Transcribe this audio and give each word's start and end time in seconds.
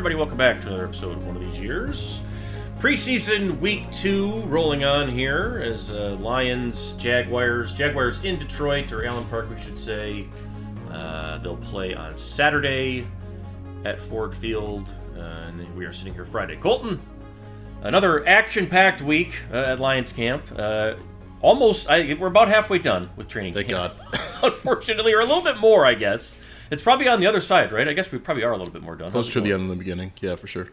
Everybody, 0.00 0.14
welcome 0.14 0.38
back 0.38 0.62
to 0.62 0.66
another 0.68 0.86
episode 0.86 1.18
of 1.18 1.26
One 1.26 1.36
of 1.36 1.42
These 1.42 1.60
Years. 1.60 2.24
Preseason 2.78 3.60
week 3.60 3.90
two 3.92 4.40
rolling 4.44 4.82
on 4.82 5.10
here 5.10 5.60
as 5.62 5.90
uh, 5.90 6.16
Lions, 6.18 6.96
Jaguars, 6.96 7.74
Jaguars 7.74 8.24
in 8.24 8.38
Detroit, 8.38 8.92
or 8.92 9.04
Allen 9.04 9.26
Park, 9.26 9.50
we 9.50 9.60
should 9.60 9.78
say. 9.78 10.26
Uh, 10.90 11.36
they'll 11.36 11.58
play 11.58 11.92
on 11.92 12.16
Saturday 12.16 13.06
at 13.84 14.00
Ford 14.00 14.34
Field, 14.34 14.90
uh, 15.18 15.20
and 15.20 15.76
we 15.76 15.84
are 15.84 15.92
sitting 15.92 16.14
here 16.14 16.24
Friday. 16.24 16.56
Colton, 16.56 16.98
another 17.82 18.26
action 18.26 18.66
packed 18.66 19.02
week 19.02 19.38
uh, 19.52 19.56
at 19.56 19.80
Lions 19.80 20.14
camp. 20.14 20.44
Uh, 20.56 20.94
almost, 21.42 21.90
I, 21.90 22.14
we're 22.14 22.28
about 22.28 22.48
halfway 22.48 22.78
done 22.78 23.10
with 23.16 23.28
training 23.28 23.52
Thank 23.52 23.68
camp. 23.68 23.96
Unfortunately, 24.42 25.12
or 25.12 25.20
a 25.20 25.26
little 25.26 25.44
bit 25.44 25.58
more, 25.58 25.84
I 25.84 25.92
guess. 25.92 26.40
It's 26.70 26.82
probably 26.82 27.08
on 27.08 27.20
the 27.20 27.26
other 27.26 27.40
side, 27.40 27.72
right? 27.72 27.88
I 27.88 27.92
guess 27.92 28.12
we 28.12 28.18
probably 28.18 28.44
are 28.44 28.52
a 28.52 28.56
little 28.56 28.72
bit 28.72 28.82
more 28.82 28.96
done. 28.96 29.10
Closer 29.10 29.32
to 29.34 29.40
the 29.40 29.52
end 29.52 29.62
than 29.62 29.70
the 29.70 29.76
beginning. 29.76 30.12
Yeah, 30.20 30.36
for 30.36 30.46
sure. 30.46 30.68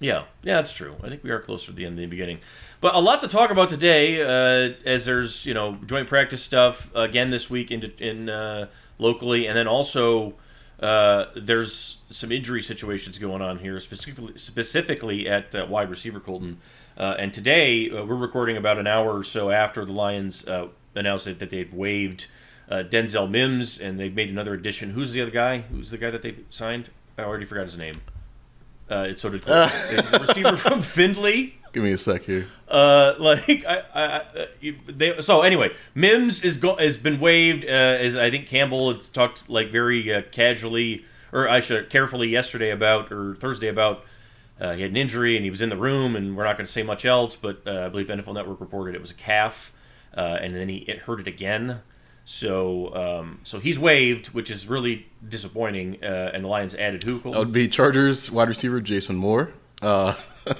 Yeah, 0.00 0.24
yeah, 0.42 0.56
that's 0.56 0.74
true. 0.74 0.96
I 1.02 1.08
think 1.08 1.22
we 1.22 1.30
are 1.30 1.38
closer 1.38 1.66
to 1.66 1.72
the 1.72 1.86
end 1.86 1.96
than 1.96 2.02
the 2.02 2.10
beginning. 2.10 2.40
But 2.80 2.94
a 2.94 2.98
lot 2.98 3.22
to 3.22 3.28
talk 3.28 3.50
about 3.50 3.68
today, 3.70 4.20
uh, 4.20 4.74
as 4.84 5.04
there's 5.04 5.46
you 5.46 5.54
know 5.54 5.78
joint 5.86 6.08
practice 6.08 6.42
stuff 6.42 6.90
again 6.94 7.30
this 7.30 7.48
week 7.48 7.70
in 7.70 7.92
in 7.98 8.28
uh, 8.28 8.66
locally, 8.98 9.46
and 9.46 9.56
then 9.56 9.68
also 9.68 10.34
uh, 10.80 11.26
there's 11.36 12.02
some 12.10 12.32
injury 12.32 12.62
situations 12.62 13.18
going 13.18 13.40
on 13.40 13.60
here, 13.60 13.78
specifically 13.78 14.36
specifically 14.36 15.28
at 15.28 15.54
uh, 15.54 15.66
wide 15.68 15.88
receiver 15.88 16.20
Colton. 16.20 16.58
Uh, 16.98 17.14
and 17.18 17.32
today 17.32 17.88
uh, 17.90 18.04
we're 18.04 18.14
recording 18.16 18.56
about 18.56 18.78
an 18.78 18.86
hour 18.86 19.16
or 19.16 19.24
so 19.24 19.50
after 19.50 19.84
the 19.84 19.92
Lions 19.92 20.46
announced 20.94 21.24
that 21.24 21.50
they've 21.50 21.72
waived 21.72 22.26
Denzel 22.82 23.30
Mims, 23.30 23.80
and 23.80 23.98
they've 23.98 24.14
made 24.14 24.28
another 24.28 24.54
addition. 24.54 24.90
Who's 24.90 25.12
the 25.12 25.22
other 25.22 25.30
guy? 25.30 25.58
Who's 25.58 25.90
the 25.90 25.98
guy 25.98 26.10
that 26.10 26.22
they 26.22 26.34
signed? 26.50 26.90
I 27.16 27.22
already 27.22 27.44
forgot 27.44 27.64
his 27.66 27.78
name. 27.78 27.94
Uh, 28.90 29.06
it's 29.08 29.22
sort 29.22 29.34
of 29.34 29.44
it's 29.46 30.12
a 30.12 30.18
receiver 30.18 30.56
from 30.56 30.82
Findlay. 30.82 31.54
Give 31.72 31.82
me 31.82 31.92
a 31.92 31.98
sec 31.98 32.22
here. 32.22 32.46
Uh, 32.68 33.14
like 33.18 33.64
I, 33.66 33.82
I, 33.94 34.16
I 34.16 34.76
they, 34.88 35.20
so 35.20 35.42
anyway, 35.42 35.74
Mims 35.94 36.44
is 36.44 36.56
go, 36.58 36.76
has 36.76 36.96
been 36.96 37.18
waived. 37.18 37.64
Uh, 37.64 37.68
as 37.68 38.16
I 38.16 38.30
think 38.30 38.46
Campbell 38.46 38.92
had 38.92 39.12
talked 39.12 39.48
like 39.48 39.70
very 39.70 40.12
uh, 40.12 40.22
casually, 40.30 41.04
or 41.32 41.48
I 41.48 41.60
should 41.60 41.90
carefully 41.90 42.28
yesterday 42.28 42.70
about 42.70 43.10
or 43.10 43.34
Thursday 43.34 43.68
about. 43.68 44.04
Uh, 44.60 44.74
he 44.74 44.82
had 44.82 44.92
an 44.92 44.96
injury 44.96 45.34
and 45.34 45.44
he 45.44 45.50
was 45.50 45.60
in 45.60 45.68
the 45.68 45.76
room, 45.76 46.14
and 46.14 46.36
we're 46.36 46.44
not 46.44 46.56
going 46.56 46.64
to 46.64 46.70
say 46.70 46.84
much 46.84 47.04
else. 47.04 47.34
But 47.34 47.62
uh, 47.66 47.86
I 47.86 47.88
believe 47.88 48.06
NFL 48.06 48.34
Network 48.34 48.60
reported 48.60 48.94
it 48.94 49.00
was 49.00 49.10
a 49.10 49.14
calf, 49.14 49.72
uh, 50.16 50.38
and 50.40 50.54
then 50.56 50.68
he 50.68 50.76
it 50.86 51.00
hurt 51.00 51.18
it 51.18 51.26
again. 51.26 51.80
So, 52.24 52.94
um, 52.94 53.40
so 53.42 53.60
he's 53.60 53.78
waived, 53.78 54.28
which 54.28 54.50
is 54.50 54.66
really 54.66 55.06
disappointing. 55.26 56.02
Uh, 56.02 56.30
and 56.32 56.44
the 56.44 56.48
Lions 56.48 56.74
added 56.74 57.02
who? 57.04 57.18
That 57.20 57.38
would 57.38 57.52
be 57.52 57.68
Chargers 57.68 58.30
wide 58.30 58.48
receiver 58.48 58.80
Jason 58.80 59.16
Moore. 59.16 59.52
Uh, 59.82 60.14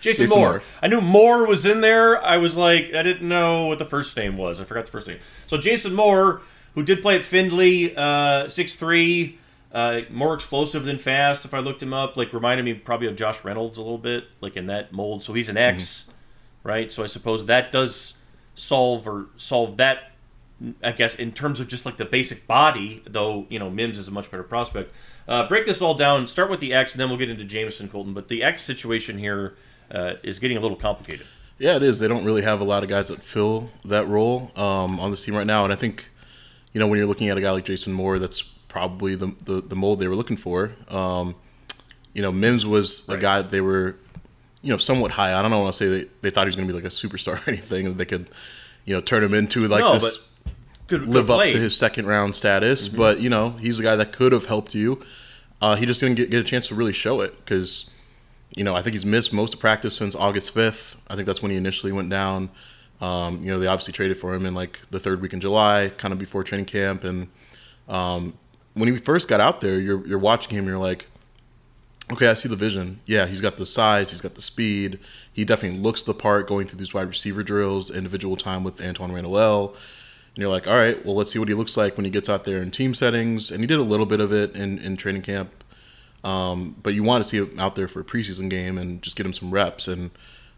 Jason, 0.00 0.24
Jason 0.26 0.28
Moore. 0.28 0.48
Moore. 0.48 0.62
I 0.80 0.88
knew 0.88 1.00
Moore 1.00 1.46
was 1.46 1.66
in 1.66 1.80
there. 1.80 2.22
I 2.24 2.36
was 2.36 2.56
like, 2.56 2.94
I 2.94 3.02
didn't 3.02 3.28
know 3.28 3.66
what 3.66 3.78
the 3.78 3.84
first 3.84 4.16
name 4.16 4.36
was. 4.36 4.60
I 4.60 4.64
forgot 4.64 4.84
the 4.84 4.92
first 4.92 5.08
name. 5.08 5.18
So 5.48 5.58
Jason 5.58 5.94
Moore, 5.94 6.42
who 6.74 6.84
did 6.84 7.02
play 7.02 7.16
at 7.16 7.24
Findlay, 7.24 7.94
uh, 7.96 8.48
six 8.48 8.76
three, 8.76 9.38
uh, 9.72 10.02
more 10.10 10.34
explosive 10.34 10.84
than 10.84 10.98
fast. 10.98 11.44
If 11.44 11.52
I 11.52 11.58
looked 11.58 11.82
him 11.82 11.92
up, 11.92 12.16
like 12.16 12.32
reminded 12.32 12.64
me 12.64 12.74
probably 12.74 13.08
of 13.08 13.16
Josh 13.16 13.44
Reynolds 13.44 13.76
a 13.76 13.82
little 13.82 13.98
bit, 13.98 14.24
like 14.40 14.56
in 14.56 14.66
that 14.66 14.92
mold. 14.92 15.24
So 15.24 15.32
he's 15.32 15.48
an 15.48 15.56
X, 15.56 15.82
mm-hmm. 15.82 16.68
right? 16.68 16.92
So 16.92 17.02
I 17.02 17.06
suppose 17.06 17.46
that 17.46 17.72
does 17.72 18.18
solve 18.54 19.08
or 19.08 19.26
solve 19.36 19.78
that 19.78 20.11
I 20.82 20.92
guess 20.92 21.14
in 21.16 21.32
terms 21.32 21.60
of 21.60 21.68
just 21.68 21.84
like 21.86 21.96
the 21.96 22.04
basic 22.04 22.46
body, 22.46 23.02
though 23.06 23.46
you 23.48 23.58
know 23.58 23.70
Mims 23.70 23.98
is 23.98 24.08
a 24.08 24.10
much 24.10 24.30
better 24.30 24.42
prospect. 24.42 24.94
Uh, 25.26 25.46
break 25.48 25.66
this 25.66 25.80
all 25.80 25.94
down. 25.94 26.26
Start 26.26 26.50
with 26.50 26.60
the 26.60 26.74
X, 26.74 26.92
and 26.92 27.00
then 27.00 27.08
we'll 27.08 27.18
get 27.18 27.30
into 27.30 27.44
Jameson 27.44 27.88
Colton. 27.88 28.14
But 28.14 28.28
the 28.28 28.42
X 28.42 28.62
situation 28.62 29.18
here 29.18 29.56
uh, 29.90 30.14
is 30.22 30.38
getting 30.38 30.56
a 30.56 30.60
little 30.60 30.76
complicated. 30.76 31.26
Yeah, 31.58 31.76
it 31.76 31.82
is. 31.82 31.98
They 31.98 32.08
don't 32.08 32.24
really 32.24 32.42
have 32.42 32.60
a 32.60 32.64
lot 32.64 32.82
of 32.82 32.88
guys 32.88 33.08
that 33.08 33.22
fill 33.22 33.70
that 33.84 34.08
role 34.08 34.50
um, 34.56 34.98
on 34.98 35.10
this 35.10 35.24
team 35.24 35.36
right 35.36 35.46
now, 35.46 35.64
and 35.64 35.72
I 35.72 35.76
think 35.76 36.10
you 36.72 36.80
know 36.80 36.86
when 36.86 36.98
you're 36.98 37.06
looking 37.06 37.28
at 37.28 37.36
a 37.36 37.40
guy 37.40 37.50
like 37.50 37.64
Jason 37.64 37.92
Moore, 37.92 38.18
that's 38.18 38.42
probably 38.42 39.14
the 39.14 39.34
the, 39.44 39.60
the 39.60 39.76
mold 39.76 40.00
they 40.00 40.08
were 40.08 40.16
looking 40.16 40.36
for. 40.36 40.72
Um, 40.88 41.36
you 42.14 42.22
know, 42.22 42.32
Mims 42.32 42.66
was 42.66 43.06
right. 43.08 43.18
a 43.18 43.20
guy 43.20 43.42
that 43.42 43.50
they 43.50 43.60
were 43.60 43.96
you 44.62 44.70
know 44.70 44.76
somewhat 44.76 45.12
high. 45.12 45.38
I 45.38 45.42
don't 45.42 45.50
want 45.50 45.72
to 45.72 45.72
say 45.72 45.88
they, 45.88 46.08
they 46.20 46.30
thought 46.30 46.46
he 46.46 46.48
was 46.48 46.56
going 46.56 46.66
to 46.66 46.74
be 46.74 46.80
like 46.80 46.90
a 46.90 46.94
superstar 46.94 47.34
or 47.46 47.50
anything. 47.50 47.94
They 47.94 48.06
could 48.06 48.30
you 48.84 48.94
know 48.94 49.00
turn 49.00 49.22
him 49.22 49.34
into 49.34 49.68
like 49.68 49.80
no, 49.80 49.94
this 49.94 50.31
live 50.98 51.30
up 51.30 51.48
to 51.50 51.58
his 51.58 51.76
second 51.76 52.06
round 52.06 52.34
status. 52.34 52.88
Mm-hmm. 52.88 52.96
But 52.96 53.20
you 53.20 53.30
know, 53.30 53.50
he's 53.50 53.78
a 53.78 53.82
guy 53.82 53.96
that 53.96 54.12
could 54.12 54.32
have 54.32 54.46
helped 54.46 54.74
you. 54.74 55.02
Uh, 55.60 55.76
he 55.76 55.86
just 55.86 56.00
didn't 56.00 56.16
get, 56.16 56.30
get 56.30 56.40
a 56.40 56.44
chance 56.44 56.66
to 56.68 56.74
really 56.74 56.92
show 56.92 57.20
it 57.20 57.38
because, 57.38 57.88
you 58.56 58.64
know, 58.64 58.74
I 58.74 58.82
think 58.82 58.94
he's 58.94 59.06
missed 59.06 59.32
most 59.32 59.54
of 59.54 59.60
practice 59.60 59.94
since 59.94 60.16
August 60.16 60.52
fifth. 60.52 60.96
I 61.08 61.14
think 61.14 61.26
that's 61.26 61.40
when 61.40 61.52
he 61.52 61.56
initially 61.56 61.92
went 61.92 62.10
down. 62.10 62.50
Um, 63.00 63.42
you 63.42 63.52
know, 63.52 63.60
they 63.60 63.68
obviously 63.68 63.92
traded 63.92 64.18
for 64.18 64.34
him 64.34 64.44
in 64.44 64.54
like 64.54 64.80
the 64.90 64.98
third 64.98 65.20
week 65.20 65.32
in 65.32 65.40
July, 65.40 65.92
kind 65.96 66.12
of 66.12 66.18
before 66.18 66.42
training 66.42 66.66
camp. 66.66 67.04
And 67.04 67.28
um, 67.88 68.34
when 68.74 68.88
he 68.88 68.98
first 68.98 69.28
got 69.28 69.40
out 69.40 69.60
there, 69.60 69.78
you're 69.78 70.04
you're 70.06 70.18
watching 70.18 70.50
him, 70.50 70.64
and 70.64 70.68
you're 70.68 70.78
like, 70.78 71.06
okay, 72.12 72.28
I 72.28 72.34
see 72.34 72.48
the 72.48 72.56
vision. 72.56 73.00
Yeah, 73.06 73.26
he's 73.26 73.40
got 73.40 73.56
the 73.56 73.66
size, 73.66 74.10
he's 74.10 74.20
got 74.20 74.34
the 74.34 74.42
speed. 74.42 74.98
He 75.32 75.44
definitely 75.44 75.78
looks 75.78 76.02
the 76.02 76.14
part 76.14 76.48
going 76.48 76.66
through 76.66 76.78
these 76.78 76.92
wide 76.92 77.08
receiver 77.08 77.42
drills, 77.42 77.90
individual 77.90 78.36
time 78.36 78.64
with 78.64 78.80
Antoine 78.80 79.12
Randall 79.12 79.76
and 80.34 80.42
you're 80.42 80.50
like, 80.50 80.66
all 80.66 80.78
right, 80.78 81.04
well, 81.04 81.14
let's 81.14 81.32
see 81.32 81.38
what 81.38 81.48
he 81.48 81.54
looks 81.54 81.76
like 81.76 81.96
when 81.96 82.04
he 82.04 82.10
gets 82.10 82.28
out 82.28 82.44
there 82.44 82.62
in 82.62 82.70
team 82.70 82.94
settings. 82.94 83.50
And 83.50 83.60
he 83.60 83.66
did 83.66 83.78
a 83.78 83.82
little 83.82 84.06
bit 84.06 84.20
of 84.20 84.32
it 84.32 84.56
in, 84.56 84.78
in 84.78 84.96
training 84.96 85.22
camp. 85.22 85.50
Um, 86.24 86.76
but 86.82 86.94
you 86.94 87.02
want 87.02 87.22
to 87.22 87.28
see 87.28 87.38
him 87.38 87.58
out 87.58 87.74
there 87.74 87.88
for 87.88 88.00
a 88.00 88.04
preseason 88.04 88.48
game 88.48 88.78
and 88.78 89.02
just 89.02 89.16
get 89.16 89.26
him 89.26 89.32
some 89.32 89.50
reps. 89.50 89.88
And 89.88 90.10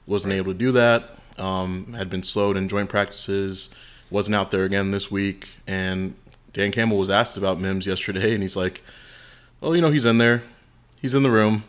wasn't 0.07 0.33
right. 0.33 0.39
able 0.39 0.53
to 0.53 0.59
do 0.59 0.73
that. 0.73 1.19
Um, 1.39 1.95
had 1.95 2.09
been 2.09 2.23
slowed 2.23 2.57
in 2.57 2.69
joint 2.69 2.89
practices. 2.89 3.71
Wasn't 4.11 4.35
out 4.35 4.51
there 4.51 4.65
again 4.65 4.93
this 4.93 5.11
week. 5.11 5.49
And 5.67 6.15
Dan 6.53 6.71
Campbell 6.71 6.99
was 6.99 7.11
asked 7.11 7.37
about 7.37 7.61
Mims 7.61 7.87
yesterday, 7.87 8.33
and 8.33 8.43
he's 8.43 8.55
like, 8.55 8.83
well, 9.61 9.75
you 9.75 9.83
know, 9.83 9.91
he's 9.91 10.05
in 10.05 10.19
there. 10.19 10.43
He's 11.01 11.15
in 11.15 11.25
the 11.25 11.31
room. 11.31 11.65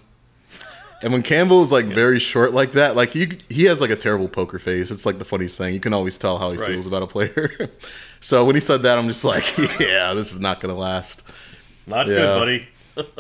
And 1.01 1.11
when 1.11 1.23
Campbell 1.23 1.61
is 1.61 1.71
like 1.71 1.85
very 1.85 2.19
short 2.19 2.53
like 2.53 2.71
that, 2.73 2.95
like 2.95 3.09
he 3.09 3.37
he 3.49 3.65
has 3.65 3.81
like 3.81 3.89
a 3.89 3.95
terrible 3.95 4.29
poker 4.29 4.59
face. 4.59 4.91
It's 4.91 5.05
like 5.05 5.19
the 5.19 5.25
funniest 5.25 5.57
thing. 5.57 5.73
You 5.73 5.79
can 5.79 5.93
always 5.93 6.17
tell 6.17 6.37
how 6.37 6.51
he 6.51 6.57
right. 6.57 6.69
feels 6.69 6.87
about 6.87 7.03
a 7.03 7.07
player. 7.07 7.51
so 8.21 8.45
when 8.45 8.55
he 8.55 8.61
said 8.61 8.83
that, 8.83 8.97
I'm 8.97 9.07
just 9.07 9.25
like, 9.25 9.57
yeah, 9.79 10.13
this 10.13 10.31
is 10.31 10.39
not 10.39 10.59
gonna 10.59 10.75
last. 10.75 11.23
It's 11.53 11.69
not 11.85 12.07
yeah. 12.07 12.15
good, 12.15 12.39
buddy. 12.39 12.67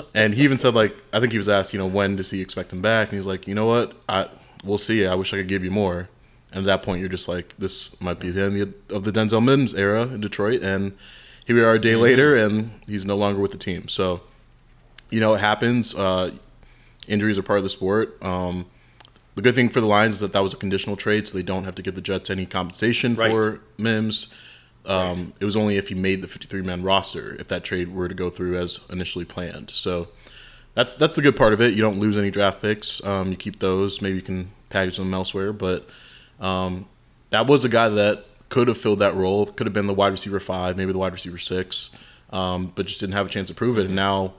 and 0.13 0.33
he 0.33 0.43
even 0.43 0.57
said 0.57 0.73
like, 0.73 0.95
I 1.11 1.19
think 1.19 1.31
he 1.31 1.37
was 1.37 1.49
asked, 1.49 1.73
you 1.73 1.79
know, 1.79 1.87
when 1.87 2.15
does 2.15 2.31
he 2.31 2.41
expect 2.41 2.71
him 2.71 2.81
back? 2.81 3.09
And 3.09 3.17
he's 3.17 3.27
like, 3.27 3.47
you 3.47 3.53
know 3.53 3.65
what, 3.65 3.93
I 4.07 4.29
we'll 4.63 4.77
see. 4.77 5.05
I 5.05 5.15
wish 5.15 5.33
I 5.33 5.37
could 5.37 5.47
give 5.47 5.63
you 5.63 5.71
more. 5.71 6.09
And 6.51 6.59
at 6.59 6.65
that 6.65 6.83
point, 6.83 7.01
you're 7.01 7.09
just 7.09 7.27
like, 7.27 7.55
this 7.57 7.99
might 8.01 8.19
be 8.19 8.31
the 8.31 8.43
end 8.43 8.73
of 8.89 9.03
the 9.03 9.11
Denzel 9.11 9.43
Mims 9.43 9.73
era 9.73 10.03
in 10.03 10.21
Detroit. 10.21 10.61
And 10.63 10.93
here 11.45 11.55
we 11.55 11.61
are 11.61 11.73
a 11.73 11.79
day 11.79 11.93
mm-hmm. 11.93 12.01
later, 12.01 12.35
and 12.35 12.71
he's 12.87 13.05
no 13.05 13.17
longer 13.17 13.41
with 13.41 13.51
the 13.51 13.57
team. 13.57 13.89
So, 13.89 14.21
you 15.11 15.19
know, 15.19 15.33
it 15.33 15.39
happens. 15.39 15.93
Uh, 15.93 16.31
injuries 17.07 17.37
are 17.37 17.43
part 17.43 17.57
of 17.57 17.63
the 17.63 17.69
sport. 17.69 18.21
Um, 18.23 18.65
the 19.35 19.41
good 19.41 19.55
thing 19.55 19.69
for 19.69 19.81
the 19.81 19.87
Lions 19.87 20.15
is 20.15 20.19
that 20.21 20.33
that 20.33 20.43
was 20.43 20.53
a 20.53 20.57
conditional 20.57 20.95
trade, 20.95 21.27
so 21.27 21.37
they 21.37 21.43
don't 21.43 21.65
have 21.65 21.75
to 21.75 21.81
give 21.81 21.95
the 21.95 22.01
Jets 22.01 22.29
any 22.29 22.45
compensation 22.45 23.15
right. 23.15 23.29
for 23.29 23.61
Mims. 23.77 24.27
Um, 24.85 25.17
right. 25.17 25.33
It 25.41 25.45
was 25.45 25.55
only 25.55 25.77
if 25.77 25.89
he 25.89 25.95
made 25.95 26.21
the 26.21 26.27
53 26.27 26.61
man 26.61 26.83
roster 26.83 27.35
if 27.39 27.47
that 27.49 27.63
trade 27.63 27.93
were 27.93 28.07
to 28.07 28.13
go 28.15 28.29
through 28.29 28.57
as 28.57 28.79
initially 28.89 29.25
planned. 29.25 29.71
So 29.71 30.09
that's 30.73 30.93
that's 30.93 31.15
the 31.15 31.21
good 31.21 31.35
part 31.35 31.53
of 31.53 31.61
it. 31.61 31.73
You 31.73 31.81
don't 31.81 31.97
lose 31.99 32.17
any 32.17 32.31
draft 32.31 32.61
picks. 32.61 33.03
Um, 33.03 33.31
you 33.31 33.35
keep 33.35 33.59
those. 33.59 34.01
Maybe 34.01 34.15
you 34.15 34.21
can 34.21 34.51
package 34.69 34.97
them 34.97 35.13
elsewhere. 35.13 35.53
But 35.53 35.87
um, 36.39 36.87
that 37.31 37.47
was 37.47 37.65
a 37.65 37.69
guy 37.69 37.89
that 37.89 38.25
could 38.49 38.67
have 38.67 38.77
filled 38.77 38.99
that 38.99 39.15
role. 39.15 39.47
Could 39.47 39.67
have 39.67 39.73
been 39.73 39.87
the 39.87 39.93
wide 39.93 40.11
receiver 40.11 40.39
five, 40.39 40.77
maybe 40.77 40.91
the 40.91 40.97
wide 40.99 41.13
receiver 41.13 41.37
six, 41.37 41.89
um, 42.29 42.71
but 42.75 42.85
just 42.85 42.99
didn't 42.99 43.13
have 43.13 43.25
a 43.25 43.29
chance 43.29 43.47
to 43.49 43.55
prove 43.55 43.77
it. 43.77 43.85
And 43.87 43.95
now 43.95 44.33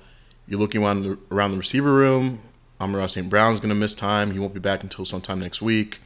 You're 0.47 0.61
looking 0.61 0.83
around 0.83 1.03
the, 1.03 1.19
around 1.31 1.53
the 1.53 1.59
receiver 1.59 1.93
room. 1.93 2.41
Amon-Ra 2.81 3.07
St. 3.07 3.29
Brown's 3.29 3.61
going 3.61 3.71
to 3.71 3.75
miss 3.75 3.95
time. 3.95 4.33
He 4.33 4.39
won't 4.39 4.55
be 4.55 4.61
back 4.61 4.83
until 4.83 5.05
sometime 5.05 5.39
next 5.39 5.63
week. 5.63 6.01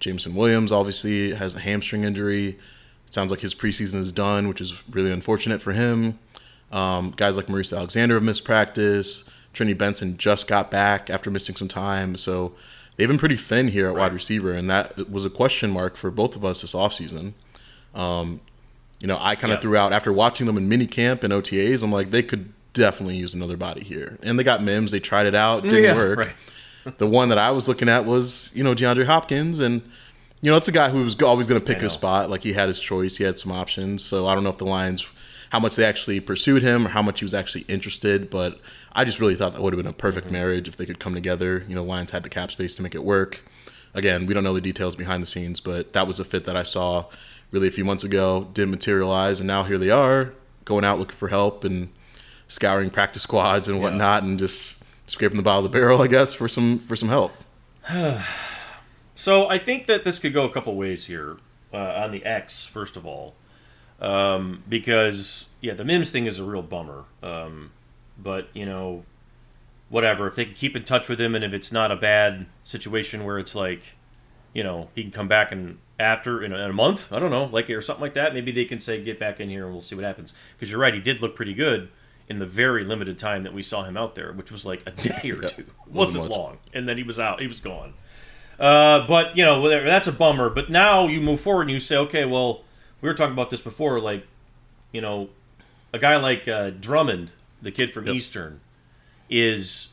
Jameson 0.00 0.34
Williams 0.34 0.70
obviously 0.70 1.32
has 1.32 1.54
a 1.54 1.60
hamstring 1.60 2.04
injury. 2.04 2.58
It 3.06 3.14
sounds 3.14 3.30
like 3.30 3.40
his 3.40 3.54
preseason 3.54 3.96
is 3.96 4.12
done, 4.12 4.48
which 4.48 4.60
is 4.60 4.82
really 4.90 5.12
unfortunate 5.12 5.62
for 5.62 5.72
him. 5.72 6.18
Um, 6.72 7.12
guys 7.16 7.36
like 7.36 7.48
Maurice 7.48 7.72
Alexander 7.72 8.16
have 8.16 8.24
missed 8.24 8.44
practice. 8.44 9.24
Trinity 9.52 9.74
Benson 9.74 10.18
just 10.18 10.48
got 10.48 10.70
back 10.70 11.08
after 11.08 11.30
missing 11.30 11.54
some 11.54 11.68
time. 11.68 12.16
So 12.16 12.52
they've 12.96 13.08
been 13.08 13.18
pretty 13.18 13.36
thin 13.36 13.68
here 13.68 13.86
at 13.86 13.94
right. 13.94 14.00
wide 14.00 14.12
receiver, 14.12 14.52
and 14.52 14.68
that 14.68 15.08
was 15.10 15.24
a 15.24 15.30
question 15.30 15.70
mark 15.70 15.96
for 15.96 16.10
both 16.10 16.36
of 16.36 16.44
us 16.44 16.60
this 16.60 16.74
offseason. 16.74 17.34
Um, 17.94 18.40
you 19.00 19.06
know, 19.06 19.18
I 19.20 19.36
kind 19.36 19.52
of 19.52 19.60
threw 19.60 19.76
out 19.76 19.92
after 19.92 20.12
watching 20.12 20.46
them 20.46 20.56
in 20.56 20.68
mini 20.68 20.86
camp 20.86 21.22
and 21.22 21.32
OTAs. 21.32 21.82
I'm 21.82 21.92
like, 21.92 22.10
they 22.10 22.22
could 22.22 22.52
definitely 22.74 23.16
use 23.16 23.32
another 23.32 23.56
body 23.56 23.82
here. 23.82 24.18
And 24.22 24.38
they 24.38 24.42
got 24.42 24.62
Mims. 24.62 24.90
They 24.90 25.00
tried 25.00 25.26
it 25.26 25.34
out. 25.34 25.62
Didn't 25.62 25.82
yeah, 25.82 25.94
work. 25.94 26.18
Right. 26.18 26.34
the 26.98 27.06
one 27.06 27.30
that 27.30 27.38
I 27.38 27.52
was 27.52 27.66
looking 27.66 27.88
at 27.88 28.04
was, 28.04 28.50
you 28.52 28.62
know, 28.62 28.74
DeAndre 28.74 29.06
Hopkins. 29.06 29.60
And, 29.60 29.80
you 30.42 30.50
know, 30.50 30.58
it's 30.58 30.68
a 30.68 30.72
guy 30.72 30.90
who 30.90 31.02
was 31.02 31.20
always 31.22 31.48
going 31.48 31.60
to 31.60 31.66
pick 31.66 31.80
his 31.80 31.92
spot. 31.92 32.28
Like, 32.28 32.42
he 32.42 32.52
had 32.52 32.68
his 32.68 32.78
choice. 32.78 33.16
He 33.16 33.24
had 33.24 33.38
some 33.38 33.52
options. 33.52 34.04
So 34.04 34.26
I 34.26 34.34
don't 34.34 34.44
know 34.44 34.50
if 34.50 34.58
the 34.58 34.66
Lions, 34.66 35.06
how 35.50 35.60
much 35.60 35.76
they 35.76 35.84
actually 35.84 36.20
pursued 36.20 36.62
him 36.62 36.86
or 36.86 36.90
how 36.90 37.00
much 37.00 37.20
he 37.20 37.24
was 37.24 37.32
actually 37.32 37.62
interested. 37.62 38.28
But 38.28 38.60
I 38.92 39.04
just 39.04 39.20
really 39.20 39.36
thought 39.36 39.54
that 39.54 39.62
would 39.62 39.72
have 39.72 39.82
been 39.82 39.90
a 39.90 39.94
perfect 39.94 40.26
mm-hmm. 40.26 40.34
marriage 40.34 40.68
if 40.68 40.76
they 40.76 40.84
could 40.84 40.98
come 40.98 41.14
together. 41.14 41.64
You 41.66 41.74
know, 41.74 41.84
Lions 41.84 42.10
had 42.10 42.22
the 42.22 42.28
cap 42.28 42.50
space 42.50 42.74
to 42.74 42.82
make 42.82 42.94
it 42.94 43.04
work. 43.04 43.42
Again, 43.94 44.26
we 44.26 44.34
don't 44.34 44.42
know 44.42 44.54
the 44.54 44.60
details 44.60 44.96
behind 44.96 45.22
the 45.22 45.26
scenes, 45.26 45.60
but 45.60 45.92
that 45.92 46.08
was 46.08 46.18
a 46.18 46.24
fit 46.24 46.44
that 46.44 46.56
I 46.56 46.64
saw 46.64 47.06
really 47.52 47.68
a 47.68 47.70
few 47.70 47.84
months 47.84 48.02
ago, 48.02 48.48
didn't 48.52 48.72
materialize. 48.72 49.38
And 49.38 49.46
now 49.46 49.62
here 49.62 49.78
they 49.78 49.90
are 49.90 50.34
going 50.64 50.84
out 50.84 50.98
looking 50.98 51.16
for 51.16 51.28
help 51.28 51.64
and– 51.64 51.88
scouring 52.48 52.90
practice 52.90 53.22
squads 53.22 53.68
and 53.68 53.80
whatnot, 53.80 54.22
yeah. 54.22 54.28
and 54.28 54.38
just 54.38 54.84
scraping 55.06 55.36
the 55.36 55.42
bottom 55.42 55.64
of 55.64 55.70
the 55.70 55.78
barrel, 55.78 56.02
I 56.02 56.06
guess, 56.06 56.32
for 56.32 56.48
some 56.48 56.78
for 56.78 56.96
some 56.96 57.08
help. 57.08 57.32
so 59.14 59.48
I 59.48 59.58
think 59.58 59.86
that 59.86 60.04
this 60.04 60.18
could 60.18 60.32
go 60.32 60.44
a 60.44 60.52
couple 60.52 60.74
ways 60.76 61.06
here 61.06 61.36
uh, 61.72 62.02
on 62.04 62.12
the 62.12 62.24
X. 62.24 62.64
First 62.64 62.96
of 62.96 63.06
all, 63.06 63.34
um, 64.00 64.62
because 64.68 65.48
yeah, 65.60 65.74
the 65.74 65.84
Mims 65.84 66.10
thing 66.10 66.26
is 66.26 66.38
a 66.38 66.44
real 66.44 66.62
bummer. 66.62 67.04
Um, 67.22 67.72
but 68.18 68.48
you 68.54 68.66
know, 68.66 69.04
whatever. 69.88 70.26
If 70.26 70.36
they 70.36 70.44
can 70.46 70.54
keep 70.54 70.76
in 70.76 70.84
touch 70.84 71.08
with 71.08 71.20
him, 71.20 71.34
and 71.34 71.44
if 71.44 71.52
it's 71.52 71.72
not 71.72 71.90
a 71.90 71.96
bad 71.96 72.46
situation 72.64 73.24
where 73.24 73.38
it's 73.38 73.54
like, 73.54 73.82
you 74.52 74.62
know, 74.62 74.88
he 74.94 75.02
can 75.02 75.10
come 75.10 75.28
back 75.28 75.52
and 75.52 75.78
after 75.98 76.42
in 76.42 76.52
a, 76.52 76.56
in 76.56 76.70
a 76.70 76.74
month, 76.74 77.12
I 77.12 77.18
don't 77.18 77.30
know, 77.30 77.44
like 77.44 77.70
or 77.70 77.80
something 77.82 78.02
like 78.02 78.14
that. 78.14 78.34
Maybe 78.34 78.52
they 78.52 78.64
can 78.64 78.80
say 78.80 79.02
get 79.02 79.18
back 79.18 79.40
in 79.40 79.48
here 79.48 79.64
and 79.64 79.72
we'll 79.72 79.80
see 79.80 79.94
what 79.94 80.04
happens. 80.04 80.32
Because 80.56 80.70
you're 80.70 80.80
right, 80.80 80.94
he 80.94 81.00
did 81.00 81.20
look 81.20 81.36
pretty 81.36 81.54
good 81.54 81.88
in 82.28 82.38
the 82.38 82.46
very 82.46 82.84
limited 82.84 83.18
time 83.18 83.42
that 83.42 83.52
we 83.52 83.62
saw 83.62 83.84
him 83.84 83.96
out 83.96 84.14
there, 84.14 84.32
which 84.32 84.50
was 84.50 84.64
like 84.64 84.82
a 84.86 84.90
day 84.90 85.30
or 85.30 85.42
two. 85.48 85.66
Wasn't, 85.86 86.22
wasn't 86.22 86.30
long. 86.30 86.58
And 86.72 86.88
then 86.88 86.96
he 86.96 87.02
was 87.02 87.18
out. 87.18 87.40
He 87.40 87.46
was 87.46 87.60
gone. 87.60 87.94
Uh, 88.58 89.06
but, 89.06 89.36
you 89.36 89.44
know, 89.44 89.68
that's 89.84 90.06
a 90.06 90.12
bummer. 90.12 90.48
But 90.48 90.70
now 90.70 91.06
you 91.06 91.20
move 91.20 91.40
forward 91.40 91.62
and 91.62 91.70
you 91.70 91.80
say, 91.80 91.96
okay, 91.96 92.24
well, 92.24 92.62
we 93.00 93.08
were 93.08 93.14
talking 93.14 93.34
about 93.34 93.50
this 93.50 93.60
before. 93.60 94.00
Like, 94.00 94.26
you 94.92 95.00
know, 95.00 95.28
a 95.92 95.98
guy 95.98 96.16
like 96.16 96.48
uh, 96.48 96.70
Drummond, 96.70 97.32
the 97.60 97.70
kid 97.70 97.92
from 97.92 98.06
yep. 98.06 98.16
Eastern, 98.16 98.60
is 99.28 99.90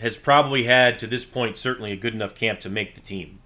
has 0.00 0.16
probably 0.16 0.64
had 0.64 0.98
to 0.98 1.06
this 1.06 1.24
point 1.24 1.56
certainly 1.56 1.92
a 1.92 1.96
good 1.96 2.14
enough 2.14 2.34
camp 2.34 2.60
to 2.60 2.68
make 2.68 2.94
the 2.94 3.00
team, 3.00 3.38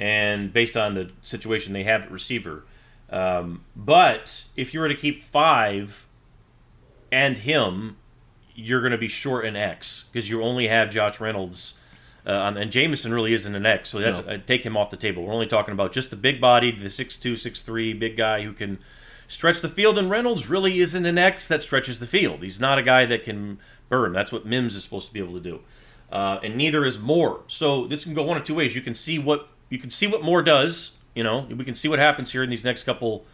and 0.00 0.52
based 0.52 0.76
on 0.76 0.94
the 0.94 1.10
situation 1.20 1.72
they 1.72 1.84
have 1.84 2.02
at 2.02 2.10
receiver. 2.10 2.64
Um, 3.10 3.64
but 3.76 4.44
if 4.56 4.72
you 4.72 4.80
were 4.80 4.88
to 4.88 4.94
keep 4.94 5.20
five 5.20 6.06
and 7.14 7.38
him, 7.38 7.96
you're 8.56 8.80
going 8.80 8.90
to 8.90 8.98
be 8.98 9.06
short 9.06 9.46
an 9.46 9.54
X 9.54 10.06
because 10.12 10.28
you 10.28 10.42
only 10.42 10.66
have 10.66 10.90
Josh 10.90 11.20
Reynolds. 11.20 11.78
Uh, 12.26 12.52
and 12.56 12.72
Jameson 12.72 13.14
really 13.14 13.32
isn't 13.34 13.54
an 13.54 13.64
X, 13.64 13.90
so 13.90 14.00
that's, 14.00 14.26
no. 14.26 14.34
uh, 14.34 14.38
take 14.44 14.64
him 14.64 14.76
off 14.76 14.90
the 14.90 14.96
table. 14.96 15.22
We're 15.22 15.32
only 15.32 15.46
talking 15.46 15.72
about 15.72 15.92
just 15.92 16.10
the 16.10 16.16
big 16.16 16.40
bodied, 16.40 16.80
the 16.80 16.86
6'2, 16.86 17.34
6'3 17.34 17.96
big 17.96 18.16
guy 18.16 18.42
who 18.42 18.52
can 18.52 18.78
stretch 19.28 19.60
the 19.60 19.68
field. 19.68 19.96
And 19.96 20.10
Reynolds 20.10 20.50
really 20.50 20.80
isn't 20.80 21.06
an 21.06 21.16
X 21.16 21.46
that 21.46 21.62
stretches 21.62 22.00
the 22.00 22.06
field. 22.06 22.42
He's 22.42 22.58
not 22.58 22.78
a 22.78 22.82
guy 22.82 23.04
that 23.06 23.22
can 23.22 23.58
burn. 23.88 24.12
That's 24.12 24.32
what 24.32 24.44
Mims 24.44 24.74
is 24.74 24.82
supposed 24.82 25.06
to 25.06 25.14
be 25.14 25.20
able 25.20 25.34
to 25.34 25.40
do. 25.40 25.60
Uh, 26.10 26.40
and 26.42 26.56
neither 26.56 26.84
is 26.84 26.98
Moore. 26.98 27.42
So 27.46 27.86
this 27.86 28.02
can 28.02 28.14
go 28.14 28.24
one 28.24 28.38
of 28.38 28.42
two 28.42 28.56
ways. 28.56 28.74
You 28.74 28.82
can 28.82 28.94
see 28.94 29.20
what 29.20 29.48
you 29.68 29.78
can 29.78 29.90
see 29.90 30.08
what 30.08 30.22
Moore 30.22 30.42
does. 30.42 30.96
You 31.14 31.22
know, 31.22 31.46
we 31.48 31.64
can 31.64 31.76
see 31.76 31.88
what 31.88 32.00
happens 32.00 32.32
here 32.32 32.42
in 32.42 32.50
these 32.50 32.64
next 32.64 32.82
couple 32.82 33.24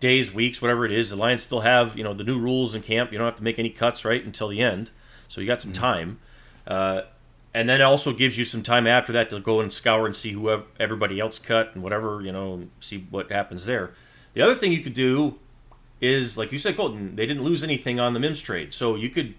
days, 0.00 0.32
weeks, 0.32 0.60
whatever 0.60 0.84
it 0.84 0.92
is. 0.92 1.10
The 1.10 1.16
Lions 1.16 1.42
still 1.42 1.60
have 1.60 1.96
you 1.96 2.04
know 2.04 2.14
the 2.14 2.24
new 2.24 2.38
rules 2.38 2.74
in 2.74 2.82
camp. 2.82 3.12
You 3.12 3.18
don't 3.18 3.26
have 3.26 3.36
to 3.36 3.44
make 3.44 3.58
any 3.58 3.70
cuts 3.70 4.04
right 4.04 4.24
until 4.24 4.48
the 4.48 4.60
end, 4.60 4.90
so 5.28 5.40
you 5.40 5.46
got 5.46 5.62
some 5.62 5.72
mm-hmm. 5.72 5.82
time. 5.82 6.20
Uh, 6.66 7.02
and 7.52 7.68
then 7.68 7.80
it 7.80 7.84
also 7.84 8.12
gives 8.12 8.36
you 8.36 8.44
some 8.44 8.62
time 8.62 8.86
after 8.86 9.12
that 9.12 9.30
to 9.30 9.38
go 9.38 9.60
and 9.60 9.72
scour 9.72 10.06
and 10.06 10.16
see 10.16 10.32
who 10.32 10.64
everybody 10.80 11.20
else 11.20 11.38
cut 11.38 11.70
and 11.74 11.84
whatever 11.84 12.20
you 12.20 12.32
know, 12.32 12.54
and 12.54 12.70
see 12.80 13.06
what 13.10 13.30
happens 13.30 13.64
there. 13.64 13.94
The 14.32 14.42
other 14.42 14.56
thing 14.56 14.72
you 14.72 14.82
could 14.82 14.94
do 14.94 15.38
is, 16.00 16.36
like 16.36 16.50
you 16.50 16.58
said, 16.58 16.76
Colton, 16.76 17.14
they 17.14 17.26
didn't 17.26 17.44
lose 17.44 17.62
anything 17.62 18.00
on 18.00 18.12
the 18.12 18.20
Mims 18.20 18.42
trade, 18.42 18.74
so 18.74 18.96
you 18.96 19.08
could, 19.08 19.34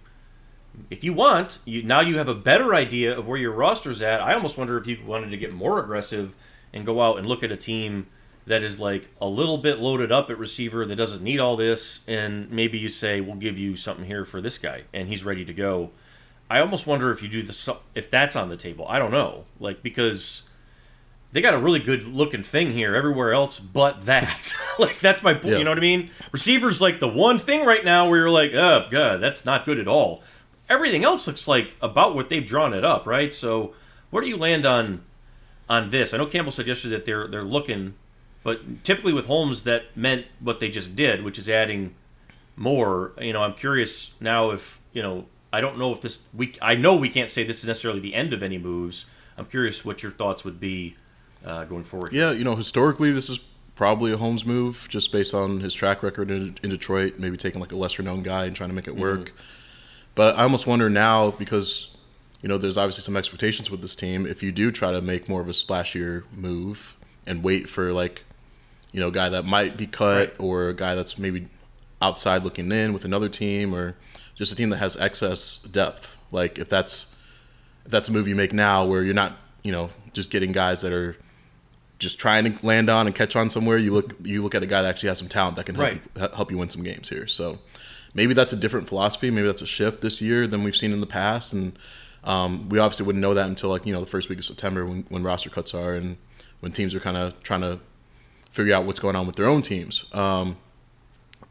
if 0.89 1.03
you 1.03 1.13
want, 1.13 1.59
you 1.65 1.83
now 1.83 1.99
you 1.99 2.17
have 2.17 2.29
a 2.29 2.35
better 2.35 2.73
idea 2.73 3.17
of 3.17 3.27
where 3.27 3.37
your 3.37 3.51
roster's 3.51 4.01
at. 4.01 4.21
I 4.21 4.33
almost 4.33 4.57
wonder 4.57 4.77
if 4.77 4.87
you 4.87 4.97
wanted 5.05 5.29
to 5.31 5.37
get 5.37 5.53
more 5.53 5.83
aggressive 5.83 6.33
and 6.73 6.85
go 6.85 7.01
out 7.01 7.17
and 7.17 7.27
look 7.27 7.43
at 7.43 7.51
a 7.51 7.57
team 7.57 8.07
that 8.47 8.63
is 8.63 8.79
like 8.79 9.09
a 9.19 9.27
little 9.27 9.57
bit 9.57 9.79
loaded 9.79 10.11
up 10.11 10.29
at 10.29 10.37
receiver 10.37 10.85
that 10.85 10.95
doesn't 10.95 11.23
need 11.23 11.39
all 11.39 11.55
this, 11.55 12.07
and 12.07 12.49
maybe 12.51 12.77
you 12.77 12.89
say 12.89 13.21
we'll 13.21 13.35
give 13.35 13.57
you 13.57 13.75
something 13.75 14.05
here 14.05 14.25
for 14.25 14.41
this 14.41 14.57
guy, 14.57 14.83
and 14.93 15.07
he's 15.07 15.23
ready 15.23 15.45
to 15.45 15.53
go. 15.53 15.91
I 16.49 16.59
almost 16.59 16.85
wonder 16.85 17.09
if 17.11 17.23
you 17.23 17.27
do 17.27 17.41
this 17.41 17.67
if 17.95 18.11
that's 18.11 18.35
on 18.35 18.49
the 18.49 18.57
table. 18.57 18.85
I 18.87 18.99
don't 18.99 19.11
know, 19.11 19.45
like 19.59 19.81
because 19.81 20.47
they 21.35 21.41
got 21.41 21.53
a 21.53 21.59
really 21.59 21.79
good 21.79 22.05
looking 22.05 22.43
thing 22.43 22.71
here 22.71 22.95
everywhere 22.95 23.33
else 23.33 23.59
but 23.59 24.05
that. 24.05 24.53
like 24.79 24.99
that's 24.99 25.21
my 25.21 25.33
point. 25.33 25.45
Yeah. 25.45 25.57
You 25.57 25.63
know 25.65 25.71
what 25.71 25.79
I 25.79 25.81
mean? 25.81 26.09
Receivers 26.31 26.79
like 26.79 27.01
the 27.01 27.09
one 27.09 27.39
thing 27.39 27.65
right 27.65 27.83
now 27.83 28.07
where 28.07 28.19
you're 28.19 28.29
like, 28.29 28.53
oh 28.53 28.87
god, 28.89 29.17
that's 29.17 29.43
not 29.43 29.65
good 29.65 29.77
at 29.77 29.87
all. 29.87 30.23
Everything 30.69 31.03
else 31.03 31.27
looks 31.27 31.45
like 31.45 31.75
about 31.81 32.15
what 32.15 32.29
they've 32.29 32.45
drawn 32.45 32.73
it 32.73 32.85
up, 32.85 33.05
right? 33.05 33.35
So 33.35 33.73
where 34.11 34.23
do 34.23 34.29
you 34.29 34.37
land 34.37 34.65
on 34.65 35.03
on 35.67 35.89
this? 35.89 36.13
I 36.13 36.17
know 36.17 36.25
Campbell 36.25 36.53
said 36.53 36.67
yesterday 36.67 36.95
that 36.95 37.05
they're 37.05 37.27
they're 37.27 37.43
looking 37.43 37.95
but 38.45 38.83
typically 38.83 39.11
with 39.11 39.25
Holmes, 39.25 39.63
that 39.63 39.97
meant 39.97 40.27
what 40.39 40.59
they 40.59 40.69
just 40.69 40.95
did, 40.95 41.23
which 41.23 41.39
is 41.39 41.49
adding 41.49 41.95
more. 42.55 43.13
You 43.19 43.33
know, 43.33 43.41
I'm 43.41 43.55
curious 43.55 44.13
now 44.21 44.51
if 44.51 44.79
you 44.93 45.01
know. 45.01 45.25
I 45.51 45.61
don't 45.61 45.79
know 45.79 45.91
if 45.91 46.01
this 46.01 46.27
we. 46.31 46.53
I 46.61 46.75
know 46.75 46.95
we 46.95 47.09
can't 47.09 47.29
say 47.29 47.43
this 47.43 47.59
is 47.59 47.65
necessarily 47.65 47.99
the 47.99 48.13
end 48.13 48.33
of 48.33 48.43
any 48.43 48.59
moves. 48.59 49.07
I'm 49.35 49.45
curious 49.45 49.83
what 49.83 50.03
your 50.03 50.11
thoughts 50.11 50.45
would 50.45 50.59
be 50.59 50.95
uh, 51.43 51.65
going 51.65 51.85
forward. 51.85 52.13
Yeah, 52.13 52.31
you 52.31 52.43
know, 52.43 52.55
historically 52.55 53.11
this 53.11 53.31
is 53.31 53.39
probably 53.73 54.11
a 54.11 54.17
Holmes 54.17 54.45
move, 54.45 54.85
just 54.89 55.11
based 55.11 55.33
on 55.33 55.61
his 55.61 55.73
track 55.73 56.03
record 56.03 56.29
in, 56.29 56.55
in 56.61 56.69
Detroit. 56.69 57.15
Maybe 57.17 57.37
taking 57.37 57.61
like 57.61 57.71
a 57.71 57.75
lesser 57.75 58.03
known 58.03 58.21
guy 58.21 58.45
and 58.45 58.55
trying 58.55 58.69
to 58.69 58.75
make 58.75 58.87
it 58.87 58.95
work. 58.95 59.29
Mm-hmm. 59.29 59.37
But 60.13 60.35
I 60.35 60.43
almost 60.43 60.67
wonder 60.67 60.87
now 60.87 61.31
because 61.31 61.95
you 62.43 62.49
know 62.49 62.59
there's 62.59 62.77
obviously 62.77 63.01
some 63.01 63.17
expectations 63.17 63.71
with 63.71 63.81
this 63.81 63.95
team. 63.95 64.27
If 64.27 64.43
you 64.43 64.51
do 64.51 64.71
try 64.71 64.91
to 64.91 65.01
make 65.01 65.27
more 65.27 65.41
of 65.41 65.47
a 65.47 65.53
splashier 65.53 66.25
move 66.31 66.95
and 67.25 67.41
wait 67.41 67.67
for 67.67 67.91
like 67.91 68.23
you 68.95 69.01
know, 69.01 69.11
guy 69.11 69.27
that 69.27 69.43
might 69.43 69.75
be 69.75 69.85
cut 69.85 70.29
right. 70.29 70.33
or 70.39 70.69
a 70.69 70.73
guy 70.73 70.95
that's 70.95 71.17
maybe 71.17 71.47
outside 72.01 72.45
looking 72.45 72.71
in 72.71 72.93
with 72.93 73.03
another 73.03 73.27
team 73.27 73.75
or 73.75 73.97
just 74.35 74.53
a 74.53 74.55
team 74.55 74.69
that 74.69 74.77
has 74.77 74.95
excess 74.95 75.57
depth. 75.57 76.17
Like 76.31 76.57
if 76.57 76.69
that's 76.69 77.13
if 77.83 77.91
that's 77.91 78.07
a 78.07 78.13
move 78.13 78.25
you 78.25 78.35
make 78.35 78.53
now 78.53 78.85
where 78.85 79.03
you're 79.03 79.13
not, 79.13 79.35
you 79.63 79.73
know, 79.73 79.89
just 80.13 80.31
getting 80.31 80.53
guys 80.53 80.79
that 80.79 80.93
are 80.93 81.17
just 81.99 82.21
trying 82.21 82.45
to 82.45 82.65
land 82.65 82.89
on 82.89 83.05
and 83.05 83.13
catch 83.13 83.35
on 83.35 83.49
somewhere, 83.49 83.77
you 83.77 83.91
look 83.91 84.15
you 84.23 84.41
look 84.41 84.55
at 84.55 84.63
a 84.63 84.65
guy 84.65 84.81
that 84.81 84.87
actually 84.87 85.09
has 85.09 85.17
some 85.17 85.27
talent 85.27 85.57
that 85.57 85.65
can 85.65 85.75
help 85.75 85.89
right. 85.89 86.01
you, 86.15 86.29
help 86.33 86.49
you 86.49 86.57
win 86.57 86.69
some 86.69 86.81
games 86.81 87.09
here. 87.09 87.27
So 87.27 87.59
maybe 88.13 88.33
that's 88.33 88.53
a 88.53 88.57
different 88.57 88.87
philosophy. 88.87 89.29
Maybe 89.29 89.47
that's 89.47 89.61
a 89.61 89.67
shift 89.67 89.99
this 89.99 90.21
year 90.21 90.47
than 90.47 90.63
we've 90.63 90.73
seen 90.73 90.93
in 90.93 91.01
the 91.01 91.05
past. 91.05 91.51
And 91.51 91.77
um, 92.23 92.69
we 92.69 92.79
obviously 92.79 93.05
wouldn't 93.05 93.21
know 93.21 93.33
that 93.33 93.49
until 93.49 93.71
like 93.71 93.85
you 93.85 93.91
know 93.91 93.99
the 93.99 94.05
first 94.05 94.29
week 94.29 94.39
of 94.39 94.45
September 94.45 94.85
when, 94.85 95.05
when 95.09 95.21
roster 95.21 95.49
cuts 95.49 95.73
are 95.73 95.95
and 95.95 96.15
when 96.61 96.71
teams 96.71 96.95
are 96.95 97.01
kind 97.01 97.17
of 97.17 97.43
trying 97.43 97.59
to 97.59 97.81
figure 98.55 98.73
out 98.73 98.85
what's 98.85 98.99
going 98.99 99.17
on 99.17 99.27
with 99.27 99.35
their 99.35 99.49
own 99.49 99.61
teams. 99.61 100.05
Um, 100.13 100.55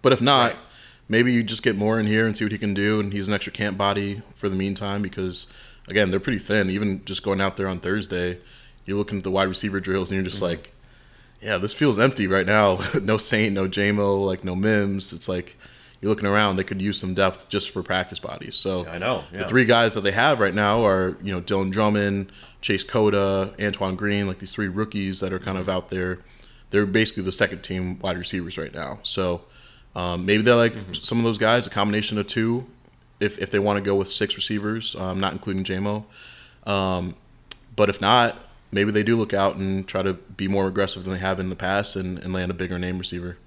but 0.00 0.14
if 0.14 0.22
not, 0.22 0.52
right. 0.52 0.56
maybe 1.06 1.34
you 1.34 1.42
just 1.42 1.62
get 1.62 1.76
more 1.76 2.00
in 2.00 2.06
here 2.06 2.26
and 2.26 2.34
see 2.34 2.46
what 2.46 2.52
he 2.52 2.56
can 2.56 2.72
do. 2.72 2.98
And 2.98 3.12
he's 3.12 3.28
an 3.28 3.34
extra 3.34 3.52
camp 3.52 3.76
body 3.76 4.22
for 4.34 4.48
the 4.48 4.56
meantime 4.56 5.02
because, 5.02 5.46
again, 5.86 6.10
they're 6.10 6.18
pretty 6.18 6.38
thin. 6.38 6.70
Even 6.70 7.04
just 7.04 7.22
going 7.22 7.42
out 7.42 7.58
there 7.58 7.68
on 7.68 7.78
Thursday, 7.78 8.40
you're 8.86 8.96
looking 8.96 9.18
at 9.18 9.24
the 9.24 9.30
wide 9.30 9.48
receiver 9.48 9.80
drills 9.80 10.10
and 10.10 10.16
you're 10.16 10.24
just 10.24 10.36
mm-hmm. 10.36 10.46
like, 10.46 10.72
yeah, 11.42 11.58
this 11.58 11.74
feels 11.74 11.98
empty 11.98 12.26
right 12.26 12.46
now. 12.46 12.80
no 13.02 13.18
Saint, 13.18 13.52
no 13.52 13.68
JMO, 13.68 14.24
like 14.24 14.42
no 14.42 14.54
Mims. 14.54 15.12
It's 15.12 15.28
like 15.28 15.58
you're 16.00 16.08
looking 16.08 16.28
around, 16.28 16.56
they 16.56 16.64
could 16.64 16.80
use 16.80 16.98
some 16.98 17.12
depth 17.12 17.50
just 17.50 17.70
for 17.70 17.82
practice 17.82 18.18
bodies. 18.18 18.54
So 18.54 18.84
yeah, 18.84 18.92
I 18.92 18.98
know 18.98 19.24
yeah. 19.30 19.40
the 19.40 19.44
three 19.44 19.66
guys 19.66 19.92
that 19.92 20.00
they 20.00 20.12
have 20.12 20.40
right 20.40 20.54
now 20.54 20.86
are 20.86 21.18
you 21.22 21.32
know 21.32 21.42
Dylan 21.42 21.70
Drummond, 21.70 22.32
Chase 22.62 22.84
Cota, 22.84 23.54
Antoine 23.60 23.96
Green, 23.96 24.26
like 24.26 24.38
these 24.38 24.52
three 24.52 24.68
rookies 24.68 25.20
that 25.20 25.34
are 25.34 25.38
kind 25.38 25.58
of 25.58 25.68
out 25.68 25.90
there 25.90 26.20
they're 26.74 26.86
basically 26.86 27.22
the 27.22 27.30
second 27.30 27.62
team 27.62 28.00
wide 28.00 28.18
receivers 28.18 28.58
right 28.58 28.74
now. 28.74 28.98
So 29.04 29.42
um, 29.94 30.26
maybe 30.26 30.42
they're 30.42 30.56
like 30.56 30.74
mm-hmm. 30.74 30.92
some 30.92 31.18
of 31.18 31.24
those 31.24 31.38
guys. 31.38 31.68
A 31.68 31.70
combination 31.70 32.18
of 32.18 32.26
two 32.26 32.66
if, 33.20 33.40
if 33.40 33.52
they 33.52 33.60
want 33.60 33.78
to 33.78 33.80
go 33.80 33.94
with 33.94 34.08
six 34.08 34.34
receivers, 34.34 34.96
um, 34.96 35.20
not 35.20 35.32
including 35.32 35.62
JMO. 35.62 36.04
Um, 36.66 37.14
but 37.76 37.88
if 37.88 38.00
not, 38.00 38.44
maybe 38.72 38.90
they 38.90 39.04
do 39.04 39.14
look 39.16 39.32
out 39.32 39.54
and 39.54 39.86
try 39.86 40.02
to 40.02 40.14
be 40.14 40.48
more 40.48 40.66
aggressive 40.66 41.04
than 41.04 41.12
they 41.12 41.20
have 41.20 41.38
in 41.38 41.48
the 41.48 41.54
past 41.54 41.94
and, 41.94 42.18
and 42.18 42.32
land 42.32 42.50
a 42.50 42.54
bigger 42.54 42.76
name 42.76 42.98
receiver. 42.98 43.38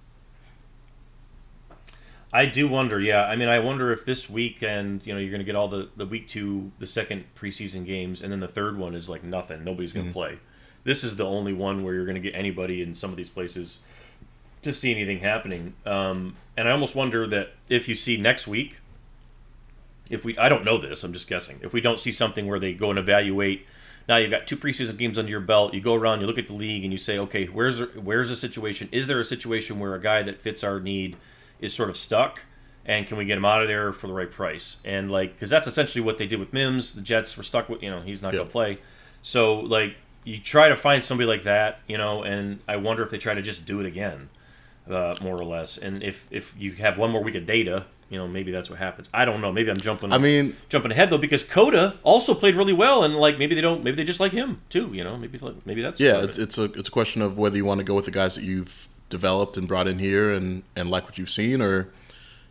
I 2.32 2.46
do 2.46 2.70
wonder, 2.70 2.98
yeah. 2.98 3.24
I 3.26 3.36
mean, 3.36 3.50
I 3.50 3.60
wonder 3.60 3.92
if 3.92 4.06
this 4.06 4.30
weekend, 4.30 5.06
you 5.06 5.14
know, 5.14 5.20
you're 5.20 5.32
going 5.32 5.40
to 5.40 5.46
get 5.46 5.56
all 5.56 5.68
the, 5.68 5.90
the 5.98 6.06
week 6.06 6.30
two, 6.30 6.72
the 6.80 6.86
second 6.86 7.26
preseason 7.36 7.86
games, 7.86 8.22
and 8.22 8.32
then 8.32 8.40
the 8.40 8.48
third 8.48 8.78
one 8.78 8.96
is 8.96 9.10
like 9.10 9.26
nothing. 9.26 9.66
Nobody's 9.66 9.92
going 9.92 10.06
to 10.06 10.10
mm-hmm. 10.12 10.36
play. 10.36 10.40
This 10.88 11.04
is 11.04 11.18
the 11.18 11.26
only 11.26 11.52
one 11.52 11.84
where 11.84 11.94
you're 11.94 12.06
going 12.06 12.16
to 12.16 12.22
get 12.22 12.34
anybody 12.34 12.82
in 12.82 12.96
some 12.96 13.10
of 13.10 13.18
these 13.18 13.30
places 13.30 13.80
to 14.62 14.72
see 14.72 14.90
anything 14.90 15.20
happening. 15.20 15.74
Um, 15.86 16.38
and 16.56 16.66
I 16.66 16.72
almost 16.72 16.96
wonder 16.96 17.28
that 17.28 17.52
if 17.68 17.90
you 17.90 17.94
see 17.94 18.16
next 18.16 18.48
week, 18.48 18.80
if 20.10 20.24
we, 20.24 20.38
I 20.38 20.48
don't 20.48 20.64
know 20.64 20.78
this, 20.78 21.04
I'm 21.04 21.12
just 21.12 21.28
guessing. 21.28 21.60
If 21.62 21.74
we 21.74 21.82
don't 21.82 22.00
see 22.00 22.14
something 22.14 22.48
where 22.48 22.58
they 22.58 22.72
go 22.72 22.90
and 22.90 22.98
evaluate, 22.98 23.68
now 24.08 24.16
you've 24.16 24.32
got 24.32 24.48
two 24.48 24.56
preseason 24.56 24.98
games 24.98 25.18
under 25.18 25.30
your 25.30 25.42
belt. 25.42 25.74
You 25.74 25.82
go 25.82 25.94
around, 25.94 26.22
you 26.22 26.26
look 26.26 26.38
at 26.38 26.48
the 26.48 26.54
league, 26.54 26.86
and 26.86 26.94
you 26.94 26.98
say, 26.98 27.20
okay, 27.20 27.48
where's 27.48 27.82
where's 27.96 28.30
the 28.30 28.38
situation? 28.38 28.88
Is 28.94 29.08
there 29.08 29.20
a 29.20 29.26
situation 29.26 29.80
where 29.80 29.94
a 29.94 30.00
guy 30.00 30.24
that 30.24 30.42
fits 30.42 30.64
our 30.64 30.80
need 30.80 31.18
is 31.60 31.74
sort 31.74 31.90
of 31.90 31.98
stuck? 31.98 32.46
And 32.86 33.06
can 33.06 33.18
we 33.18 33.26
get 33.26 33.38
him 33.38 33.44
out 33.44 33.62
of 33.62 33.68
there 33.68 33.92
for 33.92 34.08
the 34.08 34.14
right 34.14 34.32
price? 34.32 34.78
And 34.86 35.12
like, 35.12 35.34
because 35.34 35.50
that's 35.50 35.68
essentially 35.68 36.02
what 36.02 36.18
they 36.18 36.28
did 36.28 36.40
with 36.40 36.54
Mims. 36.54 36.94
The 36.94 37.02
Jets 37.02 37.36
were 37.36 37.44
stuck 37.44 37.68
with, 37.68 37.84
you 37.84 37.90
know, 37.90 38.00
he's 38.00 38.22
not 38.22 38.32
yep. 38.32 38.40
going 38.40 38.48
to 38.48 38.52
play. 38.54 38.78
So 39.22 39.60
like, 39.60 39.98
you 40.28 40.40
try 40.40 40.68
to 40.68 40.76
find 40.76 41.02
somebody 41.02 41.26
like 41.26 41.44
that, 41.44 41.80
you 41.88 41.98
know, 41.98 42.22
and 42.22 42.60
I 42.68 42.76
wonder 42.76 43.02
if 43.02 43.10
they 43.10 43.18
try 43.18 43.34
to 43.34 43.42
just 43.42 43.66
do 43.66 43.80
it 43.80 43.86
again 43.86 44.28
uh, 44.90 45.16
more 45.22 45.38
or 45.38 45.46
less. 45.46 45.78
And 45.78 46.04
if 46.04 46.28
if 46.30 46.54
you 46.60 46.74
have 46.74 46.98
one 46.98 47.12
more 47.12 47.24
week 47.24 47.36
of 47.36 47.46
data, 47.46 47.86
you 48.10 48.18
know, 48.18 48.28
maybe 48.28 48.52
that's 48.52 48.70
what 48.70 48.78
happens. 48.78 49.10
I 49.14 49.24
don't 49.24 49.40
know. 49.40 49.54
Maybe 49.54 49.70
I'm 49.70 49.78
jumping. 49.78 50.12
I 50.12 50.18
mean, 50.18 50.58
jumping 50.68 50.92
ahead 50.92 51.12
though, 51.12 51.18
because 51.18 51.46
Cota 51.46 51.98
also 52.04 52.34
played 52.34 52.56
really 52.56 52.74
well, 52.74 53.06
and 53.06 53.16
like 53.16 53.40
maybe 53.40 53.56
they 53.56 53.62
don't. 53.62 53.86
Maybe 53.86 53.96
they 53.96 54.04
just 54.04 54.20
like 54.20 54.34
him 54.34 54.60
too. 54.68 54.92
You 54.94 55.06
know, 55.06 55.18
maybe 55.18 55.40
maybe 55.64 55.82
that's 55.82 56.02
yeah. 56.02 56.18
It's, 56.18 56.38
it's 56.38 56.58
a 56.58 56.66
it's 56.66 56.90
a 56.90 56.92
question 56.92 57.22
of 57.22 57.38
whether 57.38 57.56
you 57.56 57.64
want 57.64 57.80
to 57.80 57.86
go 57.86 57.96
with 57.96 58.06
the 58.06 58.12
guys 58.12 58.36
that 58.36 58.44
you've 58.44 58.90
developed 59.10 59.56
and 59.56 59.66
brought 59.66 59.88
in 59.88 59.98
here 59.98 60.32
and 60.32 60.64
and 60.76 60.90
like 60.90 61.06
what 61.06 61.18
you've 61.18 61.30
seen, 61.30 61.62
or 61.62 61.90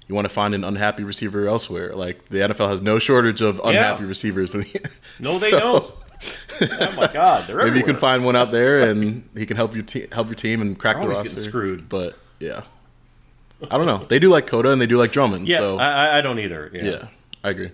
you 0.08 0.14
want 0.14 0.24
to 0.24 0.32
find 0.32 0.54
an 0.54 0.64
unhappy 0.64 1.04
receiver 1.04 1.46
elsewhere. 1.46 1.94
Like 1.94 2.30
the 2.30 2.38
NFL 2.38 2.70
has 2.70 2.80
no 2.80 2.98
shortage 2.98 3.42
of 3.42 3.60
unhappy 3.62 4.04
yeah. 4.04 4.08
receivers. 4.08 4.54
no, 5.20 5.38
they 5.38 5.50
so, 5.50 5.60
don't. 5.60 5.94
oh 6.60 6.94
my 6.96 7.12
god, 7.12 7.48
maybe 7.48 7.60
everywhere. 7.60 7.76
you 7.76 7.84
can 7.84 7.96
find 7.96 8.24
one 8.24 8.36
out 8.36 8.50
there, 8.50 8.90
and 8.90 9.28
he 9.36 9.46
can 9.46 9.56
help 9.56 9.74
you 9.74 9.82
te- 9.82 10.06
help 10.12 10.26
your 10.28 10.34
team 10.34 10.62
and 10.62 10.78
crack 10.78 10.96
They're 10.96 11.04
the 11.04 11.08
roster. 11.10 11.28
Getting 11.28 11.44
screwed, 11.44 11.88
but 11.88 12.18
yeah. 12.40 12.62
I 13.70 13.78
don't 13.78 13.86
know. 13.86 14.04
They 14.04 14.18
do 14.18 14.28
like 14.28 14.46
Cota 14.46 14.70
and 14.70 14.80
they 14.80 14.86
do 14.86 14.98
like 14.98 15.12
Drummond. 15.12 15.48
Yeah, 15.48 15.58
so. 15.58 15.78
I, 15.78 16.18
I 16.18 16.20
don't 16.20 16.38
either. 16.38 16.70
Yeah. 16.74 16.82
yeah, 16.82 17.08
I 17.42 17.50
agree. 17.50 17.70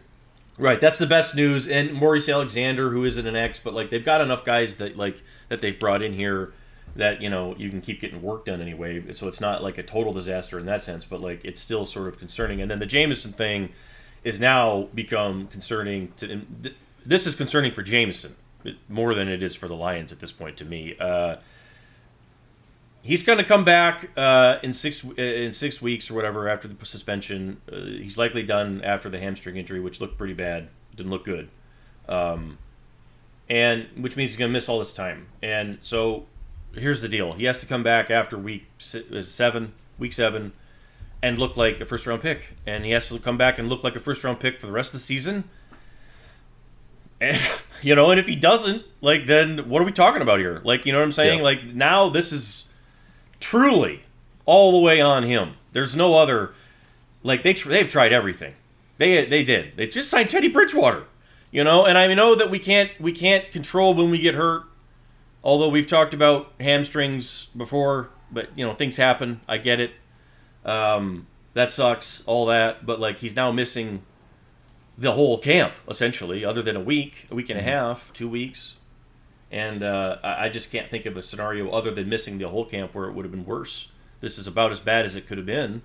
Right, 0.59 0.81
that's 0.81 0.99
the 0.99 1.07
best 1.07 1.35
news. 1.35 1.67
And 1.67 1.93
Maurice 1.93 2.29
Alexander, 2.29 2.91
who 2.91 3.05
isn't 3.05 3.27
an 3.27 3.35
X, 3.35 3.59
but 3.59 3.75
like 3.75 3.91
they've 3.91 4.05
got 4.05 4.21
enough 4.21 4.45
guys 4.45 4.77
that 4.77 4.97
like 4.97 5.23
that 5.49 5.61
they've 5.61 5.79
brought 5.79 6.03
in 6.03 6.13
here 6.13 6.53
that 6.95 7.23
you 7.23 7.31
know 7.31 7.57
you 7.57 7.71
can 7.71 7.81
keep 7.81 8.01
getting 8.01 8.23
work 8.23 8.45
done 8.45 8.61
anyway. 8.61 9.13
So 9.13 9.29
it's 9.29 9.41
not 9.41 9.63
like 9.63 9.79
a 9.79 9.83
total 9.83 10.13
disaster 10.13 10.59
in 10.59 10.67
that 10.67 10.85
sense, 10.85 11.05
but 11.05 11.21
like 11.21 11.45
it's 11.45 11.61
still 11.61 11.85
sort 11.85 12.09
of 12.09 12.19
concerning. 12.19 12.61
And 12.61 12.71
then 12.71 12.79
the 12.79 12.87
Jameson 12.87 13.33
thing 13.33 13.71
is 14.23 14.39
now 14.39 14.89
become 14.95 15.49
concerning. 15.49 16.13
To 16.19 16.45
this 17.05 17.27
is 17.27 17.35
concerning 17.35 17.73
for 17.73 17.83
Jameson 17.83 18.37
more 18.89 19.15
than 19.15 19.29
it 19.29 19.43
is 19.43 19.55
for 19.55 19.69
the 19.69 19.75
Lions 19.75 20.13
at 20.13 20.21
this 20.21 20.33
point 20.33 20.57
to 20.59 20.65
me. 20.65 20.95
Uh, 20.99 21.37
he's 23.03 23.23
going 23.23 23.39
to 23.39 23.45
come 23.45 23.65
back 23.65 24.11
uh, 24.17 24.59
in 24.63 24.73
six 24.73 25.05
in 25.05 25.53
six 25.53 25.83
weeks 25.83 26.11
or 26.11 26.15
whatever 26.15 26.49
after 26.49 26.69
the 26.69 26.87
suspension. 26.87 27.61
Uh, 27.71 27.77
he's 27.77 28.17
likely 28.17 28.43
done 28.43 28.81
after 28.83 29.09
the 29.09 29.19
hamstring 29.19 29.57
injury, 29.57 29.81
which 29.81 30.01
looked 30.01 30.17
pretty 30.17 30.35
bad. 30.35 30.69
Didn't 30.95 31.11
look 31.11 31.25
good, 31.25 31.49
um, 32.09 32.59
and 33.49 33.87
which 33.97 34.17
means 34.17 34.31
he's 34.31 34.39
going 34.39 34.51
to 34.51 34.53
miss 34.53 34.69
all 34.69 34.79
this 34.79 34.93
time. 34.93 35.29
And 35.43 35.79
so 35.83 36.27
here's 36.75 37.03
the 37.03 37.09
deal: 37.09 37.33
he 37.33 37.45
has 37.45 37.61
to 37.61 37.67
come 37.67 37.83
back 37.83 38.11
after 38.11 38.39
week 38.39 38.67
seven, 38.79 39.73
week 39.99 40.13
seven, 40.13 40.53
and 41.23 41.39
look 41.39 41.57
like 41.57 41.81
a 41.81 41.85
first 41.85 42.07
round 42.07 42.23
pick. 42.23 42.55
And 42.67 42.85
he 42.85 42.91
has 42.93 43.09
to 43.09 43.19
come 43.19 43.39
back 43.39 43.59
and 43.59 43.69
look 43.69 43.83
like 43.83 43.97
a 43.97 44.01
first 44.01 44.23
round 44.23 44.41
pick 44.41 44.61
for 44.61 44.67
the 44.67 44.73
rest 44.73 44.91
of 44.91 45.01
the 45.01 45.05
season. 45.05 45.45
And, 47.23 47.41
you 47.83 47.95
know, 47.95 48.11
and 48.11 48.21
if 48.21 48.27
he 48.27 48.37
doesn't, 48.37 48.85
like, 49.01 49.27
then 49.27 49.69
what 49.69 49.81
are 49.81 49.85
we 49.85 49.93
talking 49.93 50.23
about 50.23 50.41
here? 50.41 50.61
Like, 50.65 50.85
you 50.85 50.93
know 50.93 50.99
what 50.99 51.05
I'm 51.05 51.13
saying? 51.13 51.39
Yeah. 51.39 51.45
Like, 51.45 51.65
now 51.65 52.09
this 52.09 52.33
is 52.33 52.69
truly 53.41 54.03
all 54.45 54.73
the 54.73 54.79
way 54.79 55.01
on 55.01 55.23
him. 55.23 55.53
There's 55.73 55.97
no 55.97 56.15
other 56.15 56.53
like 57.23 57.43
they 57.43 57.53
they've 57.53 57.89
tried 57.89 58.13
everything. 58.13 58.55
They 58.99 59.25
they 59.27 59.45
did. 59.45 59.77
They 59.77 59.87
just 59.87 60.09
signed 60.09 60.31
Teddy 60.31 60.49
Bridgewater. 60.49 61.05
You 61.51 61.65
know, 61.65 61.85
and 61.85 61.99
I 61.99 62.13
know 62.15 62.35
that 62.35 62.51
we 62.51 62.59
can't 62.59 62.99
we 63.01 63.13
can't 63.13 63.51
control 63.51 63.95
when 63.95 64.11
we 64.11 64.19
get 64.19 64.35
hurt. 64.35 64.65
Although 65.45 65.69
we've 65.69 65.87
talked 65.87 66.15
about 66.15 66.53
hamstrings 66.61 67.47
before, 67.57 68.11
but 68.31 68.49
you 68.57 68.65
know 68.65 68.75
things 68.75 68.97
happen. 68.97 69.41
I 69.49 69.59
get 69.59 69.81
it. 69.81 69.93
Um, 70.65 71.27
that 71.55 71.71
sucks. 71.71 72.23
All 72.27 72.47
that, 72.47 72.87
but 72.87 73.01
like 73.01 73.19
he's 73.19 73.37
now 73.37 73.53
missing 73.53 74.03
the 74.97 75.13
whole 75.13 75.39
camp 75.39 75.75
essentially, 75.89 76.45
other 76.45 76.63
than 76.63 76.77
a 76.77 76.81
week, 76.81 77.27
a 77.31 77.35
week 77.35 77.51
and 77.51 77.59
a 77.59 77.63
mm-hmm. 77.63 77.71
half, 77.71 78.13
two 78.13 78.29
weeks 78.29 78.77
and 79.53 79.83
uh, 79.83 80.17
I 80.23 80.49
just 80.49 80.73
can't 80.73 80.91
think 80.91 81.05
of 81.05 81.15
a 81.19 81.23
scenario 81.23 81.71
other 81.71 81.91
than 81.91 82.09
missing 82.09 82.39
the 82.39 82.49
whole 82.49 82.65
camp 82.65 82.95
where 82.95 83.05
it 83.05 83.13
would 83.13 83.27
have 83.27 83.31
been 83.31 83.45
worse. 83.45 83.93
This 84.23 84.39
is 84.39 84.47
about 84.47 84.73
as 84.73 84.81
bad 84.81 85.05
as 85.05 85.15
it 85.15 85.27
could 85.27 85.37
have 85.37 85.47
been, 85.47 85.83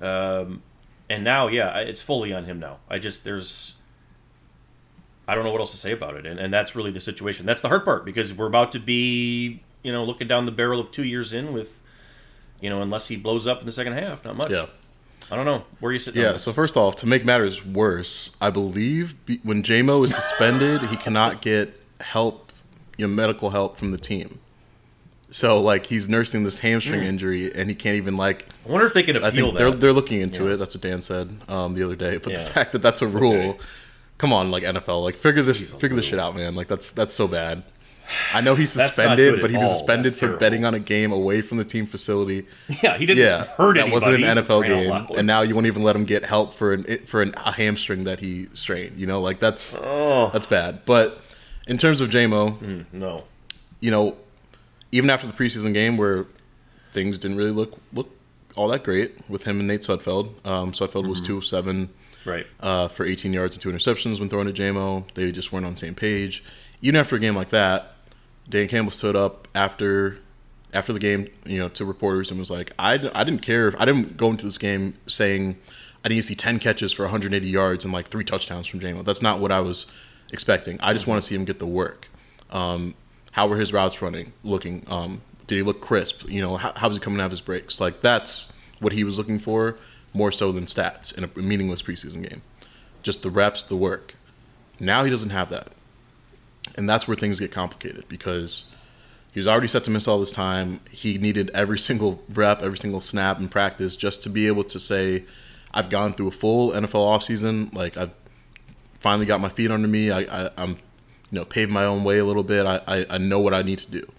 um, 0.00 0.62
and 1.10 1.24
now, 1.24 1.48
yeah, 1.48 1.76
it's 1.78 2.00
fully 2.00 2.32
on 2.32 2.44
him 2.44 2.60
now. 2.60 2.78
I 2.88 3.00
just 3.00 3.24
there's 3.24 3.74
I 5.26 5.34
don't 5.34 5.42
know 5.42 5.50
what 5.50 5.60
else 5.60 5.72
to 5.72 5.76
say 5.76 5.90
about 5.90 6.14
it, 6.14 6.24
and, 6.24 6.38
and 6.38 6.54
that's 6.54 6.76
really 6.76 6.92
the 6.92 7.00
situation. 7.00 7.46
That's 7.46 7.62
the 7.62 7.68
hard 7.68 7.84
part 7.84 8.04
because 8.04 8.32
we're 8.32 8.46
about 8.46 8.70
to 8.72 8.78
be, 8.78 9.62
you 9.82 9.90
know, 9.90 10.04
looking 10.04 10.28
down 10.28 10.44
the 10.44 10.52
barrel 10.52 10.78
of 10.78 10.92
two 10.92 11.04
years 11.04 11.32
in 11.32 11.52
with, 11.52 11.82
you 12.60 12.70
know, 12.70 12.80
unless 12.80 13.08
he 13.08 13.16
blows 13.16 13.46
up 13.46 13.58
in 13.58 13.66
the 13.66 13.72
second 13.72 13.94
half, 13.94 14.24
not 14.24 14.36
much. 14.36 14.52
Yeah. 14.52 14.66
I 15.30 15.36
don't 15.36 15.46
know. 15.46 15.64
Where 15.80 15.90
are 15.90 15.92
you 15.92 15.98
sitting? 15.98 16.22
Yeah. 16.22 16.36
So 16.36 16.52
first 16.52 16.76
off, 16.76 16.96
to 16.96 17.06
make 17.06 17.24
matters 17.24 17.64
worse, 17.64 18.30
I 18.40 18.50
believe 18.50 19.14
when 19.42 19.62
JMO 19.62 20.04
is 20.04 20.14
suspended, 20.14 20.82
he 20.82 20.96
cannot 20.96 21.42
get 21.42 21.80
help 22.00 22.52
you 22.98 23.06
know, 23.06 23.12
medical 23.12 23.50
help 23.50 23.78
from 23.78 23.90
the 23.90 23.98
team. 23.98 24.38
So 25.30 25.60
like 25.60 25.86
he's 25.86 26.08
nursing 26.08 26.44
this 26.44 26.60
hamstring 26.60 27.00
mm. 27.00 27.06
injury 27.06 27.52
and 27.52 27.68
he 27.68 27.74
can't 27.74 27.96
even 27.96 28.16
like. 28.16 28.46
I 28.64 28.70
wonder 28.70 28.86
if 28.86 28.94
they 28.94 29.02
can 29.02 29.16
appeal 29.16 29.26
I 29.26 29.30
think 29.30 29.52
that. 29.52 29.58
They're 29.58 29.70
they're 29.72 29.92
looking 29.92 30.20
into 30.20 30.44
yeah. 30.44 30.52
it. 30.52 30.56
That's 30.58 30.76
what 30.76 30.82
Dan 30.82 31.02
said 31.02 31.36
um, 31.48 31.74
the 31.74 31.82
other 31.82 31.96
day. 31.96 32.18
But 32.18 32.34
yeah. 32.34 32.44
the 32.44 32.50
fact 32.50 32.72
that 32.72 32.82
that's 32.82 33.02
a 33.02 33.08
rule, 33.08 33.34
okay. 33.34 33.58
come 34.18 34.32
on, 34.32 34.52
like 34.52 34.62
NFL, 34.62 35.02
like 35.02 35.16
figure 35.16 35.42
this 35.42 35.72
figure 35.72 35.96
this 35.96 36.04
shit 36.04 36.20
out, 36.20 36.36
man. 36.36 36.54
Like 36.54 36.68
that's 36.68 36.92
that's 36.92 37.14
so 37.14 37.26
bad. 37.26 37.64
I 38.32 38.40
know 38.40 38.54
he's 38.54 38.72
suspended, 38.74 39.40
but 39.40 39.50
he 39.50 39.56
was 39.56 39.70
suspended 39.70 40.12
that's 40.12 40.20
for 40.20 40.26
terrible. 40.26 40.40
betting 40.40 40.64
on 40.64 40.74
a 40.74 40.78
game 40.78 41.12
away 41.12 41.40
from 41.40 41.58
the 41.58 41.64
team 41.64 41.86
facility. 41.86 42.46
Yeah, 42.82 42.98
he 42.98 43.06
didn't 43.06 43.22
yeah, 43.22 43.44
hurt 43.44 43.76
That 43.76 43.90
wasn't 43.90 44.22
an 44.24 44.38
NFL 44.38 44.66
game, 44.66 45.16
and 45.16 45.26
now 45.26 45.42
you 45.42 45.54
won't 45.54 45.66
even 45.66 45.82
let 45.82 45.96
him 45.96 46.04
get 46.04 46.24
help 46.24 46.54
for 46.54 46.72
an 46.72 46.84
for 47.06 47.22
an, 47.22 47.34
a 47.36 47.52
hamstring 47.52 48.04
that 48.04 48.20
he 48.20 48.48
strained. 48.52 48.96
You 48.96 49.06
know, 49.06 49.20
like 49.20 49.38
that's 49.38 49.78
oh. 49.80 50.30
that's 50.32 50.46
bad. 50.46 50.84
But 50.84 51.20
in 51.66 51.78
terms 51.78 52.00
of 52.00 52.10
JMO, 52.10 52.58
mm, 52.58 52.84
no, 52.92 53.24
you 53.80 53.90
know, 53.90 54.16
even 54.92 55.08
after 55.08 55.26
the 55.26 55.32
preseason 55.32 55.72
game 55.72 55.96
where 55.96 56.26
things 56.90 57.18
didn't 57.18 57.36
really 57.36 57.52
look 57.52 57.78
look 57.92 58.10
all 58.56 58.68
that 58.68 58.84
great 58.84 59.28
with 59.28 59.44
him 59.44 59.58
and 59.58 59.68
Nate 59.68 59.82
Sudfeld. 59.82 60.28
Um, 60.46 60.72
Sudfeld 60.72 61.02
mm-hmm. 61.02 61.10
was 61.10 61.20
two 61.20 61.38
of 61.38 61.44
seven, 61.44 61.90
right, 62.24 62.46
uh, 62.60 62.88
for 62.88 63.04
18 63.04 63.32
yards 63.32 63.56
and 63.56 63.62
two 63.62 63.70
interceptions 63.70 64.20
when 64.20 64.28
throwing 64.28 64.52
to 64.52 64.52
JMO. 64.52 65.12
They 65.14 65.32
just 65.32 65.52
weren't 65.52 65.66
on 65.66 65.72
the 65.72 65.78
same 65.78 65.94
page. 65.94 66.44
Even 66.80 67.00
after 67.00 67.16
a 67.16 67.18
game 67.18 67.34
like 67.34 67.50
that, 67.50 67.93
Dan 68.48 68.68
Campbell 68.68 68.90
stood 68.90 69.16
up 69.16 69.48
after 69.54 70.18
after 70.72 70.92
the 70.92 70.98
game, 70.98 71.28
you 71.46 71.58
know, 71.58 71.68
to 71.68 71.84
reporters 71.84 72.30
and 72.30 72.38
was 72.38 72.50
like, 72.50 72.72
I, 72.78 72.94
I 73.14 73.22
didn't 73.22 73.42
care. 73.42 73.68
If, 73.68 73.76
I 73.80 73.84
didn't 73.84 74.16
go 74.16 74.30
into 74.30 74.44
this 74.44 74.58
game 74.58 74.94
saying 75.06 75.56
I 76.04 76.08
need 76.08 76.16
to 76.16 76.22
see 76.22 76.34
10 76.34 76.58
catches 76.58 76.92
for 76.92 77.04
180 77.04 77.46
yards 77.46 77.84
and 77.84 77.92
like 77.92 78.08
three 78.08 78.24
touchdowns 78.24 78.66
from 78.66 78.80
JMO. 78.80 79.04
That's 79.04 79.22
not 79.22 79.38
what 79.38 79.52
I 79.52 79.60
was 79.60 79.86
expecting. 80.32 80.80
I 80.80 80.92
just 80.92 81.06
want 81.06 81.22
to 81.22 81.26
see 81.26 81.34
him 81.34 81.44
get 81.44 81.60
the 81.60 81.66
work. 81.66 82.08
Um, 82.50 82.94
how 83.30 83.46
were 83.46 83.56
his 83.56 83.72
routes 83.72 84.02
running, 84.02 84.32
looking? 84.42 84.84
Um, 84.88 85.22
did 85.46 85.56
he 85.56 85.62
look 85.62 85.80
crisp? 85.80 86.28
You 86.28 86.42
know, 86.42 86.56
how, 86.56 86.72
how 86.74 86.88
was 86.88 86.96
he 86.96 87.00
coming 87.00 87.20
out 87.20 87.26
of 87.26 87.30
his 87.30 87.40
breaks? 87.40 87.80
Like 87.80 88.00
that's 88.00 88.52
what 88.80 88.92
he 88.92 89.04
was 89.04 89.16
looking 89.16 89.38
for 89.38 89.76
more 90.12 90.32
so 90.32 90.52
than 90.52 90.64
stats 90.66 91.16
in 91.16 91.24
a 91.24 91.38
meaningless 91.38 91.82
preseason 91.82 92.28
game. 92.28 92.42
Just 93.02 93.22
the 93.22 93.30
reps, 93.30 93.62
the 93.62 93.76
work. 93.76 94.14
Now 94.80 95.04
he 95.04 95.10
doesn't 95.10 95.30
have 95.30 95.50
that. 95.50 95.72
And 96.76 96.88
that's 96.88 97.06
where 97.06 97.16
things 97.16 97.38
get 97.38 97.52
complicated 97.52 98.08
because 98.08 98.64
he 99.32 99.40
was 99.40 99.48
already 99.48 99.68
set 99.68 99.84
to 99.84 99.90
miss 99.90 100.08
all 100.08 100.18
this 100.18 100.32
time. 100.32 100.80
He 100.90 101.18
needed 101.18 101.50
every 101.54 101.78
single 101.88 102.22
rep, 102.32 102.62
every 102.62 102.78
single 102.78 103.00
snap 103.00 103.38
in 103.38 103.48
practice 103.48 103.96
just 103.96 104.22
to 104.22 104.28
be 104.28 104.46
able 104.46 104.64
to 104.64 104.78
say, 104.78 105.24
I've 105.72 105.90
gone 105.90 106.14
through 106.14 106.28
a 106.28 106.32
full 106.32 106.70
NFL 106.70 106.90
offseason. 106.92 107.74
Like, 107.74 107.96
I've 107.96 108.12
finally 109.00 109.26
got 109.26 109.40
my 109.40 109.48
feet 109.48 109.70
under 109.70 109.88
me. 109.88 110.10
I, 110.10 110.50
am 110.56 110.76
you 111.30 111.40
know, 111.40 111.44
paved 111.44 111.70
my 111.70 111.84
own 111.84 112.04
way 112.04 112.18
a 112.18 112.24
little 112.24 112.44
bit. 112.44 112.64
I, 112.64 112.80
I, 112.86 113.06
I 113.10 113.18
know 113.18 113.40
what 113.40 113.54
I 113.54 113.62
need 113.62 113.78
to 113.78 113.90
do. 113.90 114.12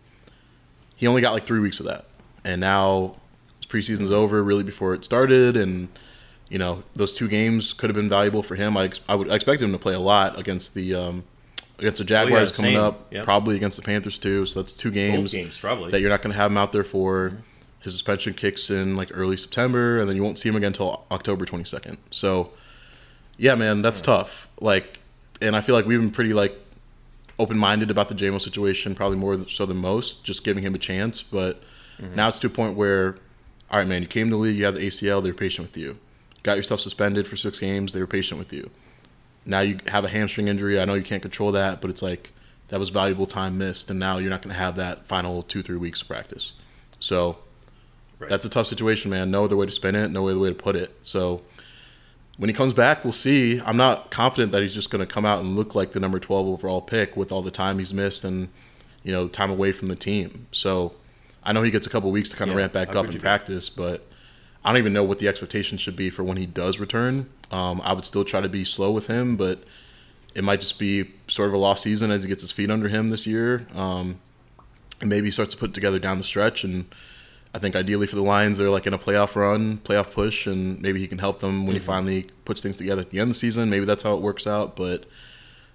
He 0.95 1.07
only 1.07 1.21
got 1.21 1.31
like 1.31 1.45
three 1.45 1.59
weeks 1.59 1.79
of 1.79 1.85
that. 1.85 2.05
And 2.43 2.61
now 2.61 3.15
preseason's 3.67 4.11
over 4.11 4.43
really 4.43 4.63
before 4.63 4.93
it 4.93 5.03
started. 5.03 5.57
And 5.57 5.87
you 6.49 6.59
know, 6.59 6.83
those 6.93 7.13
two 7.13 7.27
games 7.27 7.73
could 7.73 7.89
have 7.89 7.95
been 7.95 8.09
valuable 8.09 8.43
for 8.43 8.55
him. 8.55 8.77
I, 8.77 8.85
ex- 8.85 9.01
I 9.09 9.15
would 9.15 9.31
expect 9.31 9.61
him 9.61 9.71
to 9.71 9.79
play 9.79 9.93
a 9.93 9.99
lot 9.99 10.37
against 10.37 10.73
the 10.73 10.93
um, 10.93 11.23
against 11.79 11.97
the 11.97 12.03
oh, 12.03 12.07
Jaguars 12.07 12.51
coming 12.51 12.77
up, 12.77 13.11
Yep. 13.11 13.25
probably 13.25 13.55
against 13.55 13.77
the 13.77 13.83
Panthers 13.83 14.17
too. 14.17 14.45
So 14.45 14.61
that's 14.61 14.73
two 14.73 14.91
games, 14.91 15.33
games, 15.33 15.59
probably. 15.59 15.91
that 15.91 16.01
you're 16.01 16.09
not 16.09 16.21
going 16.21 16.31
to 16.31 16.37
have 16.37 16.51
him 16.51 16.57
out 16.57 16.71
there 16.71 16.83
for. 16.83 17.37
His 17.79 17.93
suspension 17.93 18.33
kicks 18.33 18.71
in 18.71 18.95
like 18.95 19.11
early 19.13 19.37
September, 19.37 19.99
and 19.99 20.09
then 20.09 20.15
you 20.15 20.23
won't 20.23 20.39
see 20.39 20.49
him 20.49 20.55
again 20.55 20.69
until 20.69 21.05
October 21.11 21.45
22nd. 21.45 21.97
So, 22.09 22.49
yeah, 23.37 23.53
man, 23.53 23.83
that's 23.83 24.01
tough. 24.01 24.47
Like, 24.59 25.01
and 25.39 25.55
I 25.55 25.61
feel 25.61 25.75
like 25.75 25.85
we've 25.85 25.99
been 25.99 26.09
pretty 26.09 26.33
like 26.33 26.59
open 27.37 27.57
minded 27.57 27.91
about 27.91 28.09
the 28.09 28.15
JMO 28.15 28.41
situation, 28.41 28.95
probably 28.95 29.17
more 29.17 29.47
so 29.47 29.65
than 29.65 29.77
most, 29.77 30.23
just 30.23 30.43
giving 30.43 30.63
him 30.63 30.73
a 30.73 30.79
chance. 30.79 31.21
But 31.21 31.61
mm-hmm. 31.99 32.15
now 32.15 32.27
it's 32.29 32.39
to 32.39 32.47
a 32.47 32.49
point 32.49 32.75
where, 32.75 33.17
all 33.69 33.79
right, 33.79 33.87
man, 33.87 34.01
you 34.01 34.07
came 34.07 34.27
to 34.27 34.31
the 34.31 34.37
league, 34.37 34.57
you 34.57 34.65
have 34.65 34.75
the 34.75 34.87
ACL, 34.87 35.21
they're 35.23 35.33
patient 35.33 35.67
with 35.67 35.77
you. 35.77 35.97
Got 36.43 36.57
yourself 36.57 36.79
suspended 36.79 37.27
for 37.27 37.35
six 37.35 37.59
games, 37.59 37.93
they 37.93 37.99
were 37.99 38.07
patient 38.07 38.39
with 38.39 38.53
you. 38.53 38.69
Now 39.45 39.59
you 39.61 39.77
have 39.89 40.03
a 40.05 40.09
hamstring 40.09 40.47
injury. 40.47 40.79
I 40.79 40.85
know 40.85 40.95
you 40.95 41.03
can't 41.03 41.21
control 41.21 41.51
that, 41.53 41.81
but 41.81 41.89
it's 41.89 42.01
like 42.01 42.31
that 42.69 42.79
was 42.79 42.89
valuable 42.89 43.25
time 43.27 43.57
missed, 43.57 43.89
and 43.89 43.99
now 43.99 44.17
you're 44.17 44.29
not 44.29 44.41
going 44.41 44.53
to 44.53 44.59
have 44.59 44.75
that 44.77 45.05
final 45.05 45.43
two, 45.43 45.61
three 45.61 45.77
weeks 45.77 46.01
of 46.01 46.07
practice. 46.07 46.53
So 46.99 47.37
Right. 48.17 48.29
that's 48.29 48.45
a 48.45 48.49
tough 48.49 48.67
situation, 48.67 49.11
man. 49.11 49.29
No 49.29 49.43
other 49.43 49.57
way 49.57 49.65
to 49.65 49.71
spin 49.73 49.93
it, 49.93 50.09
no 50.09 50.27
other 50.29 50.39
way 50.39 50.47
to 50.49 50.55
put 50.55 50.77
it. 50.77 50.97
So 51.01 51.41
when 52.37 52.49
he 52.49 52.53
comes 52.53 52.71
back, 52.71 53.03
we'll 53.03 53.11
see. 53.13 53.59
I'm 53.59 53.75
not 53.75 54.09
confident 54.09 54.53
that 54.53 54.61
he's 54.61 54.73
just 54.73 54.89
going 54.89 55.05
to 55.05 55.13
come 55.13 55.25
out 55.25 55.41
and 55.41 55.55
look 55.57 55.75
like 55.75 55.91
the 55.91 55.99
number 55.99 56.17
12 56.19 56.47
overall 56.47 56.81
pick 56.81 57.17
with 57.17 57.31
all 57.33 57.41
the 57.41 57.51
time 57.51 57.77
he's 57.77 57.93
missed 57.93 58.23
and 58.23 58.47
you 59.03 59.11
know 59.11 59.27
time 59.27 59.51
away 59.51 59.73
from 59.73 59.89
the 59.89 59.95
team. 59.97 60.47
So 60.53 60.93
I 61.43 61.51
know 61.51 61.61
he 61.61 61.71
gets 61.71 61.85
a 61.85 61.89
couple 61.89 62.09
weeks 62.09 62.29
to 62.29 62.37
kind 62.37 62.49
of 62.49 62.55
Yeah, 62.55 62.61
ramp 62.61 62.73
back 62.73 62.95
up 62.95 63.09
in 63.09 63.19
practice, 63.19 63.67
but 63.69 64.07
I 64.65 64.69
don't 64.69 64.79
even 64.79 64.93
know 64.93 65.03
what 65.03 65.19
the 65.19 65.27
expectations 65.27 65.79
should 65.79 65.95
be 65.95 66.09
for 66.09 66.23
when 66.23 66.37
he 66.37 66.47
does 66.47 66.79
return. 66.79 67.29
Um, 67.51 67.81
I 67.83 67.93
would 67.93 68.03
still 68.03 68.25
try 68.25 68.41
to 68.41 68.49
be 68.49 68.65
slow 68.65 68.89
with 68.89 69.05
him, 69.05 69.37
but 69.37 69.63
it 70.33 70.43
might 70.43 70.59
just 70.59 70.79
be 70.79 71.11
sort 71.27 71.49
of 71.49 71.53
a 71.53 71.57
lost 71.57 71.83
season 71.83 72.09
as 72.09 72.23
he 72.23 72.27
gets 72.29 72.41
his 72.41 72.51
feet 72.51 72.71
under 72.71 72.87
him 72.87 73.09
this 73.09 73.27
year. 73.27 73.67
Um, 73.75 74.19
and 75.01 75.09
maybe 75.09 75.27
he 75.27 75.31
starts 75.31 75.53
to 75.53 75.59
put 75.59 75.69
it 75.69 75.73
together 75.73 75.99
down 75.99 76.17
the 76.17 76.23
stretch. 76.23 76.63
And 76.63 76.85
I 77.53 77.59
think 77.59 77.75
ideally 77.75 78.07
for 78.07 78.15
the 78.15 78.23
Lions, 78.23 78.57
they're 78.57 78.71
like 78.71 78.87
in 78.87 78.93
a 78.95 78.97
playoff 78.97 79.35
run, 79.35 79.77
playoff 79.77 80.11
push, 80.11 80.47
and 80.47 80.81
maybe 80.81 80.99
he 80.99 81.07
can 81.07 81.19
help 81.19 81.41
them 81.41 81.67
when 81.67 81.75
he 81.75 81.79
finally 81.79 82.23
puts 82.43 82.61
things 82.61 82.77
together 82.77 83.01
at 83.01 83.11
the 83.11 83.19
end 83.19 83.29
of 83.29 83.35
the 83.35 83.39
season. 83.39 83.69
Maybe 83.69 83.85
that's 83.85 84.01
how 84.01 84.15
it 84.15 84.21
works 84.21 84.47
out, 84.47 84.75
but 84.75 85.05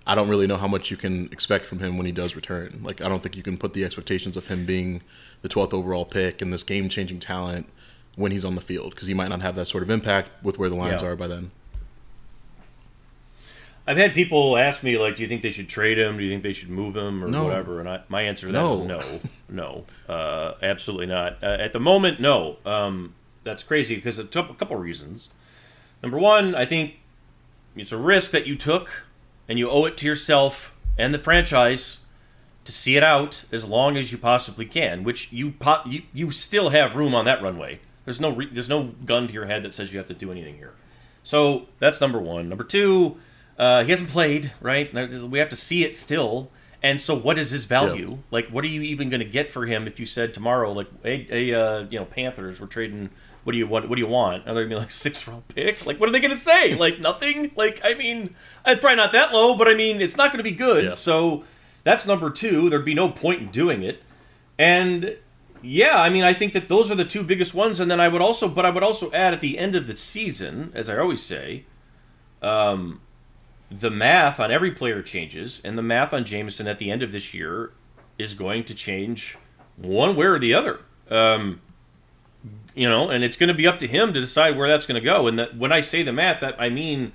I 0.04 0.16
don't 0.16 0.28
really 0.28 0.48
know 0.48 0.56
how 0.56 0.66
much 0.66 0.90
you 0.90 0.96
can 0.96 1.26
expect 1.26 1.64
from 1.64 1.78
him 1.78 1.96
when 1.96 2.06
he 2.06 2.12
does 2.12 2.34
return. 2.34 2.80
Like 2.82 3.00
I 3.02 3.08
don't 3.08 3.22
think 3.22 3.36
you 3.36 3.44
can 3.44 3.56
put 3.56 3.72
the 3.72 3.84
expectations 3.84 4.36
of 4.36 4.48
him 4.48 4.66
being 4.66 5.02
the 5.42 5.48
12th 5.48 5.72
overall 5.72 6.04
pick 6.04 6.42
and 6.42 6.52
this 6.52 6.64
game-changing 6.64 7.20
talent 7.20 7.68
when 8.16 8.32
he's 8.32 8.44
on 8.44 8.54
the 8.54 8.60
field 8.60 8.90
because 8.94 9.06
he 9.08 9.14
might 9.14 9.28
not 9.28 9.40
have 9.40 9.54
that 9.56 9.66
sort 9.66 9.82
of 9.82 9.90
impact 9.90 10.30
with 10.42 10.58
where 10.58 10.68
the 10.68 10.74
lines 10.74 11.02
Yeah. 11.02 11.08
are 11.08 11.16
by 11.16 11.26
then. 11.26 11.50
I've 13.86 13.96
had 13.96 14.14
people 14.14 14.56
ask 14.56 14.82
me 14.84 14.98
like, 14.98 15.16
do 15.16 15.22
you 15.22 15.28
think 15.28 15.42
they 15.42 15.50
should 15.50 15.68
trade 15.68 15.98
him? 15.98 16.16
Do 16.18 16.22
you 16.22 16.30
think 16.30 16.42
they 16.42 16.52
should 16.52 16.68
move 16.70 16.96
him 16.96 17.24
or 17.24 17.28
No. 17.28 17.44
whatever? 17.44 17.80
And 17.80 17.88
I, 17.88 18.02
my 18.08 18.22
answer 18.22 18.46
to 18.46 18.52
that 18.52 18.58
is 18.58 18.86
No. 18.86 18.98
no, 19.48 19.84
no, 20.08 20.14
uh, 20.14 20.54
absolutely 20.62 21.06
not. 21.06 21.42
Uh, 21.42 21.46
at 21.58 21.72
the 21.72 21.80
moment, 21.80 22.20
no. 22.20 22.58
Um, 22.64 23.14
that's 23.42 23.62
crazy 23.62 23.96
because 23.96 24.18
a 24.18 24.24
tou- 24.24 24.40
a 24.40 24.54
couple 24.54 24.76
reasons. 24.76 25.30
Number 26.02 26.18
one, 26.18 26.54
I 26.54 26.66
think 26.66 26.96
it's 27.74 27.90
a 27.90 27.96
risk 27.96 28.30
that 28.32 28.46
you 28.46 28.54
took, 28.54 29.06
and 29.48 29.58
you 29.58 29.68
owe 29.70 29.86
it 29.86 29.96
to 29.98 30.06
yourself 30.06 30.76
and 30.98 31.12
the 31.14 31.18
franchise 31.18 32.04
to 32.66 32.72
see 32.72 32.96
it 32.96 33.02
out 33.02 33.44
as 33.50 33.64
long 33.64 33.96
as 33.96 34.12
you 34.12 34.18
possibly 34.18 34.66
can. 34.66 35.02
Which 35.02 35.32
you 35.32 35.52
po- 35.52 35.82
you, 35.86 36.02
you 36.12 36.30
still 36.30 36.68
have 36.70 36.94
room 36.94 37.14
on 37.14 37.24
that 37.24 37.42
runway. 37.42 37.80
There's 38.10 38.20
no 38.20 38.30
re- 38.30 38.50
there's 38.50 38.68
no 38.68 38.92
gun 39.06 39.28
to 39.28 39.32
your 39.32 39.46
head 39.46 39.62
that 39.62 39.72
says 39.72 39.92
you 39.92 39.98
have 39.98 40.08
to 40.08 40.14
do 40.14 40.32
anything 40.32 40.56
here. 40.56 40.74
So 41.22 41.68
that's 41.78 42.00
number 42.00 42.18
one. 42.18 42.48
Number 42.48 42.64
two, 42.64 43.20
uh, 43.56 43.84
he 43.84 43.92
hasn't 43.92 44.08
played, 44.08 44.50
right? 44.60 44.92
We 44.92 45.38
have 45.38 45.48
to 45.50 45.56
see 45.56 45.84
it 45.84 45.96
still. 45.96 46.50
And 46.82 47.00
so, 47.00 47.14
what 47.16 47.38
is 47.38 47.50
his 47.50 47.66
value? 47.66 48.18
Like, 48.32 48.48
what 48.48 48.64
are 48.64 48.68
you 48.68 48.80
even 48.82 49.10
going 49.10 49.20
to 49.20 49.28
get 49.28 49.48
for 49.48 49.64
him 49.64 49.86
if 49.86 50.00
you 50.00 50.06
said 50.06 50.34
tomorrow, 50.34 50.72
like, 50.72 50.88
hey, 51.04 51.22
hey 51.22 51.54
uh, 51.54 51.84
you 51.88 52.00
know, 52.00 52.04
Panthers, 52.04 52.60
we're 52.60 52.66
trading. 52.66 53.10
What 53.44 53.52
do 53.52 53.58
you 53.58 53.68
want? 53.68 53.88
What 53.88 53.94
do 53.94 54.00
you 54.00 54.08
want? 54.08 54.48
Are 54.48 54.54
they 54.54 54.62
gonna 54.62 54.70
be 54.70 54.74
like 54.74 54.90
six 55.06 55.28
round 55.28 55.46
pick? 55.46 55.86
Like, 55.86 56.00
what 56.00 56.08
are 56.08 56.12
they 56.12 56.18
going 56.18 56.32
to 56.32 56.36
say? 56.36 56.74
Like 56.74 56.98
nothing? 56.98 57.52
Like, 57.54 57.80
I 57.84 57.94
mean, 57.94 58.34
it's 58.66 58.80
probably 58.80 58.96
not 58.96 59.12
that 59.12 59.32
low, 59.32 59.56
but 59.56 59.68
I 59.68 59.74
mean, 59.74 60.00
it's 60.00 60.16
not 60.16 60.32
going 60.32 60.42
to 60.42 60.50
be 60.50 60.56
good. 60.56 60.82
Yeah. 60.84 60.92
So 60.94 61.44
that's 61.84 62.08
number 62.08 62.28
two. 62.28 62.68
There'd 62.70 62.84
be 62.84 62.94
no 62.94 63.08
point 63.08 63.40
in 63.40 63.50
doing 63.52 63.84
it. 63.84 64.02
And 64.58 65.16
yeah, 65.62 66.00
I 66.00 66.08
mean, 66.08 66.24
I 66.24 66.32
think 66.32 66.52
that 66.52 66.68
those 66.68 66.90
are 66.90 66.94
the 66.94 67.04
two 67.04 67.22
biggest 67.22 67.54
ones. 67.54 67.80
And 67.80 67.90
then 67.90 68.00
I 68.00 68.08
would 68.08 68.22
also, 68.22 68.48
but 68.48 68.64
I 68.64 68.70
would 68.70 68.82
also 68.82 69.10
add 69.12 69.34
at 69.34 69.40
the 69.40 69.58
end 69.58 69.76
of 69.76 69.86
the 69.86 69.96
season, 69.96 70.72
as 70.74 70.88
I 70.88 70.98
always 70.98 71.22
say, 71.22 71.64
um, 72.42 73.00
the 73.70 73.90
math 73.90 74.40
on 74.40 74.50
every 74.50 74.72
player 74.72 75.02
changes, 75.02 75.60
and 75.64 75.78
the 75.78 75.82
math 75.82 76.12
on 76.12 76.24
Jameson 76.24 76.66
at 76.66 76.78
the 76.78 76.90
end 76.90 77.02
of 77.02 77.12
this 77.12 77.32
year 77.34 77.72
is 78.18 78.34
going 78.34 78.64
to 78.64 78.74
change 78.74 79.36
one 79.76 80.16
way 80.16 80.26
or 80.26 80.38
the 80.38 80.54
other. 80.54 80.80
Um, 81.10 81.60
you 82.74 82.88
know, 82.88 83.10
and 83.10 83.22
it's 83.22 83.36
going 83.36 83.48
to 83.48 83.54
be 83.54 83.66
up 83.66 83.78
to 83.80 83.86
him 83.86 84.12
to 84.12 84.20
decide 84.20 84.56
where 84.56 84.68
that's 84.68 84.86
going 84.86 85.00
to 85.00 85.04
go. 85.04 85.26
And 85.26 85.38
that 85.38 85.56
when 85.56 85.72
I 85.72 85.80
say 85.80 86.02
the 86.02 86.12
math, 86.12 86.40
that 86.40 86.60
I 86.60 86.68
mean 86.68 87.12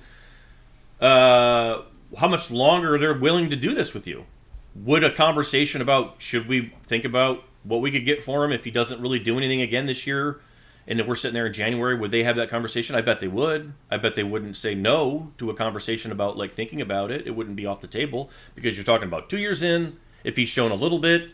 uh, 1.00 1.82
how 2.16 2.28
much 2.28 2.50
longer 2.50 2.98
they're 2.98 3.18
willing 3.18 3.50
to 3.50 3.56
do 3.56 3.74
this 3.74 3.92
with 3.92 4.06
you. 4.06 4.26
Would 4.74 5.04
a 5.04 5.12
conversation 5.12 5.80
about 5.80 6.16
should 6.20 6.46
we 6.46 6.74
think 6.84 7.04
about 7.04 7.42
what 7.66 7.80
we 7.80 7.90
could 7.90 8.04
get 8.04 8.22
for 8.22 8.44
him 8.44 8.52
if 8.52 8.64
he 8.64 8.70
doesn't 8.70 9.00
really 9.00 9.18
do 9.18 9.36
anything 9.36 9.60
again 9.60 9.86
this 9.86 10.06
year, 10.06 10.40
and 10.88 11.00
if 11.00 11.06
we're 11.06 11.16
sitting 11.16 11.34
there 11.34 11.46
in 11.46 11.52
January, 11.52 11.96
would 11.96 12.12
they 12.12 12.22
have 12.22 12.36
that 12.36 12.48
conversation? 12.48 12.94
I 12.94 13.00
bet 13.00 13.20
they 13.20 13.28
would. 13.28 13.72
I 13.90 13.96
bet 13.96 14.14
they 14.14 14.22
wouldn't 14.22 14.56
say 14.56 14.74
no 14.74 15.32
to 15.38 15.50
a 15.50 15.54
conversation 15.54 16.12
about 16.12 16.36
like 16.36 16.52
thinking 16.52 16.80
about 16.80 17.10
it. 17.10 17.26
It 17.26 17.32
wouldn't 17.32 17.56
be 17.56 17.66
off 17.66 17.80
the 17.80 17.88
table 17.88 18.30
because 18.54 18.76
you're 18.76 18.84
talking 18.84 19.08
about 19.08 19.28
two 19.28 19.38
years 19.38 19.62
in. 19.62 19.96
If 20.22 20.36
he's 20.36 20.48
shown 20.48 20.70
a 20.70 20.76
little 20.76 20.98
bit, 20.98 21.30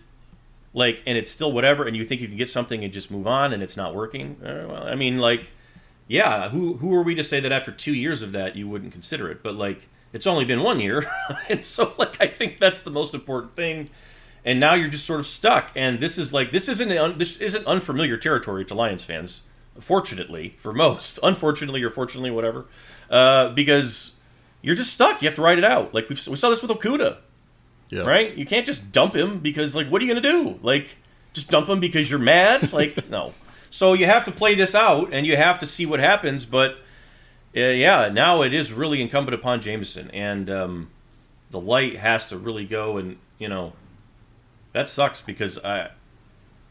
like, 0.75 1.03
and 1.07 1.19
it's 1.19 1.31
still 1.31 1.53
whatever, 1.53 1.87
and 1.87 1.97
you 1.97 2.05
think 2.05 2.21
you 2.21 2.29
can 2.29 2.37
get 2.37 2.51
something 2.51 2.83
and 2.83 2.93
just 2.93 3.11
move 3.11 3.27
on, 3.27 3.53
and 3.53 3.63
it's 3.63 3.77
not 3.77 3.95
working. 3.95 4.37
Uh, 4.43 4.67
well, 4.69 4.85
I 4.85 4.95
mean, 4.95 5.19
like, 5.19 5.51
yeah, 6.09 6.49
who 6.49 6.75
who 6.75 6.95
are 6.95 7.03
we 7.03 7.15
to 7.15 7.25
say 7.25 7.41
that 7.41 7.53
after 7.53 7.71
two 7.71 7.95
years 7.95 8.23
of 8.23 8.33
that 8.33 8.57
you 8.57 8.69
wouldn't 8.69 8.93
consider 8.93 9.31
it? 9.31 9.43
But 9.43 9.55
like, 9.55 9.89
it's 10.15 10.27
only 10.27 10.47
been 10.47 10.63
one 10.63 10.81
year, 10.81 11.11
and 11.51 11.65
so 11.65 11.93
like, 11.99 12.21
I 12.23 12.27
think 12.27 12.59
that's 12.59 12.81
the 12.81 12.91
most 12.91 13.13
important 13.13 13.55
thing. 13.55 13.91
And 14.45 14.59
now 14.59 14.75
you're 14.75 14.89
just 14.89 15.07
sort 15.07 15.21
of 15.21 15.27
stuck, 15.27 15.71
and 15.77 16.01
this 16.01 16.19
is 16.19 16.33
like 16.33 16.51
this 16.51 16.69
isn't 16.69 16.91
un, 16.91 17.17
this 17.19 17.39
isn't 17.41 17.65
unfamiliar 17.67 18.17
territory 18.17 18.65
to 18.65 18.75
Lions 18.75 19.05
fans. 19.05 19.43
Fortunately, 19.79 20.55
for 20.59 20.73
most, 20.73 21.19
unfortunately 21.23 21.83
or 21.83 21.91
fortunately, 21.91 22.31
whatever, 22.31 22.67
uh, 23.09 23.51
because 23.51 24.17
you're 24.61 24.75
just 24.75 24.93
stuck. 24.93 25.23
You 25.23 25.29
have 25.29 25.37
to 25.37 25.43
write 25.43 25.59
it 25.59 25.65
out. 25.65 25.95
Like 25.95 26.09
we 26.09 26.17
we 26.29 26.37
saw 26.37 26.51
this 26.51 26.61
with 26.61 26.71
Okudah 26.73 27.19
Yeah. 27.91 28.03
right? 28.03 28.35
You 28.37 28.45
can't 28.45 28.67
just 28.67 28.91
dump 28.93 29.15
him 29.15 29.39
because, 29.39 29.77
like, 29.77 29.89
what 29.89 30.03
are 30.03 30.05
you 30.05 30.13
gonna 30.15 30.21
do? 30.27 30.59
Like, 30.63 30.97
just 31.35 31.49
dump 31.51 31.69
him 31.69 31.79
because 31.81 32.11
you're 32.11 32.19
mad? 32.19 32.73
Like, 32.79 33.09
no. 33.09 33.35
So 33.71 33.93
you 33.95 34.07
have 34.07 34.25
to 34.27 34.33
play 34.33 34.55
this 34.57 34.75
out, 34.75 35.11
and 35.13 35.25
you 35.27 35.37
have 35.37 35.59
to 35.61 35.67
see 35.67 35.87
what 35.87 36.01
happens. 36.01 36.45
But 36.45 36.73
uh, 37.57 37.61
yeah, 37.61 38.09
now 38.09 38.43
it 38.43 38.53
is 38.53 38.73
really 38.73 39.01
incumbent 39.01 39.35
upon 39.35 39.61
Jameson, 39.61 40.11
and 40.11 40.51
um, 40.51 40.91
the 41.53 41.61
light 41.61 41.97
has 41.99 42.27
to 42.31 42.37
really 42.37 42.65
go. 42.67 42.97
And 42.99 43.19
you 43.39 43.49
know, 43.49 43.73
that 44.73 44.89
sucks 44.89 45.21
because 45.21 45.59
I. 45.65 45.91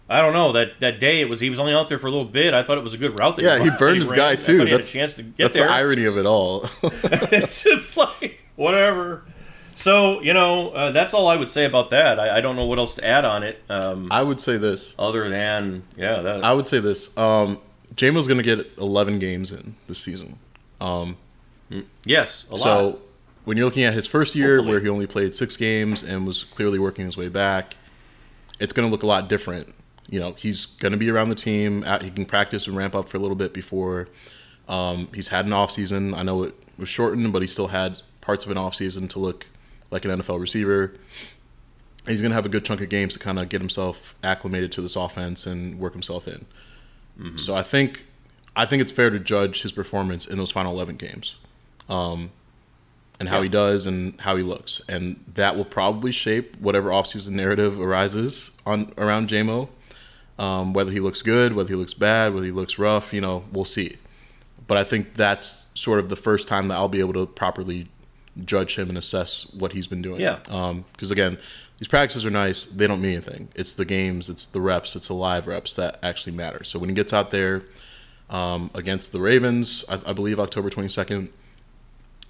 I 0.09 0.19
don't 0.21 0.33
know 0.33 0.51
that 0.51 0.81
that 0.81 0.99
day 0.99 1.21
it 1.21 1.29
was 1.29 1.39
he 1.39 1.49
was 1.49 1.57
only 1.57 1.73
out 1.73 1.87
there 1.87 1.97
for 1.97 2.07
a 2.07 2.09
little 2.11 2.25
bit. 2.25 2.53
I 2.53 2.63
thought 2.63 2.77
it 2.77 2.83
was 2.83 2.93
a 2.93 2.97
good 2.97 3.17
route. 3.17 3.37
That 3.37 3.43
Yeah, 3.43 3.59
he 3.63 3.69
ran. 3.69 3.77
burned 3.77 3.93
He 3.95 3.99
his 4.01 4.09
ran. 4.09 4.17
guy 4.17 4.35
too. 4.35 4.65
he 4.65 4.71
That's 4.71 4.89
a 4.89 4.91
chance 4.91 5.15
to 5.15 5.23
get 5.23 5.37
that's 5.37 5.57
there 5.57 5.67
the 5.67 5.73
irony 5.73 6.03
of 6.03 6.17
it 6.17 6.25
all. 6.25 6.65
it's 6.83 7.63
just 7.63 7.95
like 7.95 8.41
whatever. 8.57 9.23
So 9.73 10.19
you 10.21 10.33
know, 10.33 10.71
uh, 10.71 10.91
that's 10.91 11.13
all 11.13 11.29
I 11.29 11.37
would 11.37 11.49
say 11.49 11.63
about 11.63 11.91
that. 11.91 12.19
I, 12.19 12.39
I 12.39 12.41
don't 12.41 12.57
know 12.57 12.65
what 12.65 12.77
else 12.77 12.95
to 12.95 13.05
add 13.07 13.23
on 13.23 13.43
it, 13.43 13.61
um, 13.69 14.09
I 14.11 14.21
would 14.21 14.41
say 14.41 14.57
this. 14.57 14.95
other 14.99 15.29
than 15.29 15.83
yeah, 15.95 16.19
that, 16.21 16.43
I 16.43 16.51
would 16.53 16.67
say 16.67 16.79
this. 16.79 17.17
Um, 17.17 17.59
Jamo's 17.95 18.27
going 18.27 18.37
to 18.37 18.43
get 18.43 18.69
11 18.79 19.17
games 19.19 19.49
in 19.51 19.75
this 19.87 19.99
season. 19.99 20.39
Um, 20.81 21.15
yes, 22.05 22.45
a 22.49 22.55
lot 22.55 22.59
so 22.59 22.99
when 23.45 23.55
you're 23.55 23.65
looking 23.65 23.83
at 23.85 23.93
his 23.93 24.07
first 24.07 24.35
year, 24.35 24.57
Hopefully. 24.57 24.71
where 24.73 24.81
he 24.81 24.89
only 24.89 25.07
played 25.07 25.33
six 25.35 25.55
games 25.55 26.03
and 26.03 26.27
was 26.27 26.43
clearly 26.43 26.79
working 26.79 27.05
his 27.05 27.15
way 27.15 27.29
back, 27.29 27.75
it's 28.61 28.73
going 28.73 28.87
to 28.87 28.91
look 28.91 29.03
a 29.03 29.07
lot 29.07 29.27
different. 29.27 29.73
You 30.09 30.19
know, 30.19 30.33
he's 30.33 30.65
going 30.65 30.91
to 30.91 30.97
be 30.97 31.09
around 31.09 31.29
the 31.29 31.35
team. 31.35 31.83
He 32.01 32.11
can 32.11 32.25
practice 32.25 32.67
and 32.67 32.77
ramp 32.77 32.95
up 32.95 33.09
for 33.09 33.17
a 33.17 33.19
little 33.19 33.35
bit 33.35 33.53
before. 33.53 34.07
Um, 34.69 35.09
he's 35.13 35.29
had 35.29 35.45
an 35.45 35.53
off 35.53 35.71
season. 35.71 36.13
I 36.13 36.21
know 36.21 36.43
it 36.43 36.55
was 36.77 36.87
shortened, 36.87 37.33
but 37.33 37.41
he 37.41 37.47
still 37.47 37.67
had 37.67 37.99
parts 38.21 38.45
of 38.45 38.51
an 38.51 38.57
off 38.57 38.75
season 38.75 39.07
to 39.09 39.19
look 39.19 39.47
like 39.89 40.05
an 40.05 40.11
NFL 40.11 40.39
receiver. 40.39 40.93
He's 42.07 42.21
going 42.21 42.31
to 42.31 42.35
have 42.35 42.45
a 42.45 42.49
good 42.49 42.63
chunk 42.63 42.81
of 42.81 42.89
games 42.89 43.13
to 43.13 43.19
kind 43.19 43.39
of 43.39 43.49
get 43.49 43.61
himself 43.61 44.15
acclimated 44.23 44.71
to 44.73 44.81
this 44.81 44.95
offense 44.95 45.45
and 45.45 45.79
work 45.79 45.93
himself 45.93 46.27
in. 46.27 46.45
So 47.37 47.55
I 47.55 47.63
think 47.63 48.05
I 48.55 48.65
think 48.65 48.81
it's 48.81 48.91
fair 48.91 49.09
to 49.09 49.19
judge 49.19 49.61
his 49.63 49.71
performance 49.71 50.25
in 50.25 50.37
those 50.37 50.51
final 50.51 50.73
11 50.73 50.95
games. 50.97 51.35
Um, 51.89 52.31
and 53.21 53.29
how 53.29 53.37
Yeah. 53.37 53.43
he 53.43 53.49
does 53.49 53.85
and 53.85 54.19
how 54.19 54.35
he 54.35 54.43
looks. 54.43 54.81
And 54.89 55.23
that 55.35 55.55
will 55.55 55.63
probably 55.65 56.11
shape 56.11 56.57
whatever 56.59 56.89
offseason 56.89 57.31
narrative 57.31 57.79
arises 57.79 58.51
on 58.65 58.91
around 58.97 59.29
JMO. 59.29 59.69
Um, 60.39 60.73
whether 60.73 60.91
he 60.91 60.99
looks 60.99 61.21
good, 61.21 61.53
whether 61.53 61.69
he 61.69 61.75
looks 61.75 61.93
bad, 61.93 62.33
whether 62.33 62.45
he 62.47 62.51
looks 62.51 62.79
rough, 62.79 63.13
you 63.13 63.21
know, 63.21 63.45
we'll 63.53 63.63
see. 63.65 63.95
but 64.67 64.77
I 64.77 64.83
think 64.85 65.15
that's 65.15 65.67
sort 65.73 65.99
of 65.99 66.07
the 66.09 66.15
first 66.15 66.47
time 66.47 66.69
that 66.69 66.75
I'll 66.77 66.87
be 66.87 67.01
able 67.01 67.13
to 67.13 67.25
properly 67.25 67.87
judge 68.45 68.75
him 68.77 68.87
and 68.89 68.97
assess 68.97 69.45
what 69.53 69.73
he's 69.73 69.85
been 69.87 70.01
doing. 70.01 70.19
Yeah. 70.21 70.37
Because 70.93 71.11
again, 71.11 71.37
these 71.77 71.89
practices 71.89 72.25
are 72.25 72.29
nice. 72.31 72.65
They 72.65 72.87
don't 72.87 73.01
mean 73.01 73.11
anything. 73.13 73.49
It's 73.53 73.73
the 73.73 73.83
games, 73.85 74.29
it's 74.29 74.45
the 74.45 74.61
reps, 74.61 74.95
it's 74.95 75.07
the 75.07 75.13
live 75.13 75.45
reps 75.47 75.73
that 75.73 75.99
actually 76.01 76.33
matter. 76.37 76.63
So 76.63 76.79
when 76.79 76.87
he 76.89 76.95
gets 76.95 77.11
out 77.11 77.31
there 77.31 77.63
um, 78.29 78.71
against 78.73 79.11
the 79.11 79.19
Ravens, 79.19 79.83
I, 79.89 79.99
I 80.05 80.13
believe 80.13 80.39
October 80.39 80.69
22nd, 80.69 81.29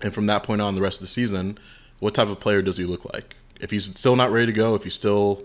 and 0.04 0.14
from 0.14 0.26
that 0.28 0.44
point 0.44 0.62
on, 0.62 0.76
the 0.76 0.82
rest 0.82 0.98
of 1.00 1.02
the 1.02 1.08
season, 1.08 1.58
what 2.00 2.14
type 2.14 2.28
of 2.28 2.40
player 2.40 2.62
does 2.62 2.78
he 2.78 2.86
look 2.86 3.12
like? 3.14 3.36
If 3.60 3.72
he's 3.72 3.86
still 3.86 4.16
not 4.16 4.32
ready 4.32 4.48
to 4.48 4.52
go, 4.54 4.76
if 4.76 4.84
he's 4.84 4.94
still 4.96 5.44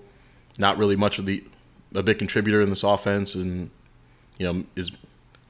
not 0.59 0.79
really 0.79 0.97
much 0.97 1.19
of 1.19 1.27
the 1.27 1.45
a 1.95 2.03
big 2.03 2.19
contributor 2.19 2.61
in 2.61 2.71
this 2.71 2.83
offense, 2.83 3.35
and 3.35 3.71
you 4.39 4.47
know 4.53 4.65
is 4.75 4.91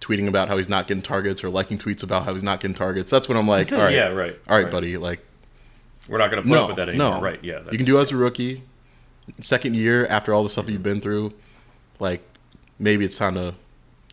tweeting 0.00 0.28
about 0.28 0.48
how 0.48 0.56
he's 0.56 0.68
not 0.68 0.86
getting 0.86 1.02
targets 1.02 1.42
or 1.42 1.48
liking 1.48 1.78
tweets 1.78 2.02
about 2.02 2.24
how 2.24 2.32
he's 2.32 2.42
not 2.42 2.60
getting 2.60 2.74
targets, 2.74 3.10
that's 3.10 3.28
when 3.28 3.36
I'm 3.38 3.48
like, 3.48 3.72
all 3.72 3.78
right, 3.78 3.94
Yeah, 3.94 4.08
right, 4.08 4.36
all 4.48 4.56
right, 4.56 4.64
right. 4.64 4.70
buddy, 4.70 4.96
like 4.96 5.20
We're 6.08 6.18
not 6.18 6.30
going 6.30 6.42
to 6.42 6.48
put 6.48 6.54
no, 6.54 6.62
up 6.64 6.68
with 6.68 6.76
that 6.76 6.88
anymore. 6.88 7.14
no, 7.16 7.20
Right? 7.20 7.42
Yeah. 7.42 7.62
you 7.70 7.78
can 7.78 7.86
do 7.86 7.98
as 7.98 8.12
a 8.12 8.16
rookie, 8.16 8.62
second 9.40 9.74
year 9.74 10.06
after 10.06 10.32
all 10.34 10.42
the 10.42 10.48
stuff 10.50 10.68
you've 10.68 10.82
been 10.82 11.00
through, 11.00 11.32
like 11.98 12.22
maybe 12.78 13.04
it's 13.04 13.16
time 13.16 13.34
to 13.34 13.54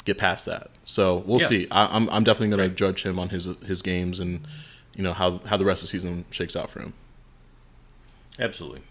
get 0.06 0.17
past 0.17 0.45
that. 0.45 0.69
So 0.86 1.17
we'll 1.27 1.41
Yeah. 1.41 1.47
see. 1.47 1.67
I, 1.69 1.95
I'm 1.95 2.10
I'm 2.10 2.23
definitely 2.23 2.56
going 2.56 2.69
to 2.69 2.75
judge 2.75 3.03
him 3.03 3.19
on 3.19 3.29
his 3.29 3.45
his 3.65 3.82
games 3.82 4.19
and 4.19 4.39
you 4.95 5.03
know 5.03 5.13
how 5.13 5.39
how 5.45 5.58
the 5.58 5.65
rest 5.65 5.84
of 5.84 5.89
the 5.89 5.91
season 5.91 6.25
shakes 6.32 6.56
out 6.56 6.69
for 6.69 6.79
him. 6.82 6.93
Absolutely. 8.39 8.82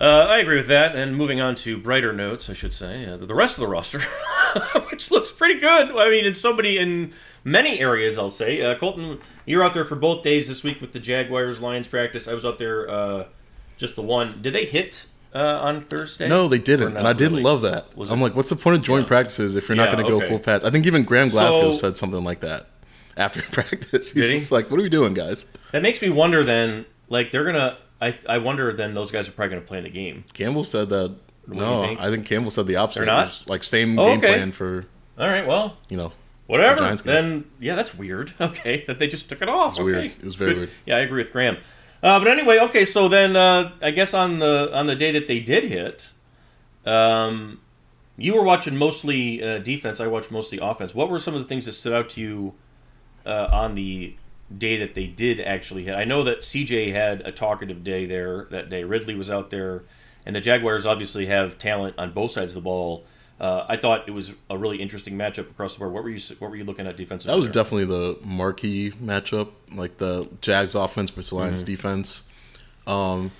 Uh, 0.00 0.26
I 0.28 0.38
agree 0.38 0.56
with 0.58 0.68
that. 0.68 0.94
And 0.94 1.16
moving 1.16 1.40
on 1.40 1.54
to 1.56 1.76
brighter 1.76 2.12
notes, 2.12 2.48
I 2.48 2.52
should 2.52 2.72
say, 2.72 3.04
uh, 3.04 3.16
the 3.16 3.34
rest 3.34 3.56
of 3.56 3.60
the 3.62 3.66
roster, 3.66 4.00
which 4.90 5.10
looks 5.10 5.30
pretty 5.32 5.58
good. 5.58 5.90
I 5.90 6.08
mean, 6.08 6.24
in 6.24 6.36
so 6.36 6.54
many, 6.54 6.78
in 6.78 7.12
many 7.42 7.80
areas, 7.80 8.16
I'll 8.16 8.30
say. 8.30 8.60
Uh, 8.62 8.76
Colton, 8.78 9.18
you're 9.44 9.64
out 9.64 9.74
there 9.74 9.84
for 9.84 9.96
both 9.96 10.22
days 10.22 10.46
this 10.46 10.62
week 10.62 10.80
with 10.80 10.92
the 10.92 11.00
Jaguars 11.00 11.60
Lions 11.60 11.88
practice. 11.88 12.28
I 12.28 12.34
was 12.34 12.46
out 12.46 12.58
there 12.58 12.88
uh, 12.88 13.24
just 13.76 13.96
the 13.96 14.02
one. 14.02 14.40
Did 14.40 14.52
they 14.52 14.66
hit 14.66 15.06
uh, 15.34 15.38
on 15.38 15.80
Thursday? 15.80 16.28
No, 16.28 16.46
they 16.46 16.58
didn't, 16.58 16.96
and 16.96 17.08
I 17.08 17.12
didn't 17.12 17.32
really? 17.38 17.42
love 17.42 17.62
that. 17.62 17.88
I'm 18.08 18.20
like, 18.20 18.36
what's 18.36 18.50
the 18.50 18.56
point 18.56 18.76
of 18.76 18.82
joint 18.82 19.02
Yeah. 19.06 19.08
practices 19.08 19.56
if 19.56 19.68
you're 19.68 19.74
not 19.76 19.90
going 19.90 20.04
to 20.04 20.08
go 20.08 20.20
full 20.20 20.38
pads? 20.38 20.62
I 20.64 20.70
think 20.70 20.86
even 20.86 21.02
Graham 21.02 21.28
Glasgow 21.28 21.72
So- 21.72 21.78
said 21.78 21.96
something 21.98 22.22
like 22.22 22.38
that 22.40 22.66
after 23.18 23.42
practice. 23.52 24.12
He's 24.12 24.48
he? 24.48 24.54
like, 24.54 24.70
what 24.70 24.80
are 24.80 24.82
we 24.82 24.88
doing, 24.88 25.12
guys? 25.12 25.44
That 25.72 25.82
makes 25.82 26.00
me 26.00 26.08
wonder. 26.08 26.42
Then, 26.44 26.86
like, 27.08 27.30
they're 27.30 27.44
gonna. 27.44 27.76
I 28.00 28.18
I 28.28 28.38
wonder. 28.38 28.72
Then 28.72 28.94
those 28.94 29.10
guys 29.10 29.28
are 29.28 29.32
probably 29.32 29.56
gonna 29.56 29.66
play 29.66 29.78
in 29.78 29.84
the 29.84 29.90
game. 29.90 30.24
Campbell 30.32 30.64
said 30.64 30.88
that. 30.88 31.14
you 31.48 31.54
No, 31.54 31.82
think? 31.82 32.00
I 32.00 32.10
think 32.10 32.24
Campbell 32.26 32.50
said 32.50 32.66
the 32.66 32.76
opposite. 32.76 33.00
They're 33.00 33.06
not? 33.06 33.42
Like 33.46 33.62
same 33.62 33.98
Oh, 33.98 34.06
game 34.08 34.18
okay. 34.18 34.26
plan 34.28 34.52
for 34.52 34.86
All 35.18 35.28
right. 35.28 35.46
Well, 35.46 35.76
you 35.90 35.96
know 35.98 36.12
Whatever. 36.46 36.80
Game. 36.88 36.96
Then 37.04 37.44
yeah, 37.60 37.74
that's 37.74 37.94
weird. 37.94 38.32
Okay, 38.40 38.84
that 38.86 38.98
they 38.98 39.06
just 39.08 39.28
took 39.28 39.42
it 39.42 39.48
off. 39.50 39.78
It 39.78 39.82
was 39.82 39.92
okay. 39.94 40.00
weird. 40.08 40.18
It 40.18 40.24
was 40.24 40.34
very 40.36 40.50
Good. 40.52 40.56
weird. 40.58 40.70
Yeah, 40.86 40.96
I 40.96 41.00
agree 41.00 41.22
with 41.22 41.30
Graham. 41.32 41.58
Uh, 42.02 42.18
but 42.20 42.28
anyway, 42.28 42.58
okay. 42.60 42.84
So 42.86 43.08
then, 43.08 43.34
uh, 43.36 43.72
I 43.82 43.90
guess 43.90 44.14
on 44.14 44.38
the 44.38 44.70
on 44.72 44.86
the 44.86 44.94
day 44.96 45.10
that 45.12 45.26
they 45.26 45.40
did 45.40 45.64
hit, 45.64 46.10
um, 46.86 47.60
you 48.16 48.34
were 48.34 48.42
watching 48.42 48.76
mostly 48.76 49.42
uh, 49.42 49.58
defense. 49.58 50.00
I 50.00 50.06
watched 50.06 50.30
mostly 50.30 50.58
offense. 50.62 50.94
What 50.94 51.10
were 51.10 51.18
some 51.18 51.34
of 51.34 51.40
the 51.40 51.46
things 51.46 51.66
that 51.66 51.72
stood 51.72 51.92
out 51.92 52.08
to 52.10 52.20
you 52.20 52.54
uh, 53.28 53.48
on 53.52 53.74
the 53.74 54.14
day 54.56 54.78
that 54.78 54.94
they 54.94 55.06
did 55.06 55.40
actually 55.40 55.84
hit? 55.84 55.94
I 55.94 56.04
know 56.04 56.22
that 56.24 56.40
CJ 56.40 56.92
had 56.92 57.20
a 57.26 57.30
talkative 57.32 57.84
day 57.84 58.06
there 58.06 58.46
that 58.50 58.70
day. 58.70 58.82
Ridley 58.84 59.14
was 59.14 59.30
out 59.30 59.50
there, 59.50 59.82
and 60.26 60.34
the 60.34 60.40
Jaguars 60.40 60.86
obviously 60.86 61.26
have 61.26 61.58
talent 61.58 61.94
on 61.98 62.12
both 62.12 62.32
sides 62.32 62.52
of 62.52 62.56
the 62.56 62.60
ball. 62.64 63.04
Uh, 63.40 63.64
I 63.68 63.76
thought 63.76 64.08
it 64.08 64.10
was 64.10 64.32
a 64.50 64.58
really 64.58 64.78
interesting 64.82 65.14
matchup 65.16 65.48
across 65.50 65.74
the 65.74 65.78
board. 65.78 65.92
What 65.92 66.02
were 66.02 66.10
you 66.10 66.20
What 66.40 66.50
were 66.50 66.56
you 66.56 66.64
looking 66.64 66.88
at 66.88 66.96
defensively? 66.96 67.32
That 67.32 67.38
was 67.38 67.46
there? 67.46 67.52
definitely 67.62 67.84
the 67.84 68.18
marquee 68.24 68.90
matchup, 69.00 69.50
like 69.72 69.98
the 69.98 70.28
Jags 70.40 70.74
offense 70.74 71.10
versus 71.10 71.32
Lions 71.32 71.60
Mm-hmm. 71.62 71.66
defense. 71.70 72.24
Um, 72.86 73.30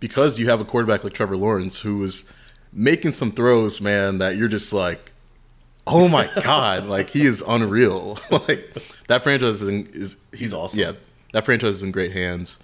because 0.00 0.38
you 0.38 0.48
have 0.48 0.60
a 0.60 0.64
quarterback 0.64 1.04
like 1.04 1.12
Trevor 1.12 1.36
Lawrence 1.36 1.80
who 1.80 2.02
is 2.02 2.24
making 2.72 3.12
some 3.12 3.30
throws, 3.30 3.80
man, 3.80 4.18
that 4.18 4.36
you're 4.36 4.48
just 4.48 4.72
like, 4.72 5.12
oh 5.88 6.08
my 6.08 6.30
god, 6.42 6.86
like 6.86 7.10
he 7.10 7.26
is 7.26 7.42
unreal. 7.46 8.18
like 8.30 8.76
that 9.08 9.22
franchise 9.22 9.62
is, 9.62 9.86
is 9.88 10.24
he's, 10.32 10.54
awesome. 10.54 10.78
Yeah, 10.78 10.92
that 11.32 11.44
franchise 11.44 11.76
is 11.76 11.82
in 11.82 11.90
great 11.90 12.12
hands 12.12 12.58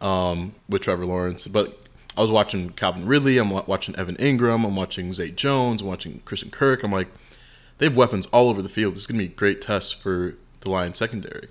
um, 0.00 0.54
with 0.68 0.82
Trevor 0.82 1.06
Lawrence. 1.06 1.46
But 1.46 1.78
I 2.16 2.20
was 2.20 2.30
watching 2.30 2.70
Calvin 2.70 3.06
Ridley, 3.06 3.38
I'm 3.38 3.50
watching 3.50 3.96
Evan 3.96 4.16
Engram, 4.16 4.66
I'm 4.66 4.76
watching 4.76 5.12
Zay 5.12 5.30
Jones, 5.30 5.80
I'm 5.80 5.88
watching 5.88 6.20
Christian 6.24 6.50
Kirk. 6.50 6.82
I'm 6.82 6.92
like, 6.92 7.08
they 7.78 7.86
have 7.86 7.96
weapons 7.96 8.26
all 8.26 8.48
over 8.48 8.62
the 8.62 8.68
field. 8.68 8.94
This 8.94 9.02
is 9.02 9.06
going 9.06 9.20
to 9.20 9.26
be 9.26 9.32
a 9.32 9.36
great 9.36 9.60
test 9.60 10.00
for 10.00 10.36
the 10.60 10.70
Lions 10.70 10.98
secondary. 10.98 11.48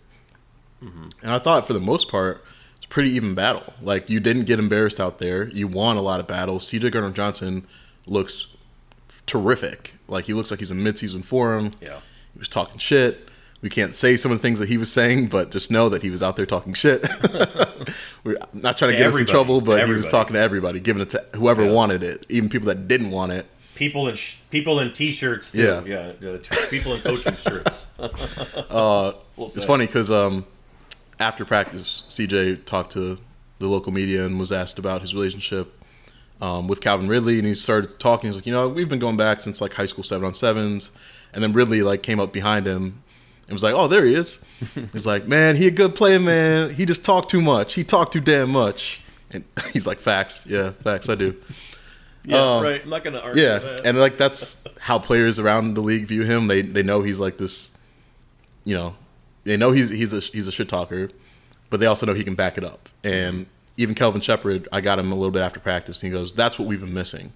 And 1.21 1.31
I 1.31 1.39
thought 1.39 1.65
for 1.65 1.73
the 1.73 1.79
most 1.79 2.09
part, 2.09 2.43
it's 2.75 2.85
a 2.85 2.89
pretty 2.89 3.11
even 3.11 3.35
battle. 3.35 3.73
Like 3.81 4.09
you 4.09 4.19
didn't 4.19 4.43
get 4.43 4.59
embarrassed 4.59 4.99
out 4.99 5.19
there. 5.19 5.47
You 5.49 5.67
won 5.67 5.97
a 5.97 6.01
lot 6.01 6.19
of 6.19 6.27
battles. 6.27 6.69
CJ 6.69 6.91
Gardner 6.91 7.11
Johnson 7.11 7.65
looks 8.05 8.52
terrific. 9.25 9.95
Like 10.07 10.25
he 10.25 10.33
looks 10.33 10.51
like 10.51 10.59
he's 10.59 10.71
in 10.71 10.79
midseason 10.79 11.23
form. 11.23 11.73
Yeah. 11.81 11.99
He 12.33 12.39
was 12.39 12.47
talking 12.47 12.77
shit. 12.77 13.29
We 13.61 13.69
can't 13.69 13.93
say 13.93 14.17
some 14.17 14.31
of 14.31 14.37
the 14.37 14.41
things 14.41 14.59
that 14.59 14.67
he 14.67 14.77
was 14.77 14.91
saying, 14.91 15.27
but 15.27 15.49
just 15.51 15.71
know 15.71 15.87
that 15.89 16.01
he 16.01 16.09
was 16.09 16.21
out 16.21 16.35
there 16.35 16.45
talking 16.45 16.73
shit. 16.73 17.01
We're 18.25 18.37
not 18.51 18.77
trying 18.77 18.91
to 18.91 18.97
To 18.97 19.03
get 19.03 19.07
us 19.07 19.17
in 19.17 19.25
trouble, 19.25 19.61
but 19.61 19.87
he 19.87 19.93
was 19.93 20.09
talking 20.09 20.33
to 20.33 20.39
everybody, 20.39 20.79
giving 20.81 21.01
it 21.01 21.11
to 21.11 21.25
whoever 21.35 21.63
Yeah. 21.65 21.71
wanted 21.71 22.03
it, 22.03 22.25
even 22.29 22.49
people 22.49 22.67
that 22.67 22.87
didn't 22.89 23.11
want 23.11 23.31
it. 23.31 23.45
people 23.75 24.07
in 24.09 24.15
sh- 24.15 24.39
people 24.51 24.79
in 24.81 24.91
t-shirts 24.93 25.51
too. 25.53 25.83
Yeah. 25.85 26.11
yeah, 26.21 26.37
t- 26.37 26.55
people 26.69 26.93
in 26.95 27.01
coaching 27.01 27.35
shirts. 27.35 27.87
Uh, 28.69 29.13
We'll 29.35 29.47
it's 29.47 29.63
funny 29.63 29.85
because 29.87 30.11
um, 30.11 30.45
after 31.19 31.43
practice, 31.45 32.03
CJ 32.07 32.65
talked 32.65 32.91
to 32.93 33.17
the 33.59 33.67
local 33.67 33.91
media 33.93 34.25
and 34.25 34.39
was 34.39 34.51
asked 34.51 34.77
about 34.77 35.01
his 35.01 35.15
relationship 35.15 35.82
um, 36.43 36.67
with 36.67 36.81
Calvin 36.81 37.07
Ridley, 37.07 37.37
and 37.39 37.47
he 37.47 37.55
started 37.55 37.97
talking. 37.99 38.29
He's 38.29 38.35
like, 38.35 38.45
you 38.45 38.51
know, 38.53 38.67
we've 38.67 38.89
been 38.89 38.99
going 38.99 39.15
back 39.17 39.39
since 39.39 39.61
like 39.61 39.73
high 39.73 39.85
school 39.85 40.03
seven 40.03 40.25
on 40.25 40.33
sevens, 40.33 40.91
and 41.33 41.41
then 41.43 41.53
Ridley 41.53 41.81
like 41.81 42.03
came 42.03 42.19
up 42.19 42.33
behind 42.33 42.65
him 42.67 43.01
and 43.47 43.53
was 43.53 43.63
like, 43.63 43.73
oh, 43.75 43.87
there 43.87 44.03
he 44.03 44.13
is. 44.13 44.43
he's 44.91 45.05
like, 45.05 45.27
man, 45.27 45.55
he 45.55 45.67
a 45.67 45.71
good 45.71 45.95
player, 45.95 46.19
man. 46.19 46.69
He 46.69 46.85
just 46.85 47.05
talked 47.05 47.29
too 47.29 47.41
much. 47.41 47.73
He 47.75 47.83
talked 47.83 48.11
too 48.13 48.19
damn 48.21 48.51
much. 48.51 49.01
And 49.31 49.43
he's 49.71 49.87
like, 49.87 49.99
facts, 49.99 50.45
yeah, 50.45 50.71
facts, 50.83 51.07
I 51.09 51.15
do. 51.15 51.35
Yeah, 52.25 52.57
Um, 52.57 52.63
right. 52.63 52.81
I'm 52.83 52.89
not 52.89 53.03
gonna 53.03 53.19
argue 53.19 53.43
Yeah, 53.43 53.59
that. 53.59 53.85
and 53.85 53.97
like 53.97 54.17
that's 54.17 54.63
how 54.79 54.99
players 54.99 55.39
around 55.39 55.73
the 55.75 55.81
league 55.81 56.05
view 56.07 56.23
him. 56.23 56.47
They 56.47 56.61
they 56.61 56.83
know 56.83 57.01
he's 57.01 57.19
like 57.19 57.37
this, 57.37 57.77
you 58.65 58.75
know, 58.75 58.95
they 59.43 59.57
know 59.57 59.71
he's 59.71 59.89
he's 59.89 60.13
a 60.13 60.19
he's 60.19 60.47
a 60.47 60.51
shit 60.51 60.69
talker, 60.69 61.09
but 61.69 61.79
they 61.81 61.85
also 61.85 62.05
know 62.05 62.13
he 62.13 62.23
can 62.23 62.35
back 62.35 62.57
it 62.57 62.63
up. 62.63 62.87
And 63.03 63.45
even 63.77 63.95
Kelvin 63.95 64.21
Sheppard, 64.21 64.67
I 64.71 64.81
got 64.81 64.99
him 64.99 65.11
a 65.11 65.15
little 65.15 65.31
bit 65.31 65.41
after 65.41 65.59
practice, 65.59 66.01
and 66.03 66.11
he 66.11 66.17
goes, 66.17 66.33
"That's 66.33 66.57
what 66.59 66.67
we've 66.67 66.79
been 66.81 66.93
missing." 66.93 67.33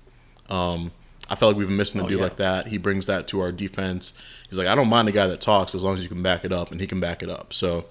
Um, 0.50 0.92
I 1.30 1.36
felt 1.36 1.52
like 1.52 1.58
we've 1.58 1.68
been 1.68 1.76
missing 1.78 2.00
a 2.00 2.06
Oh, 2.06 2.08
dude 2.08 2.20
yeah. 2.20 2.24
like 2.24 2.38
that. 2.38 2.68
He 2.68 2.78
brings 2.78 3.06
that 3.08 3.28
to 3.30 3.42
our 3.42 3.52
defense. 3.52 4.14
He's 4.50 4.58
like, 4.58 4.68
I 4.68 4.76
don't 4.76 4.88
mind 4.88 5.10
a 5.10 5.12
guy 5.12 5.28
that 5.28 5.42
talks 5.42 5.76
as 5.76 5.84
long 5.84 5.96
as 5.96 6.02
you 6.04 6.08
can 6.10 6.24
back 6.24 6.46
it 6.46 6.54
up, 6.54 6.72
and 6.72 6.80
he 6.80 6.88
can 6.88 7.00
back 7.02 7.22
it 7.22 7.30
up. 7.30 7.52
So 7.54 7.86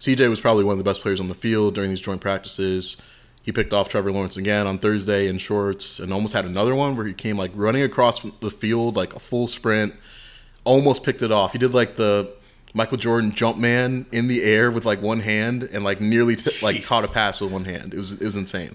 CJ 0.00 0.28
was 0.30 0.40
probably 0.40 0.64
one 0.64 0.72
of 0.72 0.78
the 0.78 0.84
best 0.84 1.02
players 1.02 1.20
on 1.20 1.28
the 1.28 1.34
field 1.34 1.74
during 1.74 1.90
these 1.90 2.00
joint 2.00 2.20
practices. 2.20 2.96
He 3.42 3.52
picked 3.52 3.74
off 3.74 3.90
Trevor 3.90 4.10
Lawrence 4.10 4.38
again 4.38 4.66
on 4.66 4.78
Thursday 4.78 5.28
in 5.28 5.36
shorts 5.36 5.98
and 5.98 6.12
almost 6.14 6.32
had 6.32 6.46
another 6.46 6.74
one 6.74 6.96
where 6.96 7.04
he 7.06 7.12
came 7.12 7.36
like 7.36 7.50
running 7.54 7.82
across 7.82 8.20
the 8.40 8.50
field 8.50 8.96
like 8.96 9.14
a 9.14 9.18
full 9.18 9.46
sprint, 9.48 9.94
almost 10.64 11.02
picked 11.04 11.20
it 11.22 11.30
off. 11.30 11.52
He 11.52 11.58
did 11.58 11.74
like 11.74 11.96
the 11.96 12.34
Michael 12.74 12.98
Jordan 12.98 13.30
jump 13.30 13.56
man 13.56 14.04
in 14.10 14.26
the 14.26 14.42
air 14.42 14.70
with 14.70 14.84
like 14.84 15.00
one 15.00 15.20
hand 15.20 15.62
and 15.62 15.84
like 15.84 16.00
nearly 16.00 16.36
t- 16.36 16.50
like 16.60 16.84
caught 16.84 17.04
a 17.04 17.08
pass 17.08 17.40
with 17.40 17.52
one 17.52 17.64
hand. 17.64 17.94
It 17.94 17.96
was 17.96 18.20
it 18.20 18.24
was 18.24 18.36
insane. 18.36 18.74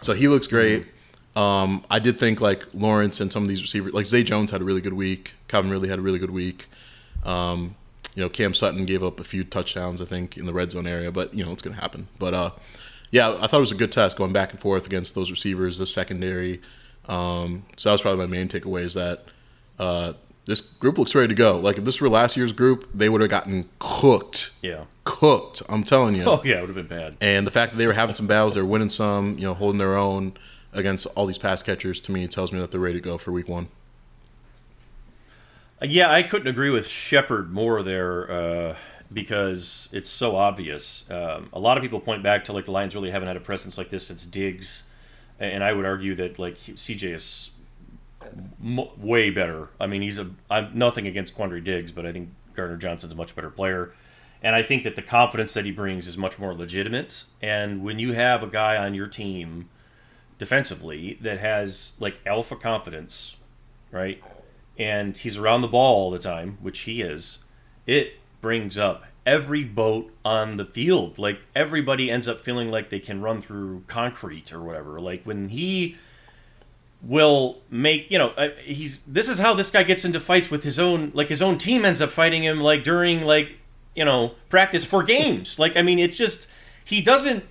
So 0.00 0.12
he 0.12 0.28
looks 0.28 0.46
great. 0.46 0.86
Um, 1.34 1.84
I 1.90 1.98
did 2.00 2.18
think 2.18 2.40
like 2.40 2.66
Lawrence 2.74 3.20
and 3.20 3.32
some 3.32 3.42
of 3.42 3.48
these 3.48 3.62
receivers, 3.62 3.94
like 3.94 4.06
Zay 4.06 4.22
Jones 4.22 4.50
had 4.50 4.60
a 4.60 4.64
really 4.64 4.80
good 4.80 4.92
week. 4.92 5.34
Calvin 5.48 5.70
really 5.70 5.88
had 5.88 5.98
a 5.98 6.02
really 6.02 6.18
good 6.18 6.30
week. 6.30 6.68
Um, 7.24 7.76
you 8.14 8.22
know, 8.22 8.28
Cam 8.28 8.52
Sutton 8.52 8.84
gave 8.84 9.02
up 9.02 9.20
a 9.20 9.24
few 9.24 9.44
touchdowns, 9.44 10.00
I 10.00 10.04
think, 10.04 10.36
in 10.36 10.46
the 10.46 10.52
red 10.52 10.72
zone 10.72 10.86
area, 10.86 11.10
but 11.10 11.32
you 11.32 11.44
know 11.44 11.52
it's 11.52 11.62
going 11.62 11.74
to 11.74 11.80
happen. 11.80 12.08
But 12.18 12.34
uh, 12.34 12.50
yeah, 13.10 13.36
I 13.40 13.46
thought 13.46 13.58
it 13.58 13.60
was 13.60 13.72
a 13.72 13.76
good 13.76 13.92
test 13.92 14.16
going 14.16 14.32
back 14.32 14.50
and 14.52 14.60
forth 14.60 14.86
against 14.86 15.14
those 15.14 15.30
receivers, 15.30 15.78
the 15.78 15.86
secondary. 15.86 16.60
Um, 17.08 17.64
so 17.76 17.88
that 17.88 17.92
was 17.92 18.02
probably 18.02 18.26
my 18.26 18.30
main 18.30 18.48
takeaway 18.48 18.82
is 18.82 18.94
that 18.94 19.24
uh, 19.78 20.12
this 20.46 20.60
group 20.60 20.98
looks 20.98 21.14
ready 21.14 21.28
to 21.28 21.34
go. 21.34 21.58
Like 21.58 21.78
if 21.78 21.84
this 21.84 22.00
were 22.00 22.08
last 22.08 22.36
year's 22.36 22.52
group, 22.52 22.88
they 22.94 23.08
would 23.08 23.20
have 23.20 23.30
gotten 23.30 23.68
cooked, 23.78 24.50
yeah. 24.62 24.84
cooked. 25.04 25.62
I'm 25.68 25.84
telling 25.84 26.14
you. 26.14 26.24
Oh 26.30 26.42
yeah, 26.44 26.58
it 26.58 26.60
would 26.60 26.76
have 26.76 26.88
been 26.88 26.98
bad. 26.98 27.16
And 27.20 27.46
the 27.46 27.50
fact 27.50 27.72
that 27.72 27.78
they 27.78 27.86
were 27.86 27.92
having 27.92 28.14
some 28.14 28.26
battles, 28.26 28.54
they're 28.54 28.64
winning 28.64 28.88
some, 28.88 29.36
you 29.36 29.44
know, 29.44 29.54
holding 29.54 29.78
their 29.78 29.96
own 29.96 30.34
against 30.72 31.06
all 31.16 31.26
these 31.26 31.38
pass 31.38 31.62
catchers, 31.62 32.00
to 32.02 32.12
me 32.12 32.26
tells 32.28 32.52
me 32.52 32.60
that 32.60 32.70
they're 32.70 32.80
ready 32.80 32.98
to 32.98 33.04
go 33.04 33.18
for 33.18 33.32
week 33.32 33.48
one. 33.48 33.68
Uh, 35.82 35.86
Yeah, 35.86 36.12
I 36.12 36.22
couldn't 36.22 36.48
agree 36.48 36.70
with 36.70 36.86
Sheppard 36.86 37.52
more 37.52 37.82
there 37.82 38.30
uh, 38.30 38.76
because 39.12 39.88
it's 39.92 40.10
so 40.10 40.36
obvious. 40.36 41.10
Um, 41.10 41.48
a 41.52 41.58
lot 41.58 41.76
of 41.76 41.82
people 41.82 42.00
point 42.00 42.22
back 42.22 42.44
to 42.44 42.52
like 42.52 42.66
the 42.66 42.72
Lions 42.72 42.94
really 42.94 43.10
haven't 43.10 43.28
had 43.28 43.36
a 43.36 43.40
presence 43.40 43.76
like 43.76 43.90
this 43.90 44.06
since 44.06 44.24
Diggs, 44.26 44.88
and 45.38 45.64
I 45.64 45.72
would 45.72 45.86
argue 45.86 46.14
that 46.16 46.38
like 46.38 46.56
CJ 46.58 47.14
is 47.14 47.49
m- 48.62 48.88
way 48.98 49.30
better. 49.30 49.68
I 49.80 49.86
mean, 49.86 50.02
he's 50.02 50.18
a 50.18 50.30
I'm 50.50 50.70
nothing 50.74 51.06
against 51.06 51.36
Quandre 51.36 51.62
Diggs, 51.62 51.92
but 51.92 52.06
I 52.06 52.12
think 52.12 52.30
Gardner 52.54 52.76
Johnson's 52.76 53.12
a 53.12 53.16
much 53.16 53.34
better 53.34 53.50
player. 53.50 53.92
And 54.42 54.56
I 54.56 54.62
think 54.62 54.84
that 54.84 54.96
the 54.96 55.02
confidence 55.02 55.52
that 55.52 55.64
he 55.64 55.70
brings 55.70 56.06
is 56.06 56.16
much 56.16 56.38
more 56.38 56.54
legitimate. 56.54 57.24
And 57.42 57.82
when 57.84 57.98
you 57.98 58.12
have 58.12 58.42
a 58.42 58.46
guy 58.46 58.76
on 58.76 58.94
your 58.94 59.06
team 59.06 59.68
defensively 60.38 61.18
that 61.20 61.38
has 61.38 61.92
like 62.00 62.20
alpha 62.24 62.56
confidence, 62.56 63.36
right? 63.90 64.22
And 64.78 65.16
he's 65.16 65.36
around 65.36 65.60
the 65.60 65.68
ball 65.68 66.04
all 66.04 66.10
the 66.10 66.18
time, 66.18 66.56
which 66.62 66.80
he 66.80 67.02
is, 67.02 67.40
it 67.86 68.14
brings 68.40 68.78
up 68.78 69.04
every 69.26 69.62
boat 69.62 70.10
on 70.24 70.56
the 70.56 70.64
field. 70.64 71.18
Like 71.18 71.42
everybody 71.54 72.10
ends 72.10 72.26
up 72.26 72.40
feeling 72.40 72.70
like 72.70 72.88
they 72.88 72.98
can 72.98 73.20
run 73.20 73.42
through 73.42 73.84
concrete 73.86 74.52
or 74.54 74.62
whatever. 74.62 74.98
Like 74.98 75.24
when 75.24 75.50
he 75.50 75.96
will 77.02 77.62
make 77.70 78.10
you 78.10 78.18
know 78.18 78.28
uh, 78.30 78.48
he's 78.62 79.00
this 79.02 79.28
is 79.28 79.38
how 79.38 79.54
this 79.54 79.70
guy 79.70 79.82
gets 79.82 80.04
into 80.04 80.20
fights 80.20 80.50
with 80.50 80.62
his 80.64 80.78
own 80.78 81.10
like 81.14 81.28
his 81.28 81.40
own 81.40 81.56
team 81.56 81.84
ends 81.84 82.00
up 82.00 82.10
fighting 82.10 82.44
him 82.44 82.60
like 82.60 82.84
during 82.84 83.22
like 83.22 83.56
you 83.94 84.04
know 84.04 84.34
practice 84.48 84.84
for 84.84 85.02
games. 85.02 85.58
Like 85.58 85.76
i 85.76 85.82
mean 85.82 85.98
it's 85.98 86.16
just 86.16 86.48
he 86.84 87.00
doesn't 87.00 87.44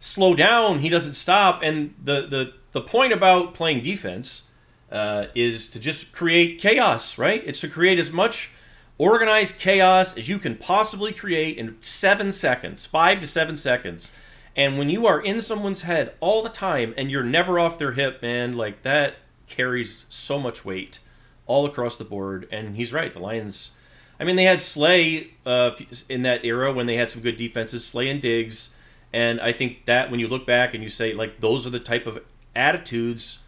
slow 0.00 0.34
down 0.34 0.80
he 0.80 0.88
doesn't 0.88 1.14
stop 1.14 1.60
and 1.62 1.94
the 2.02 2.26
the 2.26 2.54
the 2.72 2.80
point 2.80 3.12
about 3.12 3.54
playing 3.54 3.82
defense 3.82 4.48
uh, 4.92 5.26
is 5.34 5.68
to 5.70 5.80
just 5.80 6.12
create 6.12 6.60
chaos 6.60 7.18
right? 7.18 7.42
It's 7.46 7.60
to 7.60 7.68
create 7.68 7.98
as 7.98 8.12
much 8.12 8.52
organized 8.96 9.60
chaos 9.60 10.16
as 10.16 10.28
you 10.28 10.38
can 10.38 10.56
possibly 10.56 11.12
create 11.12 11.56
in 11.56 11.76
seven 11.80 12.32
seconds 12.32 12.84
five 12.84 13.20
to 13.20 13.26
seven 13.28 13.56
seconds 13.56 14.10
and 14.58 14.76
when 14.76 14.90
you 14.90 15.06
are 15.06 15.20
in 15.20 15.40
someone's 15.40 15.82
head 15.82 16.14
all 16.18 16.42
the 16.42 16.48
time 16.48 16.92
and 16.96 17.12
you're 17.12 17.22
never 17.22 17.60
off 17.60 17.78
their 17.78 17.92
hip, 17.92 18.20
man, 18.20 18.56
like 18.56 18.82
that 18.82 19.14
carries 19.46 20.04
so 20.08 20.40
much 20.40 20.64
weight 20.64 20.98
all 21.46 21.64
across 21.64 21.96
the 21.96 22.04
board. 22.04 22.48
And 22.50 22.74
he's 22.74 22.92
right. 22.92 23.12
The 23.12 23.20
Lions, 23.20 23.70
I 24.18 24.24
mean, 24.24 24.34
they 24.34 24.42
had 24.42 24.60
Slay 24.60 25.30
uh, 25.46 25.70
in 26.08 26.22
that 26.22 26.44
era 26.44 26.72
when 26.72 26.86
they 26.86 26.96
had 26.96 27.08
some 27.08 27.22
good 27.22 27.36
defenses, 27.36 27.86
Slay 27.86 28.08
and 28.08 28.20
Diggs. 28.20 28.74
And 29.12 29.40
I 29.40 29.52
think 29.52 29.84
that 29.84 30.10
when 30.10 30.18
you 30.18 30.26
look 30.26 30.44
back 30.44 30.74
and 30.74 30.82
you 30.82 30.88
say, 30.88 31.14
like, 31.14 31.38
those 31.38 31.64
are 31.64 31.70
the 31.70 31.78
type 31.78 32.08
of 32.08 32.18
attitudes 32.56 33.44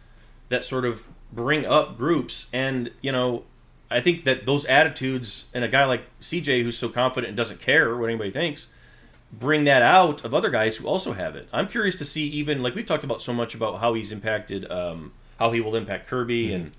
that 0.47 0.63
sort 0.63 0.85
of 0.85 1.09
bring 1.33 1.65
up 1.65 1.97
groups. 1.97 2.49
And, 2.53 2.89
you 3.01 3.11
know, 3.11 3.43
I 3.89 3.99
think 3.99 4.23
that 4.23 4.45
those 4.45 4.63
attitudes 4.63 5.49
and 5.53 5.65
a 5.65 5.67
guy 5.67 5.83
like 5.83 6.03
CJ 6.21 6.63
who's 6.63 6.77
so 6.77 6.87
confident 6.87 7.27
and 7.27 7.37
doesn't 7.37 7.59
care 7.59 7.97
what 7.97 8.05
anybody 8.05 8.31
thinks 8.31 8.67
bring 9.33 9.63
that 9.63 9.81
out 9.81 10.23
of 10.25 10.33
other 10.33 10.49
guys 10.49 10.77
who 10.77 10.87
also 10.87 11.13
have 11.13 11.35
it. 11.35 11.47
I'm 11.53 11.67
curious 11.67 11.95
to 11.97 12.05
see 12.05 12.27
even 12.27 12.61
like 12.61 12.75
we've 12.75 12.85
talked 12.85 13.03
about 13.03 13.21
so 13.21 13.33
much 13.33 13.55
about 13.55 13.79
how 13.79 13.93
he's 13.93 14.11
impacted, 14.11 14.69
um, 14.71 15.13
how 15.39 15.51
he 15.51 15.61
will 15.61 15.75
impact 15.75 16.09
Kerby 16.09 16.47
mm-hmm. 16.47 16.55
and 16.55 16.71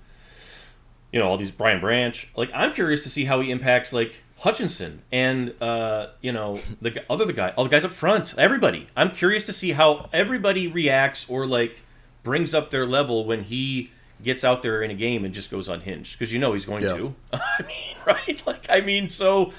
you 1.11 1.19
know 1.19 1.27
all 1.27 1.37
these 1.37 1.51
Brian 1.51 1.79
Branch. 1.79 2.29
Like 2.35 2.49
I'm 2.53 2.73
curious 2.73 3.03
to 3.03 3.09
see 3.09 3.25
how 3.25 3.41
he 3.41 3.51
impacts 3.51 3.93
like 3.93 4.15
Hutchinson 4.39 5.01
and 5.11 5.53
uh, 5.61 6.07
you 6.21 6.31
know 6.31 6.59
the 6.81 7.03
other 7.09 7.25
the 7.25 7.33
guy, 7.33 7.53
all 7.55 7.63
the 7.63 7.69
guys 7.69 7.85
up 7.85 7.91
front, 7.91 8.37
everybody. 8.37 8.87
I'm 8.95 9.11
curious 9.11 9.45
to 9.45 9.53
see 9.53 9.71
how 9.71 10.09
everybody 10.13 10.67
reacts 10.67 11.29
or 11.29 11.47
like 11.47 11.81
brings 12.23 12.53
up 12.53 12.69
their 12.69 12.85
level 12.85 13.25
when 13.25 13.43
he 13.43 13.91
gets 14.23 14.43
out 14.43 14.61
there 14.61 14.81
in 14.81 14.89
a 14.89 14.93
game 14.93 15.25
and 15.25 15.33
just 15.33 15.51
goes 15.51 15.67
unhinged 15.67 16.17
because 16.17 16.31
you 16.31 16.39
know 16.39 16.53
he's 16.53 16.65
going 16.65 16.81
yeah. 16.81 16.95
to. 16.95 17.15
I 17.33 17.61
mean, 17.67 17.95
right? 18.05 18.43
Like 18.45 18.67
I 18.69 18.81
mean, 18.81 19.09
so 19.09 19.53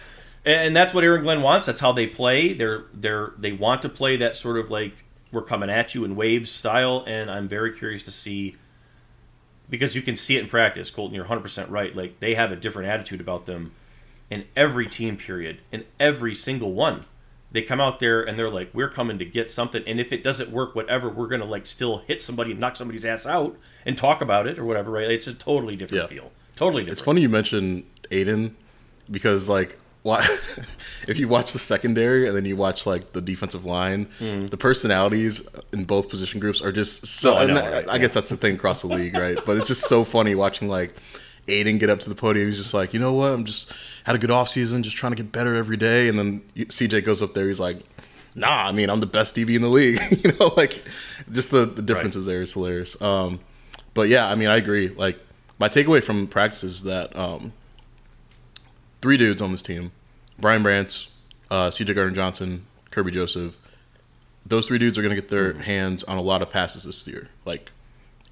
and 0.45 0.77
that's 0.77 0.93
what 0.93 1.05
Aaron 1.05 1.23
Glenn 1.23 1.43
wants. 1.43 1.67
That's 1.67 1.81
how 1.81 1.93
they 1.93 2.07
play. 2.07 2.53
They're 2.53 2.85
they're 2.93 3.33
they 3.39 3.53
want 3.53 3.83
to 3.83 3.89
play 3.89 4.17
that 4.17 4.37
sort 4.37 4.59
of 4.59 4.71
like 4.71 4.95
we're 5.33 5.43
coming 5.43 5.71
at 5.71 5.95
you 5.95 6.05
in 6.05 6.17
waves 6.17 6.51
style, 6.51 7.05
and 7.07 7.31
I'm 7.31 7.49
very 7.49 7.73
curious 7.73 8.03
to 8.05 8.11
see 8.11 8.57
because 9.69 9.95
you 9.95 10.03
can 10.03 10.17
see 10.17 10.37
it 10.37 10.43
in 10.45 10.49
practice. 10.49 10.91
Colton, 10.91 11.15
you're 11.15 11.25
100 11.25 11.41
percent 11.41 11.71
right. 11.71 11.95
Like 11.95 12.21
they 12.21 12.35
have 12.35 12.53
a 12.53 12.57
different 12.57 12.89
attitude 12.89 13.21
about 13.21 13.45
them 13.45 13.73
in 14.31 14.45
every 14.57 14.87
team 14.87 15.17
period, 15.17 15.61
in 15.73 15.85
every 15.99 16.35
single 16.35 16.73
one. 16.73 17.05
They 17.51 17.63
come 17.63 17.81
out 17.81 18.01
there 18.01 18.21
and 18.21 18.37
they're 18.37 18.51
like, 18.51 18.71
we're 18.75 18.89
coming 18.89 19.17
to 19.21 19.25
get 19.25 19.51
something, 19.51 19.83
and 19.87 20.01
if 20.01 20.13
it 20.13 20.23
doesn't 20.25 20.51
work, 20.51 20.75
whatever, 20.75 21.09
we're 21.09 21.29
gonna 21.29 21.45
like 21.45 21.67
still 21.67 21.99
hit 21.99 22.21
somebody 22.21 22.51
and 22.51 22.61
knock 22.61 22.77
somebody's 22.77 23.05
ass 23.05 23.27
out 23.27 23.57
and 23.87 23.97
talk 23.97 24.21
about 24.21 24.47
it 24.47 24.59
or 24.59 24.65
whatever. 24.65 24.91
Right? 24.91 25.11
It's 25.11 25.27
a 25.27 25.35
totally 25.35 25.77
different 25.77 26.11
yeah. 26.11 26.19
feel. 26.19 26.33
Totally 26.57 26.83
different. 26.83 26.93
It's 26.99 27.01
funny 27.01 27.23
you 27.23 27.29
mentioned 27.29 27.85
Aidan 28.11 28.57
because 29.11 29.49
like 29.49 29.79
if 31.09 31.19
you 31.19 31.29
watch 31.29 31.53
the 31.53 31.59
secondary 31.59 32.27
and 32.27 32.37
then 32.37 32.45
you 32.45 32.57
watch 32.57 32.87
like 32.87 33.13
the 33.13 33.21
defensive 33.21 33.65
line, 33.65 34.07
mm. 34.19 34.51
the 34.51 34.57
personalities 34.57 35.49
in 35.73 35.85
both 35.85 36.09
position 36.09 36.41
groups 36.41 36.61
are 36.61 36.73
just 36.73 37.07
so. 37.07 37.37
I, 37.37 37.47
know, 37.47 37.55
right? 37.55 37.89
I, 37.89 37.99
guess 37.99 38.13
that's 38.13 38.31
the 38.31 38.37
thing 38.37 38.55
across 38.55 38.83
the 38.83 38.89
league, 38.89 39.15
right? 39.15 39.39
But 39.47 39.57
it's 39.57 39.69
just 39.69 39.87
so 39.87 40.05
funny 40.05 40.35
watching 40.35 40.69
like 40.69 40.95
Aidan 41.49 41.79
get 41.79 41.89
up 41.89 42.01
to 42.01 42.11
the 42.11 42.15
podium. 42.15 42.49
He's 42.49 42.59
just 42.59 42.75
like, 42.75 42.93
you 42.93 43.01
know 43.01 43.15
what? 43.15 43.33
I'm 43.33 43.45
just 43.45 43.73
had 44.05 44.15
a 44.15 44.19
good 44.19 44.31
off 44.31 44.51
season, 44.51 44.83
just 44.83 44.97
trying 44.97 45.13
to 45.13 45.17
get 45.17 45.33
better 45.33 45.55
every 45.55 45.79
day. 45.79 46.09
And 46.09 46.19
then 46.19 46.41
CJ 46.55 47.05
goes 47.05 47.23
up 47.23 47.33
there. 47.33 47.49
He's 47.49 47.61
like, 47.61 47.79
Nah, 48.35 48.69
I 48.69 48.73
mean, 48.73 48.91
I'm 48.91 49.01
the 49.01 49.07
best 49.07 49.37
DB 49.37 49.55
in 49.55 49.63
the 49.63 49.69
league. 49.69 50.01
you 50.25 50.33
know, 50.39 50.53
like 50.57 50.83
just 51.31 51.51
the, 51.51 51.67
the 51.67 51.83
differences 51.83 52.27
right. 52.27 52.33
there 52.33 52.43
is 52.43 52.53
hilarious. 52.53 53.01
Um, 53.01 53.41
but 53.95 54.09
yeah, 54.09 54.29
I 54.29 54.35
mean, 54.35 54.49
I 54.49 54.57
agree. 54.57 54.89
Like 54.89 55.19
my 55.59 55.69
takeaway 55.69 56.03
from 56.03 56.27
practice 56.27 56.65
is 56.65 56.83
that 56.85 57.17
um, 57.17 57.53
three 59.05 59.19
dudes 59.19 59.43
on 59.43 59.53
this 59.53 59.61
team: 59.61 59.93
Brian 60.39 60.63
Branch, 60.63 61.11
uh, 61.51 61.71
C.J. 61.71 61.93
Gardner 61.93 62.17
Johnson, 62.17 62.65
Kerby 62.91 63.13
Joseph. 63.13 63.59
Those 64.47 64.67
three 64.67 64.79
dudes 64.79 64.97
are 64.97 65.03
going 65.03 65.15
to 65.15 65.21
get 65.21 65.29
their 65.29 65.53
mm-hmm. 65.53 65.61
hands 65.61 66.05
on 66.05 66.17
a 66.17 66.23
lot 66.23 66.41
of 66.41 66.49
passes 66.49 66.85
this 66.85 67.07
year, 67.07 67.29
like 67.45 67.71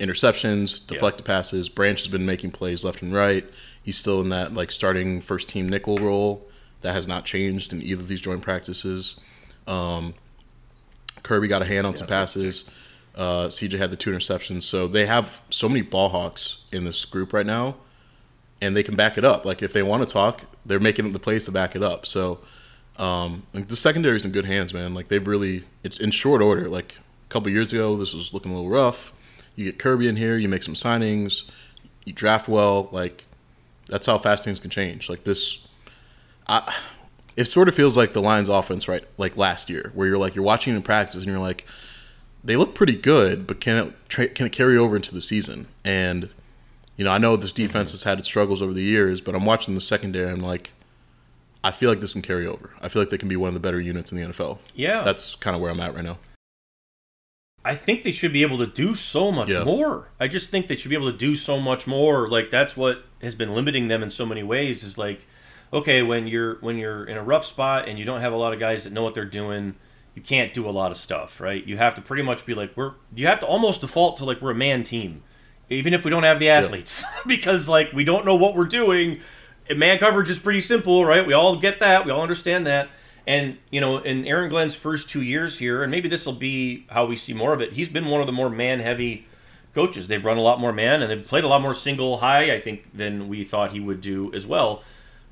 interceptions, 0.01 0.87
deflected 0.87 1.27
yeah. 1.27 1.35
passes. 1.35 1.69
Branch 1.69 1.99
has 1.99 2.09
been 2.09 2.25
making 2.25 2.53
plays 2.53 2.85
left 2.85 3.03
and 3.03 3.13
right. 3.13 3.45
He's 3.83 3.99
still 3.99 4.23
in 4.23 4.31
that 4.31 4.55
like 4.55 4.71
starting 4.71 5.21
first 5.21 5.47
team 5.47 5.69
nickel 5.69 5.99
role. 5.99 6.49
That 6.81 6.95
has 6.95 7.07
not 7.07 7.27
changed 7.27 7.75
in 7.75 7.83
either 7.83 8.01
of 8.01 8.09
these 8.09 8.23
joint 8.23 8.41
practices. 8.41 9.17
Um, 9.67 10.15
Kerby 11.17 11.51
got 11.51 11.61
a 11.61 11.67
hand 11.67 11.87
on 11.87 11.93
yeah, 11.93 11.99
some 11.99 12.07
passes. 12.07 12.65
Uh, 13.15 13.49
CJ 13.49 13.77
had 13.77 13.91
the 13.91 13.97
two 13.97 14.11
interceptions. 14.11 14.63
So 14.63 14.89
they 14.89 15.05
have 15.05 15.43
so 15.51 15.69
many 15.69 15.83
ball 15.83 16.09
hawks 16.09 16.65
in 16.73 16.85
this 16.85 17.05
group 17.05 17.35
right 17.35 17.45
now 17.45 17.77
and 18.63 18.77
they 18.77 18.85
can 18.85 18.95
back 18.95 19.19
it 19.19 19.25
up. 19.25 19.45
Like 19.45 19.61
if 19.61 19.73
they 19.73 19.83
want 19.83 20.07
to 20.07 20.11
talk, 20.11 20.43
they're 20.65 20.81
making 20.81 21.13
the 21.13 21.19
place 21.19 21.47
to 21.47 21.51
back 21.51 21.75
it 21.75 21.83
up. 21.83 22.07
So 22.07 22.39
um, 22.97 23.43
the 23.53 23.75
secondary 23.75 24.17
is 24.17 24.25
in 24.25 24.31
good 24.31 24.45
hands, 24.45 24.73
man. 24.73 24.95
Like 24.95 25.09
they've 25.09 25.27
really 25.27 25.65
it's 25.83 25.99
in 25.99 26.13
short 26.13 26.41
order. 26.41 26.69
Like 26.69 26.95
a 27.27 27.29
couple 27.29 27.51
years 27.51 27.73
ago, 27.73 27.97
this 27.97 28.15
was 28.15 28.33
looking 28.33 28.53
a 28.53 28.55
little 28.55 28.71
rough. 28.71 29.13
You 29.57 29.65
get 29.65 29.79
Kerby 29.79 30.09
in 30.09 30.15
here, 30.15 30.37
you 30.39 30.49
make 30.49 30.63
some 30.63 30.75
signings, 30.75 31.51
you 32.05 32.13
draft 32.13 32.49
well. 32.49 32.89
Like 32.93 33.25
that's 33.89 34.07
how 34.07 34.17
fast 34.17 34.45
things 34.45 34.61
can 34.61 34.71
change. 34.71 35.11
Like 35.11 35.25
this, 35.25 35.67
I, 36.47 36.73
it 37.37 37.47
sort 37.47 37.67
of 37.67 37.75
feels 37.75 37.97
like 37.97 38.13
the 38.13 38.23
Lions' 38.23 38.49
offense, 38.49 38.87
right? 38.87 39.05
Like 39.19 39.37
last 39.37 39.71
year, 39.71 39.91
where 39.93 40.07
you're 40.07 40.19
like 40.19 40.37
you're 40.37 40.45
watching 40.45 40.77
in 40.77 40.83
practice 40.83 41.17
and 41.17 41.27
you're 41.27 41.41
like, 41.41 41.67
they 42.45 42.55
look 42.55 42.77
pretty 42.77 42.95
good, 42.95 43.45
but 43.45 43.61
can 43.61 43.77
it 43.77 43.95
tra- 44.09 44.29
can 44.29 44.47
it 44.47 44.53
carry 44.53 44.77
over 44.77 44.95
into 44.95 45.13
the 45.13 45.21
season? 45.21 45.67
And 45.85 46.29
you 47.03 47.07
know, 47.07 47.13
I 47.13 47.19
know 47.19 47.35
this 47.35 47.51
defense 47.51 47.91
has 47.91 48.05
had 48.05 48.21
its 48.21 48.29
struggles 48.29 48.63
over 48.63 48.73
the 48.73 48.81
years, 48.81 49.21
but 49.21 49.35
I'm 49.35 49.45
watching 49.45 49.75
the 49.75 49.81
secondary. 49.81 50.31
I'm 50.31 50.41
like, 50.41 50.73
I 51.65 51.73
feel 51.73 51.91
like 51.91 51.99
this 51.99 52.13
can 52.13 52.23
carry 52.23 52.47
over. 52.47 52.71
I 52.81 52.89
feel 52.89 53.03
like 53.03 53.11
they 53.11 53.19
can 53.19 53.29
be 53.29 53.35
one 53.35 53.49
of 53.49 53.55
the 53.55 53.61
better 53.61 53.81
units 53.81 54.13
in 54.13 54.19
the 54.19 54.25
NFL. 54.25 54.61
Yeah, 54.77 55.03
that's 55.03 55.35
kind 55.35 55.57
of 55.57 55.61
where 55.61 55.73
I'm 55.73 55.81
at 55.81 55.97
right 55.97 56.05
now. 56.05 56.19
I 57.65 57.75
think 57.75 58.05
they 58.05 58.13
should 58.13 58.33
be 58.33 58.43
able 58.43 58.59
to 58.59 58.69
do 58.69 58.95
so 58.95 59.33
much 59.33 59.49
yeah. 59.49 59.65
more. 59.65 60.11
I 60.21 60.29
just 60.29 60.49
think 60.49 60.69
they 60.69 60.77
should 60.77 60.91
be 60.91 60.95
able 60.95 61.11
to 61.11 61.19
do 61.19 61.35
so 61.35 61.59
much 61.59 61.89
more. 61.89 62.29
Like 62.29 62.53
that's 62.53 62.77
what 62.77 63.03
has 63.21 63.35
been 63.35 63.53
limiting 63.53 63.89
them 63.89 64.05
in 64.05 64.13
so 64.13 64.25
many 64.25 64.45
ways. 64.45 64.85
Is 64.85 64.97
like, 64.97 65.23
okay, 65.73 66.05
when 66.05 66.29
you're 66.29 66.55
when 66.61 66.79
you're 66.79 67.05
in 67.05 67.17
a 67.17 67.23
rough 67.25 67.45
spot 67.45 67.89
and 67.89 67.99
you 67.99 68.05
don't 68.05 68.21
have 68.21 68.33
a 68.33 68.37
lot 68.37 68.53
of 68.53 68.61
guys 68.61 68.85
that 68.85 68.93
know 68.93 69.03
what 69.03 69.15
they're 69.15 69.25
doing, 69.25 69.75
you 70.15 70.23
can't 70.23 70.55
do 70.55 70.69
a 70.69 70.71
lot 70.71 70.93
of 70.93 70.97
stuff, 70.97 71.41
right? 71.41 71.67
You 71.67 71.79
have 71.79 71.97
to 71.97 72.01
pretty 72.01 72.23
much 72.23 72.47
be 72.47 72.55
like 72.55 72.77
we're. 72.77 72.93
You 73.13 73.27
have 73.27 73.41
to 73.41 73.47
almost 73.47 73.81
default 73.81 74.19
to 74.19 74.25
like 74.25 74.41
we're 74.41 74.53
a 74.53 74.55
man 74.55 74.85
team 74.85 75.25
even 75.73 75.95
if 75.95 76.05
we 76.05 76.11
don't 76.11 76.23
have 76.23 76.39
the 76.39 76.51
athletes, 76.51 77.03
yeah. 77.03 77.09
because 77.27 77.69
like 77.69 77.93
we 77.93 78.05
don't 78.05 78.25
know 78.25 78.37
what 78.37 78.55
we're 78.55 78.65
doing. 78.65 79.21
Man 79.75 79.99
coverage 79.99 80.29
is 80.29 80.39
pretty 80.39 80.61
simple, 80.61 81.05
right? 81.05 81.27
We 81.27 81.33
all 81.33 81.57
get 81.57 81.81
that. 81.81 82.05
We 82.05 82.11
all 82.11 82.23
understand 82.23 82.67
that. 82.67 82.89
And 83.27 83.59
you 83.71 83.81
know, 83.81 83.99
in 83.99 84.27
Aaron 84.27 84.51
Glenn's 84.51 84.75
first 84.75 85.09
two 85.09 85.23
years 85.23 85.59
here, 85.59 85.83
and 85.83 85.91
maybe 85.91 86.09
this 86.09 86.27
will 86.27 86.33
be 86.33 86.87
how 86.91 87.07
we 87.07 87.17
see 87.17 87.33
more 87.33 87.53
of 87.53 87.61
it. 87.61 87.73
He's 87.73 87.89
been 87.89 88.07
one 88.07 88.21
of 88.21 88.27
the 88.27 88.33
more 88.33 88.51
man-heavy 88.51 89.27
coaches. 89.75 90.09
They've 90.09 90.25
run 90.25 90.37
a 90.37 90.43
lot 90.43 90.61
more 90.61 90.73
man, 90.73 91.03
and 91.03 91.11
they've 91.11 91.27
played 91.27 91.45
a 91.45 91.49
lot 91.49 91.63
more 91.63 91.75
single 91.75 92.19
high, 92.19 92.55
I 92.55 92.61
think, 92.61 92.97
than 92.97 93.29
we 93.29 93.45
thought 93.45 93.71
he 93.71 93.81
would 93.81 94.01
do 94.01 94.33
as 94.35 94.47
well. 94.47 94.83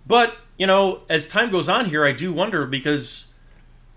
But 0.06 0.36
you 0.56 0.66
know, 0.66 1.02
as 1.08 1.28
time 1.28 1.50
goes 1.50 1.68
on 1.68 1.86
here, 1.86 2.04
I 2.04 2.12
do 2.12 2.32
wonder 2.32 2.66
because 2.66 3.26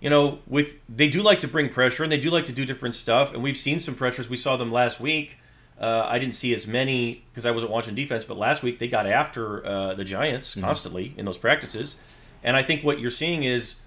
you 0.02 0.10
know, 0.10 0.40
with 0.48 0.80
they 0.90 1.08
do 1.08 1.22
like 1.22 1.40
to 1.42 1.48
bring 1.48 1.70
pressure 1.70 2.04
and 2.04 2.12
they 2.12 2.20
do 2.20 2.30
like 2.30 2.46
to 2.48 2.52
do 2.52 2.66
different 2.66 2.96
stuff, 2.96 3.34
and 3.34 3.44
we've 3.44 3.56
seen 3.56 3.80
some 3.80 3.96
pressures. 3.96 4.30
We 4.30 4.38
saw 4.38 4.58
them 4.58 4.72
last 4.72 5.00
week 5.00 5.38
uh, 5.80 6.06
I 6.08 6.20
didn't 6.20 6.36
see 6.36 6.54
as 6.54 6.68
many 6.68 7.26
because 7.32 7.46
I 7.46 7.52
wasn't 7.52 7.72
watching 7.72 7.96
defense, 7.96 8.26
but 8.26 8.38
last 8.38 8.64
week 8.64 8.80
they 8.80 8.88
got 8.88 9.08
after 9.08 9.66
uh, 9.66 9.94
the 9.94 10.04
Giants 10.04 10.52
mm-hmm. 10.52 10.62
constantly 10.62 11.14
in 11.18 11.26
those 11.26 11.38
practices. 11.38 11.98
And 12.44 12.56
I 12.56 12.64
think 12.64 12.84
what 12.84 13.00
you're 13.00 13.12
seeing 13.12 13.44
is 13.44 13.82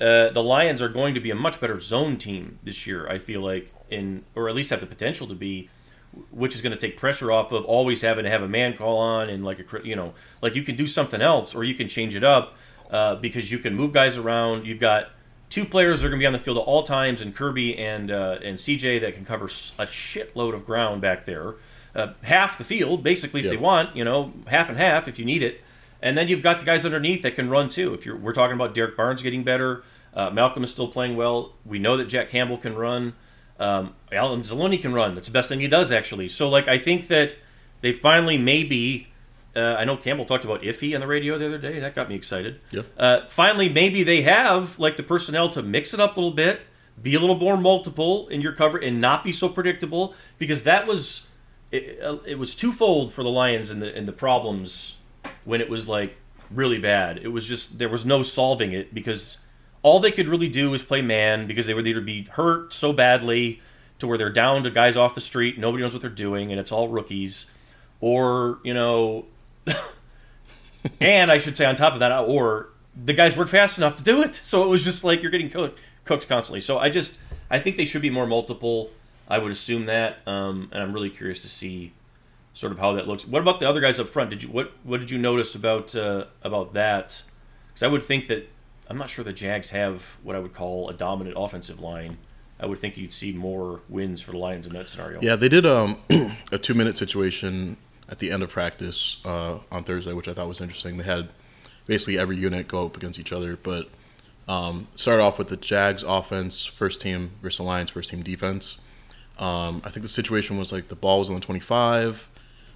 uh, 0.00 0.30
the 0.30 0.42
Lions 0.42 0.82
are 0.82 0.88
going 0.88 1.14
to 1.14 1.20
be 1.20 1.30
a 1.30 1.34
much 1.34 1.60
better 1.60 1.78
zone 1.80 2.16
team 2.16 2.58
this 2.62 2.86
year. 2.86 3.08
I 3.08 3.18
feel 3.18 3.40
like, 3.40 3.72
in 3.90 4.24
or 4.34 4.48
at 4.48 4.54
least 4.54 4.70
have 4.70 4.80
the 4.80 4.86
potential 4.86 5.26
to 5.28 5.34
be, 5.34 5.68
which 6.30 6.54
is 6.54 6.62
going 6.62 6.72
to 6.72 6.78
take 6.78 6.96
pressure 6.96 7.30
off 7.30 7.52
of 7.52 7.64
always 7.64 8.02
having 8.02 8.24
to 8.24 8.30
have 8.30 8.42
a 8.42 8.48
man 8.48 8.76
call 8.76 8.98
on 8.98 9.28
and 9.28 9.44
like 9.44 9.60
a 9.60 9.86
you 9.86 9.96
know 9.96 10.14
like 10.40 10.54
you 10.54 10.62
can 10.62 10.76
do 10.76 10.86
something 10.86 11.22
else 11.22 11.54
or 11.54 11.64
you 11.64 11.74
can 11.74 11.88
change 11.88 12.16
it 12.16 12.24
up 12.24 12.54
uh, 12.90 13.14
because 13.16 13.50
you 13.50 13.58
can 13.58 13.74
move 13.74 13.92
guys 13.92 14.16
around. 14.16 14.66
You've 14.66 14.80
got 14.80 15.10
two 15.52 15.66
players 15.66 16.00
that 16.00 16.06
are 16.06 16.10
going 16.10 16.18
to 16.18 16.22
be 16.22 16.26
on 16.26 16.32
the 16.32 16.38
field 16.38 16.56
at 16.56 16.62
all 16.62 16.82
times, 16.82 17.20
and 17.20 17.36
Kerby 17.36 17.78
and 17.78 18.10
uh, 18.10 18.38
and 18.42 18.56
CJ 18.58 19.00
that 19.02 19.14
can 19.14 19.24
cover 19.26 19.44
a 19.44 19.86
shitload 19.86 20.54
of 20.54 20.64
ground 20.64 21.02
back 21.02 21.26
there, 21.26 21.56
uh, 21.94 22.14
half 22.22 22.56
the 22.56 22.64
field 22.64 23.02
basically 23.04 23.40
if 23.40 23.44
Yep. 23.46 23.52
they 23.52 23.56
want, 23.58 23.94
you 23.94 24.02
know, 24.04 24.32
half 24.46 24.68
and 24.70 24.78
half 24.78 25.06
if 25.08 25.18
you 25.18 25.24
need 25.26 25.42
it. 25.42 25.60
And 26.00 26.16
then 26.16 26.26
you've 26.28 26.42
got 26.42 26.58
the 26.58 26.64
guys 26.64 26.84
underneath 26.84 27.22
that 27.22 27.34
can 27.34 27.50
run 27.50 27.68
too. 27.68 27.92
If 27.94 28.06
you're 28.06 28.16
we're 28.16 28.32
talking 28.32 28.54
about 28.54 28.72
Derrick 28.74 28.96
Barnes 28.96 29.22
getting 29.22 29.44
better, 29.44 29.84
uh, 30.14 30.30
Malcolm 30.30 30.64
is 30.64 30.70
still 30.70 30.88
playing 30.88 31.16
well. 31.16 31.52
We 31.66 31.78
know 31.78 31.96
that 31.98 32.06
Jack 32.06 32.30
Campbell 32.30 32.58
can 32.58 32.74
run. 32.74 33.12
Um, 33.60 33.94
Alex 34.10 34.48
Anzalone 34.48 34.80
can 34.80 34.94
run. 34.94 35.14
That's 35.14 35.28
the 35.28 35.32
best 35.32 35.48
thing 35.50 35.60
he 35.60 35.68
does 35.68 35.92
actually. 35.92 36.28
So 36.28 36.48
like 36.48 36.66
I 36.66 36.78
think 36.78 37.08
that 37.08 37.34
they 37.82 37.92
finally 37.92 38.38
maybe. 38.38 39.08
Uh, 39.54 39.76
I 39.78 39.84
know 39.84 39.96
Campbell 39.96 40.24
talked 40.24 40.44
about 40.44 40.62
iffy 40.62 40.94
on 40.94 41.00
the 41.00 41.06
radio 41.06 41.36
the 41.36 41.46
other 41.46 41.58
day. 41.58 41.78
That 41.78 41.94
got 41.94 42.08
me 42.08 42.14
excited. 42.14 42.60
Yeah. 42.70 42.82
Uh, 42.96 43.26
finally, 43.28 43.68
maybe 43.68 44.02
they 44.02 44.22
have 44.22 44.78
like 44.78 44.96
the 44.96 45.02
personnel 45.02 45.50
to 45.50 45.62
mix 45.62 45.92
it 45.92 46.00
up 46.00 46.16
a 46.16 46.20
little 46.20 46.34
bit, 46.34 46.62
be 47.00 47.14
a 47.14 47.20
little 47.20 47.36
more 47.36 47.56
multiple 47.56 48.28
in 48.28 48.40
your 48.40 48.52
cover, 48.52 48.78
and 48.78 49.00
not 49.00 49.24
be 49.24 49.32
so 49.32 49.48
predictable. 49.48 50.14
Because 50.38 50.62
that 50.62 50.86
was 50.86 51.28
it, 51.70 52.02
uh, 52.02 52.18
it 52.26 52.38
was 52.38 52.54
twofold 52.54 53.12
for 53.12 53.22
the 53.22 53.30
Lions 53.30 53.70
and 53.70 53.82
the 53.82 53.96
in 53.96 54.06
the 54.06 54.12
problems 54.12 54.98
when 55.44 55.60
it 55.60 55.68
was 55.68 55.86
like 55.86 56.16
really 56.50 56.78
bad. 56.78 57.18
It 57.18 57.28
was 57.28 57.46
just 57.46 57.78
there 57.78 57.88
was 57.88 58.06
no 58.06 58.22
solving 58.22 58.72
it 58.72 58.94
because 58.94 59.38
all 59.82 60.00
they 60.00 60.12
could 60.12 60.28
really 60.28 60.48
do 60.48 60.70
was 60.70 60.82
play 60.82 61.02
man 61.02 61.46
because 61.46 61.66
they 61.66 61.74
would 61.74 61.86
either 61.86 62.00
be 62.00 62.24
hurt 62.24 62.72
so 62.72 62.92
badly 62.92 63.60
to 63.98 64.06
where 64.06 64.18
they're 64.18 64.30
down 64.30 64.64
to 64.64 64.70
guys 64.70 64.96
off 64.96 65.14
the 65.14 65.20
street, 65.20 65.58
nobody 65.58 65.82
knows 65.82 65.92
what 65.92 66.02
they're 66.02 66.10
doing, 66.10 66.50
and 66.50 66.60
it's 66.60 66.72
all 66.72 66.88
rookies, 66.88 67.50
or 68.00 68.58
you 68.64 68.74
know, 68.74 69.26
and 71.00 71.30
I 71.30 71.38
should 71.38 71.56
say 71.56 71.64
on 71.64 71.76
top 71.76 71.94
of 71.94 72.00
that, 72.00 72.12
or 72.12 72.68
the 73.04 73.12
guys 73.12 73.36
weren't 73.36 73.50
fast 73.50 73.78
enough 73.78 73.96
to 73.96 74.02
do 74.02 74.22
it, 74.22 74.34
so 74.34 74.64
it 74.64 74.68
was 74.68 74.84
just 74.84 75.04
like 75.04 75.22
you're 75.22 75.30
getting 75.30 75.50
cooked, 75.50 75.78
cooked 76.04 76.28
constantly. 76.28 76.60
So 76.60 76.78
I 76.78 76.90
just 76.90 77.18
I 77.50 77.58
think 77.58 77.76
they 77.76 77.84
should 77.84 78.02
be 78.02 78.10
more 78.10 78.26
multiple. 78.26 78.90
I 79.28 79.38
would 79.38 79.52
assume 79.52 79.86
that, 79.86 80.18
um, 80.26 80.68
and 80.72 80.82
I'm 80.82 80.92
really 80.92 81.10
curious 81.10 81.40
to 81.42 81.48
see 81.48 81.92
sort 82.54 82.72
of 82.72 82.78
how 82.78 82.92
that 82.94 83.08
looks. 83.08 83.26
What 83.26 83.40
about 83.40 83.60
the 83.60 83.68
other 83.68 83.80
guys 83.80 83.98
up 83.98 84.08
front? 84.08 84.30
Did 84.30 84.42
you 84.42 84.48
what 84.48 84.72
what 84.84 85.00
did 85.00 85.10
you 85.10 85.18
notice 85.18 85.54
about 85.54 85.94
uh, 85.94 86.26
about 86.42 86.74
that? 86.74 87.22
Because 87.68 87.82
I 87.82 87.88
would 87.88 88.04
think 88.04 88.26
that 88.28 88.48
I'm 88.88 88.98
not 88.98 89.08
sure 89.10 89.24
the 89.24 89.32
Jags 89.32 89.70
have 89.70 90.18
what 90.22 90.36
I 90.36 90.38
would 90.38 90.52
call 90.52 90.88
a 90.88 90.94
dominant 90.94 91.36
offensive 91.38 91.80
line. 91.80 92.18
I 92.60 92.66
would 92.66 92.78
think 92.78 92.96
you'd 92.96 93.12
see 93.12 93.32
more 93.32 93.80
wins 93.88 94.20
for 94.20 94.32
the 94.32 94.38
Lions 94.38 94.66
in 94.66 94.72
that 94.74 94.88
scenario. 94.88 95.20
Yeah, 95.20 95.34
they 95.34 95.48
did 95.48 95.66
um, 95.66 95.98
a 96.52 96.58
two 96.58 96.74
minute 96.74 96.96
situation 96.96 97.76
at 98.12 98.18
the 98.18 98.30
end 98.30 98.42
of 98.42 98.50
practice 98.50 99.16
uh, 99.24 99.58
on 99.72 99.84
Thursday, 99.84 100.12
which 100.12 100.28
I 100.28 100.34
thought 100.34 100.46
was 100.46 100.60
interesting. 100.60 100.98
They 100.98 101.04
had 101.04 101.32
basically 101.86 102.18
every 102.18 102.36
unit 102.36 102.68
go 102.68 102.84
up 102.84 102.94
against 102.94 103.18
each 103.18 103.32
other, 103.32 103.56
but 103.56 103.88
um, 104.46 104.86
started 104.94 105.22
off 105.22 105.38
with 105.38 105.48
the 105.48 105.56
Jags 105.56 106.02
offense, 106.02 106.62
first 106.66 107.00
team 107.00 107.30
versus 107.40 107.56
the 107.56 107.62
Lions, 107.62 107.88
first 107.88 108.10
team 108.10 108.22
defense. 108.22 108.82
Um, 109.38 109.80
I 109.82 109.88
think 109.88 110.02
the 110.02 110.10
situation 110.10 110.58
was 110.58 110.70
like 110.70 110.88
the 110.88 110.94
ball 110.94 111.20
was 111.20 111.30
on 111.30 111.36
the 111.36 111.40
25. 111.40 112.28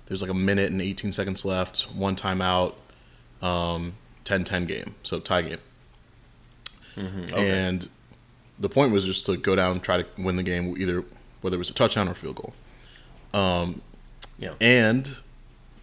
There's 0.07 0.23
like 0.23 0.31
a 0.31 0.35
minute 0.35 0.73
and 0.73 0.81
18 0.81 1.13
seconds 1.13 1.45
left, 1.45 1.83
one 1.95 2.17
timeout, 2.17 2.73
um, 3.43 3.95
10-10 4.25 4.67
game, 4.67 4.95
so 5.03 5.21
tie 5.21 5.43
game. 5.43 5.59
And 7.37 7.87
the 8.59 8.71
point 8.71 8.91
was 8.91 9.05
just 9.05 9.27
to 9.27 9.37
go 9.37 9.55
down 9.55 9.73
and 9.73 9.83
try 9.83 9.99
to 9.99 10.07
win 10.17 10.37
the 10.37 10.43
game, 10.43 10.75
either 10.79 11.05
whether 11.43 11.57
it 11.57 11.59
was 11.59 11.69
a 11.69 11.75
touchdown 11.75 12.09
or 12.09 12.13
a 12.13 12.15
field 12.15 12.37
goal. 12.37 12.55
Yeah. 14.39 14.55
And 14.63 15.11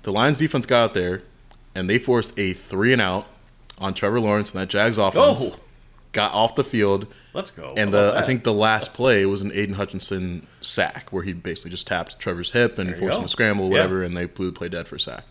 the 0.04 0.12
Lions 0.12 0.38
defense 0.38 0.66
got 0.66 0.84
out 0.84 0.94
there 0.94 1.24
and 1.76 1.90
they 1.90 1.98
forced 1.98 2.38
a 2.38 2.54
three 2.54 2.94
and 2.94 3.02
out 3.02 3.26
on 3.80 3.94
Trevor 3.94 4.20
Lawrence 4.20 4.52
and 4.54 4.62
that 4.62 4.70
Jags 4.70 4.98
offense. 4.98 5.42
Oh. 5.44 5.56
Got 6.12 6.34
off 6.34 6.54
the 6.54 6.64
field. 6.64 7.08
Let's 7.34 7.50
go. 7.50 7.74
And 7.76 7.92
the 7.92 8.14
I 8.16 8.22
think 8.22 8.44
the 8.44 8.54
last 8.54 8.94
play 8.94 9.26
was 9.26 9.42
an 9.42 9.52
Aidan 9.52 9.74
Hutchinson 9.74 10.46
sack 10.62 11.12
where 11.12 11.24
he 11.24 11.34
basically 11.34 11.72
just 11.72 11.88
tapped 11.88 12.20
Trevor's 12.20 12.52
hip 12.52 12.78
and 12.78 12.96
forced 12.96 13.18
him 13.18 13.24
to 13.24 13.28
scramble, 13.28 13.66
Yeah. 13.66 13.72
whatever, 13.72 14.04
and 14.04 14.16
they 14.16 14.26
blew 14.28 14.46
the 14.46 14.52
play 14.52 14.70
dead 14.70 14.88
for 14.88 14.98
a 14.98 15.00
sack. 15.00 15.24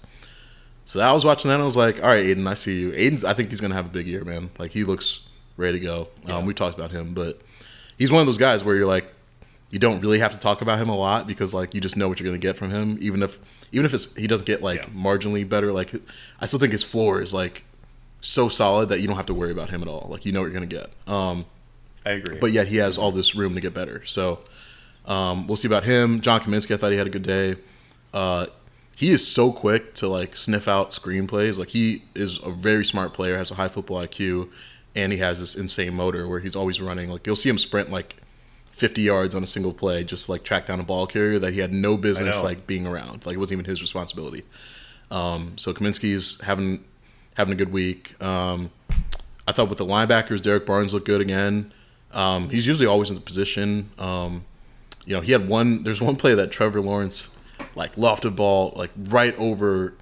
So 0.85 1.01
I 1.01 1.13
was 1.13 1.25
watching 1.25 1.49
that 1.51 1.55
and 1.55 1.63
I 1.63 1.65
was 1.65 1.77
like, 1.77 2.03
all 2.03 2.09
right, 2.09 2.25
Aidan, 2.27 2.47
I 2.49 2.55
see 2.55 2.81
you. 2.81 2.93
Aidan's 2.95 3.25
I 3.25 3.35
think 3.35 3.51
he's 3.51 3.61
gonna 3.61 3.77
have 3.77 3.87
a 3.87 3.91
big 3.91 4.09
year, 4.09 4.25
man. 4.25 4.51
Like 4.59 4.73
he 4.73 4.83
looks 4.83 5.29
ready 5.57 5.79
to 5.79 5.85
go. 5.85 6.09
Um, 6.27 6.45
we 6.47 6.55
talked 6.55 6.77
about 6.77 6.91
him, 6.91 7.15
but 7.15 7.41
he's 7.97 8.11
one 8.11 8.21
of 8.21 8.27
those 8.27 8.39
guys 8.39 8.65
where 8.65 8.75
you're 8.75 8.87
like, 8.87 9.07
you 9.71 9.79
don't 9.79 10.01
really 10.01 10.19
have 10.19 10.33
to 10.33 10.39
talk 10.39 10.61
about 10.63 10.81
him 10.81 10.89
a 10.89 10.97
lot 10.97 11.29
because 11.29 11.55
like 11.55 11.75
you 11.75 11.81
just 11.81 11.97
know 11.97 12.09
what 12.09 12.19
you're 12.19 12.27
gonna 12.29 12.39
get 12.39 12.57
from 12.59 12.71
him, 12.71 12.99
even 13.01 13.23
if 13.23 13.39
even 13.73 13.85
if 13.87 13.95
it's, 13.95 14.15
he 14.17 14.27
doesn't 14.27 14.47
get 14.47 14.63
like 14.63 14.85
Yeah. 14.85 14.91
marginally 14.91 15.49
better. 15.49 15.73
Like 15.73 15.93
I 16.41 16.47
still 16.47 16.59
think 16.61 16.73
his 16.73 16.83
floor 16.83 17.21
is 17.23 17.33
like 17.35 17.65
so 18.21 18.49
solid 18.49 18.91
that 18.91 19.01
you 19.01 19.07
don't 19.09 19.17
have 19.17 19.27
to 19.27 19.35
worry 19.35 19.51
about 19.51 19.71
him 19.71 19.83
at 19.83 19.89
all. 19.89 20.07
Like 20.11 20.25
you 20.25 20.33
know 20.33 20.41
what 20.41 20.47
you're 20.53 20.55
gonna 20.55 20.67
get. 20.67 20.91
Um, 21.07 21.45
I 22.07 22.11
agree. 22.11 22.39
but 22.39 22.53
yet 22.53 22.69
he 22.69 22.77
has 22.79 22.99
all 22.99 23.13
this 23.13 23.35
room 23.35 23.55
to 23.55 23.61
get 23.61 23.75
better. 23.75 24.05
So 24.07 24.41
um, 25.07 25.47
we'll 25.47 25.57
see 25.57 25.67
about 25.69 25.85
him. 25.85 26.21
John 26.21 26.41
Cominsky, 26.41 26.75
I 26.75 26.77
thought 26.77 26.93
he 26.93 26.99
had 26.99 27.07
a 27.07 27.11
good 27.11 27.23
day. 27.23 27.57
Uh, 28.15 28.47
he 28.95 29.11
is 29.11 29.27
so 29.27 29.51
quick 29.53 29.95
to 29.95 30.09
like 30.09 30.37
sniff 30.37 30.69
out 30.69 30.91
screenplays. 30.91 31.59
Like 31.59 31.69
he 31.69 32.03
is 32.15 32.39
a 32.45 32.51
very 32.51 32.85
smart 32.85 33.15
player, 33.15 33.37
has 33.37 33.51
a 33.51 33.55
high 33.55 33.69
football 33.69 33.99
IQ, 34.07 34.49
and 34.95 35.13
he 35.13 35.19
has 35.19 35.41
this 35.41 35.55
insane 35.55 35.95
motor 35.95 36.29
where 36.29 36.41
he's 36.41 36.55
always 36.55 36.81
running. 36.81 37.09
Like 37.09 37.27
you'll 37.27 37.35
see 37.37 37.49
him 37.49 37.59
sprint 37.59 37.91
like 37.91 38.17
50 38.73 39.03
yards 39.03 39.35
on 39.35 39.43
a 39.43 39.47
single 39.47 39.73
play, 39.73 40.03
just 40.03 40.29
like 40.29 40.43
track 40.43 40.67
down 40.67 40.81
a 40.81 40.83
ball 40.83 41.07
carrier 41.07 41.39
that 41.39 41.53
he 41.53 41.61
had 41.61 41.73
no 41.73 41.97
business 41.97 42.43
like 42.43 42.67
being 42.67 42.87
around. 42.87 43.25
Like 43.27 43.35
it 43.35 43.39
wasn't 43.39 43.61
even 43.61 43.65
his 43.67 43.81
responsibility. 43.81 44.43
Um, 45.11 45.57
so 45.57 45.73
Cominsky's 45.73 46.41
having 46.41 46.85
having 47.37 47.53
a 47.53 47.57
good 47.57 47.73
week. 47.73 48.21
Um, 48.23 48.71
I 49.47 49.53
thought 49.53 49.69
with 49.69 49.79
the 49.79 49.87
linebackers, 49.87 50.41
Derrick 50.43 50.67
Barnes 50.67 50.95
looked 50.95 51.07
good 51.07 51.21
again. 51.21 51.73
Um, 52.13 52.49
he's 52.49 52.67
usually 52.67 52.87
always 52.87 53.09
in 53.09 53.15
the 53.15 53.21
position. 53.21 53.91
Um, 53.99 54.45
you 55.05 55.15
know, 55.15 55.21
he 55.21 55.33
had 55.33 55.49
one. 55.49 55.83
There's 55.83 56.01
one 56.01 56.17
play 56.17 56.35
that 56.35 56.51
Trevor 56.51 56.81
Lawrence 56.81 57.35
like 57.75 57.95
lofted 57.95 58.35
ball 58.37 58.73
like 58.77 58.91
right 58.97 59.39
over 59.39 59.95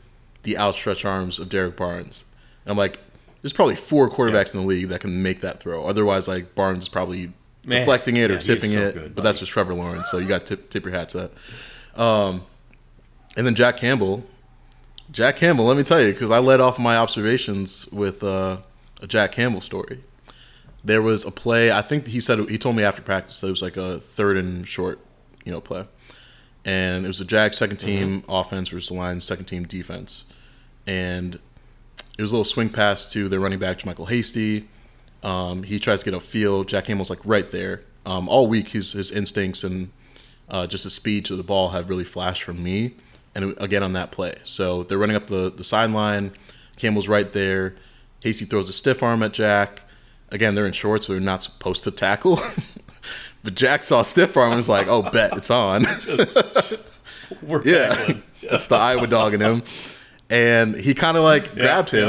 the 0.43 0.57
outstretched 0.57 1.05
arms 1.05 1.39
of 1.39 1.49
Derrick 1.49 1.77
Barnes. 1.77 2.25
And 2.65 2.73
I'm 2.73 2.79
like, 2.79 2.99
there's 3.43 3.53
probably 3.53 3.77
four 3.77 4.09
quarterbacks 4.09 4.55
in 4.55 4.61
the 4.61 4.67
league 4.67 4.89
that 4.89 5.01
can 5.01 5.23
make 5.23 5.41
that 5.41 5.61
throw. 5.61 5.85
Otherwise, 5.87 6.29
like 6.29 6.55
Barnes 6.55 6.85
is 6.85 6.89
probably 6.89 7.33
Man, 7.65 7.81
deflecting 7.81 8.17
it 8.17 8.31
or 8.31 8.35
yeah, 8.35 8.41
tipping 8.41 8.73
so 8.73 8.79
it. 8.79 8.95
good, 8.95 9.15
but 9.15 9.23
that's 9.23 9.39
just 9.41 9.53
Trevor 9.53 9.75
Lawrence, 9.75 10.11
so 10.11 10.19
you 10.19 10.27
got 10.27 10.47
to 10.47 10.57
tip, 10.57 10.71
tip 10.71 10.85
your 10.85 10.95
hats 10.95 11.15
up. 11.15 11.33
Um, 11.95 12.45
and 13.37 13.47
then 13.47 13.55
Jack 13.55 13.77
Campbell. 13.77 14.25
Jack 15.11 15.37
Campbell, 15.37 15.65
let 15.65 15.77
me 15.77 15.83
tell 15.83 16.01
you, 16.01 16.13
because 16.13 16.31
I 16.31 16.39
led 16.39 16.61
off 16.61 16.79
my 16.79 16.97
observations 16.97 17.89
with 17.89 18.23
uh, 18.23 18.59
a 19.03 19.07
Jack 19.07 19.33
Campbell 19.33 19.61
story. 19.61 20.05
There 20.85 21.03
was 21.03 21.25
a 21.25 21.33
play. 21.33 21.73
I 21.73 21.83
think 21.83 22.07
he 22.07 22.21
said 22.21 22.39
he 22.49 22.57
told 22.57 22.77
me 22.77 22.85
after 22.85 23.03
practice 23.03 23.41
that 23.41 23.49
it 23.49 23.51
was 23.51 23.61
like 23.61 23.77
a 23.77 23.99
third 23.99 24.37
and 24.37 24.67
short, 24.67 25.01
you 25.45 25.51
know, 25.53 25.61
play, 25.61 25.85
and 26.65 27.05
it 27.05 27.09
was 27.09 27.19
the 27.19 27.25
Jags 27.25 27.59
second 27.59 27.79
team 27.79 28.23
offense 28.29 28.69
versus 28.69 28.89
the 28.89 28.95
Lions 28.95 29.25
second 29.25 29.47
team 29.47 29.65
defense, 29.65 30.25
and 30.87 31.41
it 32.17 32.23
was 32.23 32.31
a 32.31 32.35
little 32.35 32.45
swing 32.45 32.69
pass 32.69 33.11
to 33.13 33.29
their 33.29 33.41
running 33.41 33.59
back, 33.59 33.79
to 33.79 33.87
JaMycal 33.87 34.09
Hasty. 34.09 34.69
Um, 35.23 35.63
he 35.63 35.79
tries 35.79 36.01
to 36.01 36.05
get 36.11 36.15
a 36.15 36.21
feel. 36.21 36.65
Jack 36.65 36.85
Campbell's 36.85 37.11
like 37.11 37.25
right 37.25 37.51
there. 37.51 37.83
Um, 38.07 38.29
all 38.29 38.47
week, 38.47 38.69
his 38.69 38.93
his 38.93 39.11
instincts 39.11 39.63
and 39.65 39.93
uh, 40.49 40.67
just 40.67 40.85
the 40.85 40.91
speed 40.91 41.25
to 41.27 41.37
the 41.37 41.43
ball 41.43 41.69
have 41.69 41.89
really 41.89 42.05
flashed 42.05 42.43
from 42.43 42.63
me. 42.63 42.95
And 43.35 43.55
again 43.59 43.85
on 43.85 43.93
that 43.93 44.11
play, 44.11 44.35
so 44.43 44.83
they're 44.83 44.99
running 44.99 45.15
up 45.17 45.29
the 45.29 45.51
the 45.51 45.63
sideline. 45.63 46.33
Campbell's 46.77 47.07
right 47.07 47.31
there. 47.33 47.77
Hasty 48.21 48.45
throws 48.45 48.69
a 48.69 48.73
stiff 48.73 49.03
arm 49.03 49.23
at 49.23 49.33
Jack. 49.33 49.85
Again, 50.31 50.55
they're 50.55 50.67
in 50.67 50.73
shorts, 50.73 51.07
so 51.07 51.13
they're 51.13 51.21
not 51.21 51.43
supposed 51.43 51.85
to 51.85 51.91
tackle. 51.93 52.41
but 53.45 53.55
Jack 53.55 53.85
saw 53.85 54.03
stiff 54.03 54.37
arm 54.37 54.49
and 54.51 54.57
was 54.57 54.69
like, 54.69 54.89
"Oh, 54.89 55.03
bet 55.03 55.37
it's 55.37 55.51
on." 55.51 55.87
We're 57.43 57.63
Yeah, 57.63 58.15
that's 58.49 58.67
the 58.67 58.77
Iowa 58.77 59.07
dog 59.07 59.35
in 59.35 59.41
him. 59.41 59.63
And 60.29 60.75
he 60.75 60.95
kind 60.95 61.17
of 61.17 61.23
like 61.23 61.55
grabbed 61.55 61.93
yeah. 61.93 62.01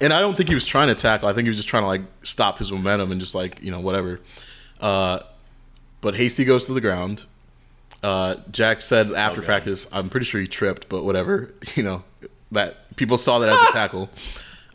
And 0.00 0.12
I 0.12 0.20
don't 0.20 0.36
think 0.36 0.48
he 0.48 0.54
was 0.54 0.66
trying 0.66 0.88
to 0.88 0.94
tackle. 0.94 1.28
I 1.28 1.32
think 1.32 1.44
he 1.46 1.50
was 1.50 1.56
just 1.56 1.68
trying 1.68 1.82
to 1.82 1.88
like 1.88 2.02
stop 2.22 2.58
his 2.58 2.70
momentum 2.70 3.10
and 3.12 3.20
just 3.20 3.34
like 3.34 3.62
you 3.62 3.70
know 3.70 3.80
whatever. 3.80 4.20
Uh, 4.80 5.20
but 6.00 6.14
Hasty 6.14 6.44
goes 6.44 6.66
to 6.66 6.72
the 6.72 6.80
ground. 6.80 7.24
Uh, 8.02 8.36
Jack 8.52 8.80
said 8.82 9.10
after 9.12 9.40
God. 9.40 9.46
practice, 9.46 9.86
I'm 9.90 10.08
pretty 10.08 10.26
sure 10.26 10.40
he 10.40 10.46
tripped, 10.46 10.88
but 10.88 11.04
whatever. 11.04 11.52
You 11.74 11.82
know 11.82 12.04
that 12.52 12.96
people 12.96 13.18
saw 13.18 13.38
that 13.40 13.48
as 13.48 13.60
a 13.68 13.72
tackle. 13.72 14.08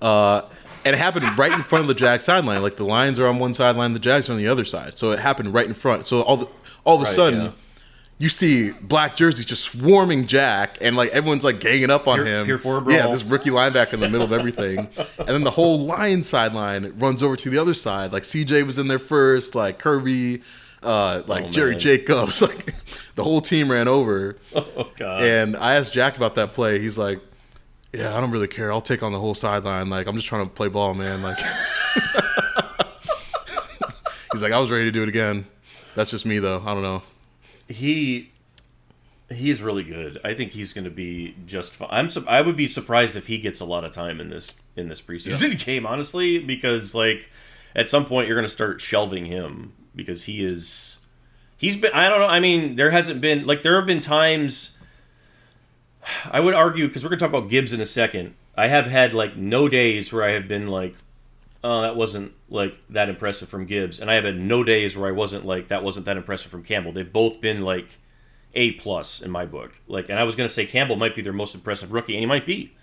Uh, 0.02 0.42
and 0.86 0.94
it 0.96 1.00
happened 1.00 1.40
right 1.40 1.52
in 1.52 1.64
front 1.64 1.82
of 1.84 1.88
the 1.88 1.94
Jags 1.94 2.26
sideline. 2.26 2.62
Like 2.62 2.76
the 2.76 2.84
Lions 2.86 3.18
are 3.20 3.28
on 3.28 3.40
one 3.40 3.54
sideline, 3.54 3.94
the 3.94 4.00
Jags 4.00 4.30
are 4.30 4.34
on 4.34 4.38
the 4.38 4.48
other 4.50 4.66
side. 4.66 4.98
So 4.98 5.12
it 5.12 5.20
happened 5.20 5.54
right 5.54 5.66
in 5.66 5.74
front. 5.74 6.06
So 6.06 6.22
all 6.22 6.36
the, 6.38 6.48
all 6.84 6.96
of 6.96 7.02
a 7.02 7.06
Right, 7.06 7.14
sudden, 7.16 7.42
yeah. 7.42 7.52
You 8.20 8.30
see 8.30 8.72
black 8.72 9.16
jerseys 9.18 9.46
just 9.46 9.64
swarming 9.66 10.28
Jack, 10.28 10.78
and 10.82 10.96
like 10.96 11.10
everyone's 11.12 11.44
like 11.44 11.60
ganging 11.60 11.90
up 11.90 12.08
on 12.08 12.20
Pure- 12.24 12.28
him. 12.46 12.60
pure 12.62 12.92
yeah, 12.92 13.08
this 13.08 13.24
rookie 13.24 13.50
linebacker 13.50 13.94
in 13.94 14.00
the 14.00 14.08
middle 14.08 14.26
of 14.26 14.32
everything, 14.32 14.88
and 15.18 15.28
then 15.28 15.44
the 15.44 15.52
whole 15.52 15.80
Lions 15.80 16.30
sideline 16.30 16.94
runs 17.00 17.22
over 17.22 17.36
to 17.36 17.50
the 17.50 17.58
other 17.58 17.74
side. 17.74 18.14
Like 18.14 18.24
CJ 18.24 18.66
was 18.66 18.78
in 18.78 18.88
there 18.88 19.00
first, 19.00 19.56
like 19.56 19.78
Kerby, 19.80 20.42
uh, 20.84 21.24
like 21.28 21.46
Oh, 21.46 21.50
Jerry. 21.50 21.76
Jacobs. 21.76 22.42
Like 22.42 22.74
the 23.16 23.24
whole 23.24 23.42
team 23.42 23.70
ran 23.70 23.88
over. 23.90 24.38
Oh 24.56 24.90
god. 24.96 25.22
And 25.22 25.58
I 25.58 25.76
asked 25.76 25.92
Jack 25.92 26.16
about 26.16 26.36
that 26.36 26.54
play. 26.54 26.80
He's 26.80 26.98
like, 26.98 27.20
"Yeah, 27.94 28.16
I 28.16 28.22
don't 28.22 28.32
really 28.32 28.48
care. 28.48 28.72
I'll 28.72 28.80
take 28.82 29.04
on 29.04 29.12
the 29.12 29.20
whole 29.20 29.36
sideline. 29.36 29.90
Like, 29.90 30.08
I'm 30.08 30.16
just 30.16 30.28
trying 30.28 30.46
to 30.46 30.52
play 30.52 30.70
ball, 30.70 30.94
man. 30.94 31.22
Like." 31.24 31.38
He's 34.32 34.42
like, 34.42 34.52
I 34.52 34.60
was 34.60 34.72
ready 34.72 34.86
to 34.86 34.92
do 34.92 35.04
it 35.04 35.10
again. 35.10 35.46
That's 35.96 36.10
just 36.10 36.26
me, 36.26 36.40
though. 36.40 36.60
I 36.66 36.74
don't 36.74 36.82
know. 36.82 37.04
He 37.74 38.32
he's 39.30 39.62
really 39.62 39.84
good. 39.84 40.20
I 40.24 40.34
think 40.34 40.52
he's 40.52 40.74
going 40.74 40.86
to 40.86 40.92
be 40.92 41.36
just 41.46 41.74
fine. 41.74 41.90
I'm 41.92 42.10
su- 42.10 42.26
I 42.28 42.42
would 42.42 42.56
be 42.56 42.68
surprised 42.68 43.16
if 43.16 43.28
he 43.28 43.38
gets 43.38 43.60
a 43.60 43.66
lot 43.66 43.84
of 43.84 43.92
time 43.92 44.20
in 44.20 44.30
this 44.30 44.54
in 44.76 44.90
this 44.90 45.02
preseason 45.02 45.64
game, 45.66 45.86
honestly, 45.86 46.40
because 46.40 46.96
like 46.96 47.30
at 47.76 47.90
some 47.90 48.06
point 48.06 48.28
you're 48.28 48.38
going 48.38 48.48
to 48.48 48.54
start 48.54 48.82
shelving 48.82 49.26
him 49.26 49.74
because 49.96 50.24
he 50.24 50.44
is 50.44 50.98
he's 51.58 51.78
been 51.78 51.92
I 51.94 52.10
don't 52.10 52.20
know. 52.20 52.28
I 52.28 52.40
mean, 52.40 52.76
there 52.76 52.92
hasn't 52.92 53.22
been 53.22 53.46
like 53.46 53.64
there 53.64 53.76
have 53.76 53.88
been 53.88 54.02
times 54.02 54.78
I 56.30 56.40
would 56.40 56.54
argue 56.54 56.88
because 56.88 57.04
we're 57.04 57.10
going 57.10 57.20
to 57.20 57.26
talk 57.26 57.34
about 57.34 57.50
Gibbs 57.50 57.74
in 57.74 57.82
a 57.82 57.86
second. 57.86 58.36
I 58.56 58.68
have 58.68 58.86
had 58.86 59.14
like 59.14 59.36
no 59.36 59.68
days 59.68 60.12
where 60.14 60.24
I 60.24 60.32
have 60.32 60.48
been 60.48 60.68
like 60.68 60.96
oh, 61.64 61.82
that 61.82 61.96
wasn't 61.96 62.34
like 62.50 62.78
that 62.90 63.10
impressive 63.10 63.50
from 63.50 63.66
Gibbs, 63.66 64.00
and 64.00 64.12
I 64.12 64.16
have 64.16 64.26
had 64.26 64.40
no 64.40 64.64
days 64.64 64.98
where 64.98 65.08
I 65.08 65.14
wasn't 65.14 65.46
like 65.46 65.70
that 65.70 65.84
wasn't 65.84 66.06
that 66.06 66.18
impressive 66.18 66.52
from 66.52 66.64
Campbell. 66.64 66.92
They've 66.92 67.12
both 67.12 67.42
been 67.42 67.62
like 67.62 68.00
a 68.54 68.72
plus 68.74 69.22
in 69.22 69.32
my 69.32 69.46
book. 69.46 69.74
Like, 69.88 70.10
and 70.10 70.20
I 70.20 70.24
was 70.24 70.36
gonna 70.36 70.50
say 70.50 70.66
Campbell 70.66 70.96
might 70.96 71.16
be 71.16 71.22
their 71.22 71.34
most 71.34 71.56
impressive 71.56 71.92
rookie, 71.92 72.14
and 72.14 72.20
he 72.20 72.26
might 72.26 72.46
be 72.46 72.74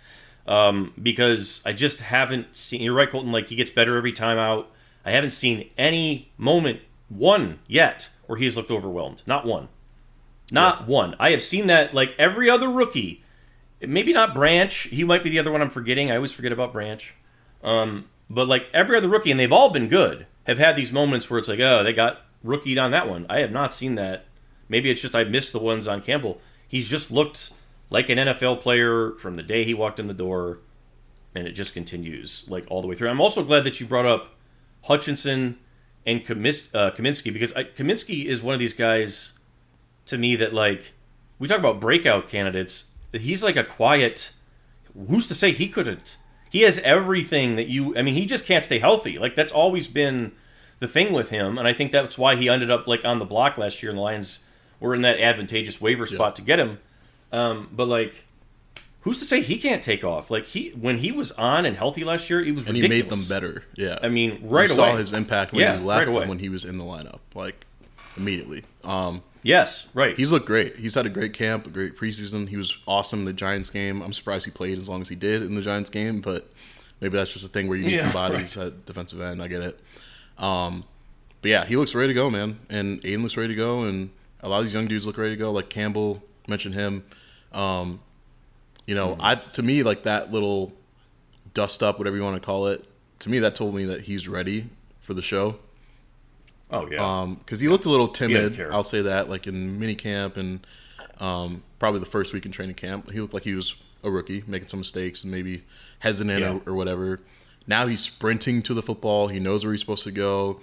um, 0.46 0.92
because 1.00 1.62
I 1.64 1.72
just 1.72 2.00
haven't 2.00 2.56
seen. 2.56 2.82
You're 2.82 2.94
right, 2.94 3.10
Colton. 3.10 3.32
Like 3.32 3.48
he 3.48 3.56
gets 3.56 3.70
better 3.70 3.96
every 3.96 4.12
time 4.12 4.38
out. 4.38 4.70
I 5.04 5.12
haven't 5.12 5.30
seen 5.30 5.70
any 5.78 6.32
moment 6.36 6.80
one 7.08 7.60
yet 7.66 8.10
where 8.26 8.38
he 8.38 8.44
has 8.44 8.56
looked 8.56 8.70
overwhelmed. 8.70 9.22
Not 9.26 9.46
one. 9.46 9.68
Not 10.52 10.86
one. 10.86 11.14
I 11.18 11.30
have 11.30 11.42
seen 11.42 11.68
that 11.68 11.94
like 11.94 12.14
every 12.18 12.50
other 12.50 12.68
rookie. 12.68 13.24
Maybe 13.80 14.12
not 14.12 14.34
Branch. 14.34 14.74
He 14.74 15.04
might 15.04 15.24
be 15.24 15.30
the 15.30 15.38
other 15.38 15.50
one 15.50 15.62
I'm 15.62 15.70
forgetting. 15.70 16.10
I 16.10 16.16
always 16.16 16.32
forget 16.32 16.52
about 16.52 16.72
Branch. 16.72 17.14
Um, 17.62 18.06
but 18.30 18.48
like 18.48 18.68
every 18.72 18.96
other 18.96 19.08
rookie, 19.08 19.30
and 19.30 19.40
they've 19.40 19.52
all 19.52 19.70
been 19.70 19.88
good, 19.88 20.26
have 20.44 20.58
had 20.58 20.76
these 20.76 20.92
moments 20.92 21.28
where 21.28 21.38
it's 21.38 21.48
like, 21.48 21.60
oh, 21.60 21.82
they 21.82 21.92
got 21.92 22.22
rookied 22.42 22.78
on 22.78 22.90
that 22.92 23.08
one. 23.08 23.26
I 23.28 23.40
have 23.40 23.52
not 23.52 23.74
seen 23.74 23.96
that. 23.96 24.24
Maybe 24.68 24.90
it's 24.90 25.02
just 25.02 25.16
I 25.16 25.24
missed 25.24 25.52
the 25.52 25.58
ones 25.58 25.88
on 25.88 26.00
Campbell. 26.00 26.40
He's 26.66 26.88
just 26.88 27.10
looked 27.10 27.52
like 27.90 28.08
an 28.08 28.18
NFL 28.18 28.60
player 28.60 29.12
from 29.12 29.36
the 29.36 29.42
day 29.42 29.64
he 29.64 29.74
walked 29.74 29.98
in 29.98 30.06
the 30.06 30.14
door, 30.14 30.58
and 31.34 31.46
it 31.46 31.52
just 31.52 31.74
continues 31.74 32.44
like 32.48 32.64
all 32.70 32.80
the 32.80 32.88
way 32.88 32.94
through. 32.94 33.08
I'm 33.08 33.20
also 33.20 33.44
glad 33.44 33.64
that 33.64 33.80
you 33.80 33.86
brought 33.86 34.06
up 34.06 34.34
Hutchinson 34.84 35.58
and 36.06 36.24
Kamis- 36.24 36.72
uh, 36.74 36.92
Cominsky 36.92 37.32
because 37.32 37.52
I, 37.54 37.64
Cominsky 37.64 38.26
is 38.26 38.40
one 38.40 38.54
of 38.54 38.60
these 38.60 38.72
guys 38.72 39.32
to 40.06 40.16
me 40.16 40.36
that 40.36 40.54
like 40.54 40.92
we 41.38 41.48
talk 41.48 41.58
about 41.58 41.80
breakout 41.80 42.28
candidates. 42.28 42.92
He's 43.12 43.42
like 43.42 43.56
a 43.56 43.64
quiet. 43.64 44.32
Who's 45.08 45.26
to 45.28 45.34
say 45.34 45.52
he 45.52 45.68
couldn't? 45.68 46.16
He 46.50 46.62
has 46.62 46.78
everything 46.80 47.56
that 47.56 47.68
you. 47.68 47.96
I 47.96 48.02
mean, 48.02 48.14
he 48.14 48.26
just 48.26 48.44
can't 48.44 48.64
stay 48.64 48.78
healthy. 48.80 49.18
Like 49.18 49.34
that's 49.34 49.52
always 49.52 49.86
been 49.86 50.32
the 50.80 50.88
thing 50.88 51.12
with 51.12 51.30
him, 51.30 51.56
and 51.58 51.66
I 51.68 51.72
think 51.72 51.92
that's 51.92 52.18
why 52.18 52.36
he 52.36 52.48
ended 52.48 52.70
up 52.70 52.86
like 52.86 53.04
on 53.04 53.18
the 53.18 53.24
block 53.24 53.56
last 53.56 53.82
year, 53.82 53.90
and 53.90 53.98
the 53.98 54.02
Lions 54.02 54.44
were 54.80 54.94
in 54.94 55.02
that 55.02 55.20
advantageous 55.20 55.80
waiver 55.80 56.06
spot 56.06 56.36
to 56.36 56.42
get 56.42 56.58
him. 56.58 56.78
Um, 57.32 57.68
but 57.70 57.86
like, 57.86 58.14
who's 59.02 59.18
to 59.20 59.24
say 59.24 59.40
he 59.42 59.58
can't 59.58 59.82
take 59.82 60.02
off? 60.02 60.30
Like 60.30 60.46
he 60.46 60.70
when 60.70 60.98
he 60.98 61.12
was 61.12 61.32
on 61.32 61.66
and 61.66 61.76
healthy 61.76 62.02
last 62.02 62.28
year, 62.30 62.42
it 62.42 62.54
was 62.54 62.66
And 62.66 62.76
he 62.76 62.88
made 62.88 63.08
them 63.08 63.22
better. 63.28 63.62
Yeah. 63.76 63.98
I 64.02 64.08
mean, 64.08 64.40
right 64.42 64.68
you 64.68 64.74
away. 64.74 64.90
saw 64.90 64.96
his 64.96 65.12
impact 65.12 65.52
when 65.52 65.60
Yeah, 65.60 65.78
he 65.78 65.84
left 65.84 66.08
right 66.08 66.16
and 66.16 66.28
when 66.28 66.38
he 66.38 66.48
was 66.48 66.64
in 66.64 66.78
the 66.78 66.84
lineup, 66.84 67.20
like 67.34 67.64
immediately. 68.16 68.64
Um, 68.82 69.22
Yes, 69.42 69.88
right. 69.94 70.16
he's 70.16 70.32
looked 70.32 70.46
great. 70.46 70.76
He's 70.76 70.94
had 70.94 71.06
a 71.06 71.10
great 71.10 71.32
camp, 71.32 71.66
a 71.66 71.70
great 71.70 71.96
preseason. 71.96 72.48
He 72.48 72.56
was 72.56 72.76
awesome 72.86 73.20
in 73.20 73.24
the 73.24 73.32
Giants 73.32 73.70
game. 73.70 74.02
I'm 74.02 74.12
surprised 74.12 74.44
he 74.44 74.50
played 74.50 74.76
as 74.78 74.88
long 74.88 75.00
as 75.00 75.08
he 75.08 75.14
did 75.14 75.42
in 75.42 75.54
the 75.54 75.62
Giants 75.62 75.88
game, 75.90 76.20
but 76.20 76.48
maybe 77.00 77.16
that's 77.16 77.32
just 77.32 77.44
a 77.44 77.48
thing 77.48 77.66
where 77.66 77.78
you 77.78 77.84
need 77.86 77.92
Yeah, 77.92 77.98
some 77.98 78.12
bodies 78.12 78.56
at 78.56 78.84
defensive 78.84 79.20
end. 79.20 79.42
I 79.42 79.48
get 79.48 79.62
it. 79.62 79.80
Um, 80.36 80.84
but 81.42 81.50
yeah, 81.50 81.64
he 81.64 81.76
looks 81.76 81.94
ready 81.94 82.08
to 82.08 82.14
go, 82.14 82.28
man. 82.28 82.58
And 82.68 83.00
Aidan 83.04 83.22
looks 83.22 83.36
ready 83.36 83.48
to 83.48 83.54
go, 83.54 83.84
and 83.84 84.10
a 84.42 84.48
lot 84.48 84.58
of 84.58 84.64
these 84.66 84.74
young 84.74 84.86
dudes 84.88 85.06
look 85.06 85.16
ready 85.16 85.32
to 85.32 85.38
go. 85.38 85.52
Like 85.52 85.70
Campbell 85.70 86.22
mentioned 86.46 86.74
him. 86.74 87.04
Um, 87.52 88.00
you 88.86 88.94
know, 88.94 89.14
Hmm. 89.14 89.20
I 89.22 89.34
to 89.36 89.62
me 89.62 89.82
like 89.82 90.02
that 90.02 90.30
little 90.32 90.72
dust 91.54 91.82
up, 91.82 91.98
whatever 91.98 92.16
you 92.16 92.22
want 92.22 92.36
to 92.36 92.44
call 92.44 92.66
it. 92.66 92.84
To 93.20 93.30
me, 93.30 93.38
that 93.40 93.54
told 93.54 93.74
me 93.74 93.84
that 93.86 94.02
he's 94.02 94.28
ready 94.28 94.66
for 95.00 95.14
the 95.14 95.22
show. 95.22 95.58
Oh 96.70 96.88
yeah. 96.90 97.20
Um, 97.22 97.34
because 97.34 97.60
he 97.60 97.68
looked 97.68 97.84
a 97.84 97.90
little 97.90 98.08
timid. 98.08 98.60
I'll 98.70 98.82
say 98.82 99.02
that, 99.02 99.28
like 99.28 99.46
in 99.46 99.78
mini 99.78 99.94
camp 99.94 100.36
and 100.36 100.66
um, 101.18 101.62
probably 101.78 102.00
the 102.00 102.06
first 102.06 102.32
week 102.32 102.46
in 102.46 102.52
training 102.52 102.76
camp, 102.76 103.10
he 103.10 103.20
looked 103.20 103.34
like 103.34 103.44
he 103.44 103.54
was 103.54 103.74
a 104.02 104.10
rookie, 104.10 104.42
making 104.46 104.68
some 104.68 104.80
mistakes 104.80 105.22
and 105.22 105.30
maybe 105.30 105.62
hesitant 105.98 106.40
Yeah. 106.40 106.58
or, 106.66 106.72
or 106.72 106.74
whatever. 106.74 107.20
Now 107.66 107.86
he's 107.86 108.00
sprinting 108.00 108.62
to 108.62 108.74
the 108.74 108.82
football. 108.82 109.28
He 109.28 109.38
knows 109.38 109.64
where 109.64 109.72
he's 109.72 109.80
supposed 109.80 110.04
to 110.04 110.10
go. 110.10 110.60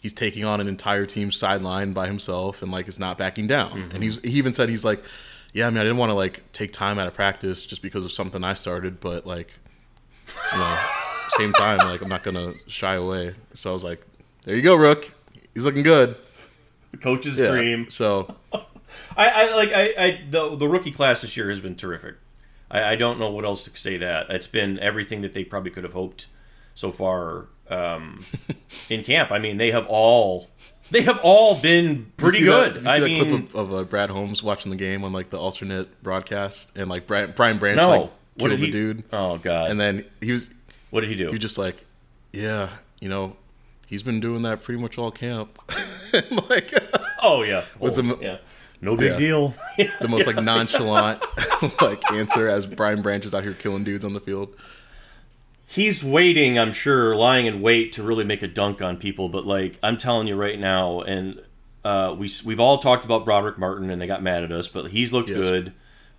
He's 0.00 0.12
taking 0.12 0.44
on 0.44 0.60
an 0.60 0.66
entire 0.68 1.06
team 1.06 1.30
sideline 1.30 1.92
by 1.92 2.06
himself 2.06 2.62
and 2.62 2.72
like 2.72 2.88
is 2.88 2.98
not 2.98 3.18
backing 3.18 3.46
down. 3.46 3.70
Mm-hmm. 3.70 3.94
And 3.94 4.02
he 4.02 4.08
was, 4.08 4.20
he 4.22 4.32
even 4.32 4.52
said 4.52 4.68
he's 4.68 4.84
like, 4.84 5.04
yeah, 5.52 5.66
I 5.66 5.70
mean, 5.70 5.78
I 5.78 5.82
didn't 5.82 5.98
want 5.98 6.10
to 6.10 6.14
like 6.14 6.50
take 6.52 6.72
time 6.72 6.98
out 6.98 7.06
of 7.06 7.14
practice 7.14 7.64
just 7.66 7.82
because 7.82 8.04
of 8.04 8.12
something 8.12 8.42
I 8.42 8.54
started, 8.54 8.98
but 9.00 9.26
like, 9.26 9.50
you 10.52 10.58
know, 10.58 10.78
same 11.30 11.52
time, 11.52 11.78
like 11.78 12.00
I'm 12.02 12.08
not 12.08 12.22
gonna 12.22 12.54
shy 12.66 12.94
away. 12.94 13.34
So 13.54 13.70
I 13.70 13.72
was 13.72 13.84
like, 13.84 14.04
there 14.44 14.56
you 14.56 14.62
go, 14.62 14.74
Rook. 14.74 15.12
He's 15.54 15.64
looking 15.64 15.82
good. 15.82 16.16
the 16.92 16.96
coach's 16.98 17.38
Yeah. 17.38 17.50
dream. 17.50 17.90
So 17.90 18.34
I, 18.52 19.28
I 19.28 19.54
like 19.56 19.72
I, 19.72 19.94
I 20.04 20.20
the 20.30 20.56
the 20.56 20.68
rookie 20.68 20.90
class 20.92 21.20
this 21.22 21.36
year 21.36 21.48
has 21.50 21.60
been 21.60 21.76
terrific. 21.76 22.16
I, 22.70 22.92
I 22.92 22.96
don't 22.96 23.18
know 23.18 23.30
what 23.30 23.44
else 23.44 23.64
to 23.64 23.76
say 23.76 23.96
that 23.98 24.30
it's 24.30 24.46
been 24.46 24.78
everything 24.78 25.22
that 25.22 25.32
they 25.32 25.44
probably 25.44 25.70
could 25.70 25.84
have 25.84 25.92
hoped 25.92 26.26
so 26.74 26.92
far 26.92 27.46
um, 27.68 28.24
in 28.90 29.02
camp. 29.04 29.30
I 29.32 29.38
mean, 29.38 29.56
they 29.58 29.70
have 29.72 29.86
all 29.88 30.48
they 30.90 31.02
have 31.02 31.18
all 31.22 31.56
been 31.60 32.12
pretty 32.16 32.38
Did 32.38 32.44
you 32.46 32.50
see 32.52 32.56
that- 32.60 32.72
good. 32.74 32.82
see 32.82 32.88
I 32.88 33.00
that 33.00 33.06
mean, 33.06 33.28
clip 33.28 33.54
of, 33.54 33.72
of 33.72 33.74
uh, 33.74 33.84
Brad 33.84 34.10
Holmes 34.10 34.42
watching 34.42 34.70
the 34.70 34.76
game 34.76 35.04
on 35.04 35.12
like 35.12 35.30
the 35.30 35.38
alternate 35.38 36.02
broadcast, 36.02 36.76
and 36.78 36.88
like 36.88 37.06
Brian, 37.06 37.32
Brian 37.36 37.58
Branch 37.58 37.76
no, 37.76 37.88
like 37.90 38.00
what 38.00 38.48
killed 38.48 38.50
did 38.52 38.60
the 38.60 38.70
dude, 38.70 39.04
Oh 39.12 39.38
god, 39.38 39.70
and 39.70 39.78
then 39.80 40.04
he 40.20 40.32
was 40.32 40.50
what 40.90 41.02
did 41.02 41.10
he 41.10 41.16
do? 41.16 41.26
he 41.26 41.30
was 41.30 41.38
just 41.40 41.58
like, 41.58 41.84
yeah, 42.32 42.70
you 43.00 43.08
know, 43.08 43.36
he's 43.90 44.02
been 44.02 44.20
doing 44.20 44.40
that 44.42 44.62
pretty 44.62 44.80
much 44.80 44.96
all 44.96 45.10
camp. 45.10 45.58
Like 46.48 46.72
oh 47.22 47.42
yeah, 47.44 47.64
Was 47.78 47.94
the- 47.96 48.18
yeah, 48.20 48.38
no 48.80 48.96
big 48.96 49.12
Yeah. 49.12 49.16
deal. 49.18 49.54
the 50.00 50.08
most 50.08 50.26
like 50.26 50.42
nonchalant 50.42 51.22
like 51.82 52.10
answer 52.10 52.48
as 52.48 52.66
Brian 52.66 53.02
Branch 53.02 53.24
is 53.24 53.32
out 53.34 53.44
here 53.44 53.52
killing 53.52 53.84
dudes 53.84 54.04
on 54.04 54.12
the 54.14 54.20
field. 54.20 54.54
He's 55.68 56.02
waiting, 56.02 56.58
I'm 56.58 56.72
sure, 56.72 57.14
lying 57.14 57.46
in 57.46 57.60
wait 57.62 57.92
to 57.92 58.02
really 58.02 58.24
make 58.24 58.42
a 58.42 58.48
dunk 58.48 58.82
on 58.82 58.96
people. 58.96 59.28
But 59.28 59.46
like 59.46 59.78
I'm 59.84 59.96
telling 59.98 60.26
you 60.26 60.34
right 60.34 60.58
now, 60.58 61.02
and 61.02 61.40
uh, 61.84 62.12
we 62.18 62.28
we've 62.44 62.58
all 62.58 62.78
talked 62.78 63.04
about 63.04 63.24
Brodric 63.24 63.56
Martin, 63.56 63.88
and 63.88 64.02
they 64.02 64.08
got 64.08 64.20
mad 64.22 64.42
at 64.42 64.50
us, 64.50 64.66
but 64.66 64.90
he's 64.90 65.12
looked 65.12 65.30
Yes. 65.30 65.38
good. 65.38 65.72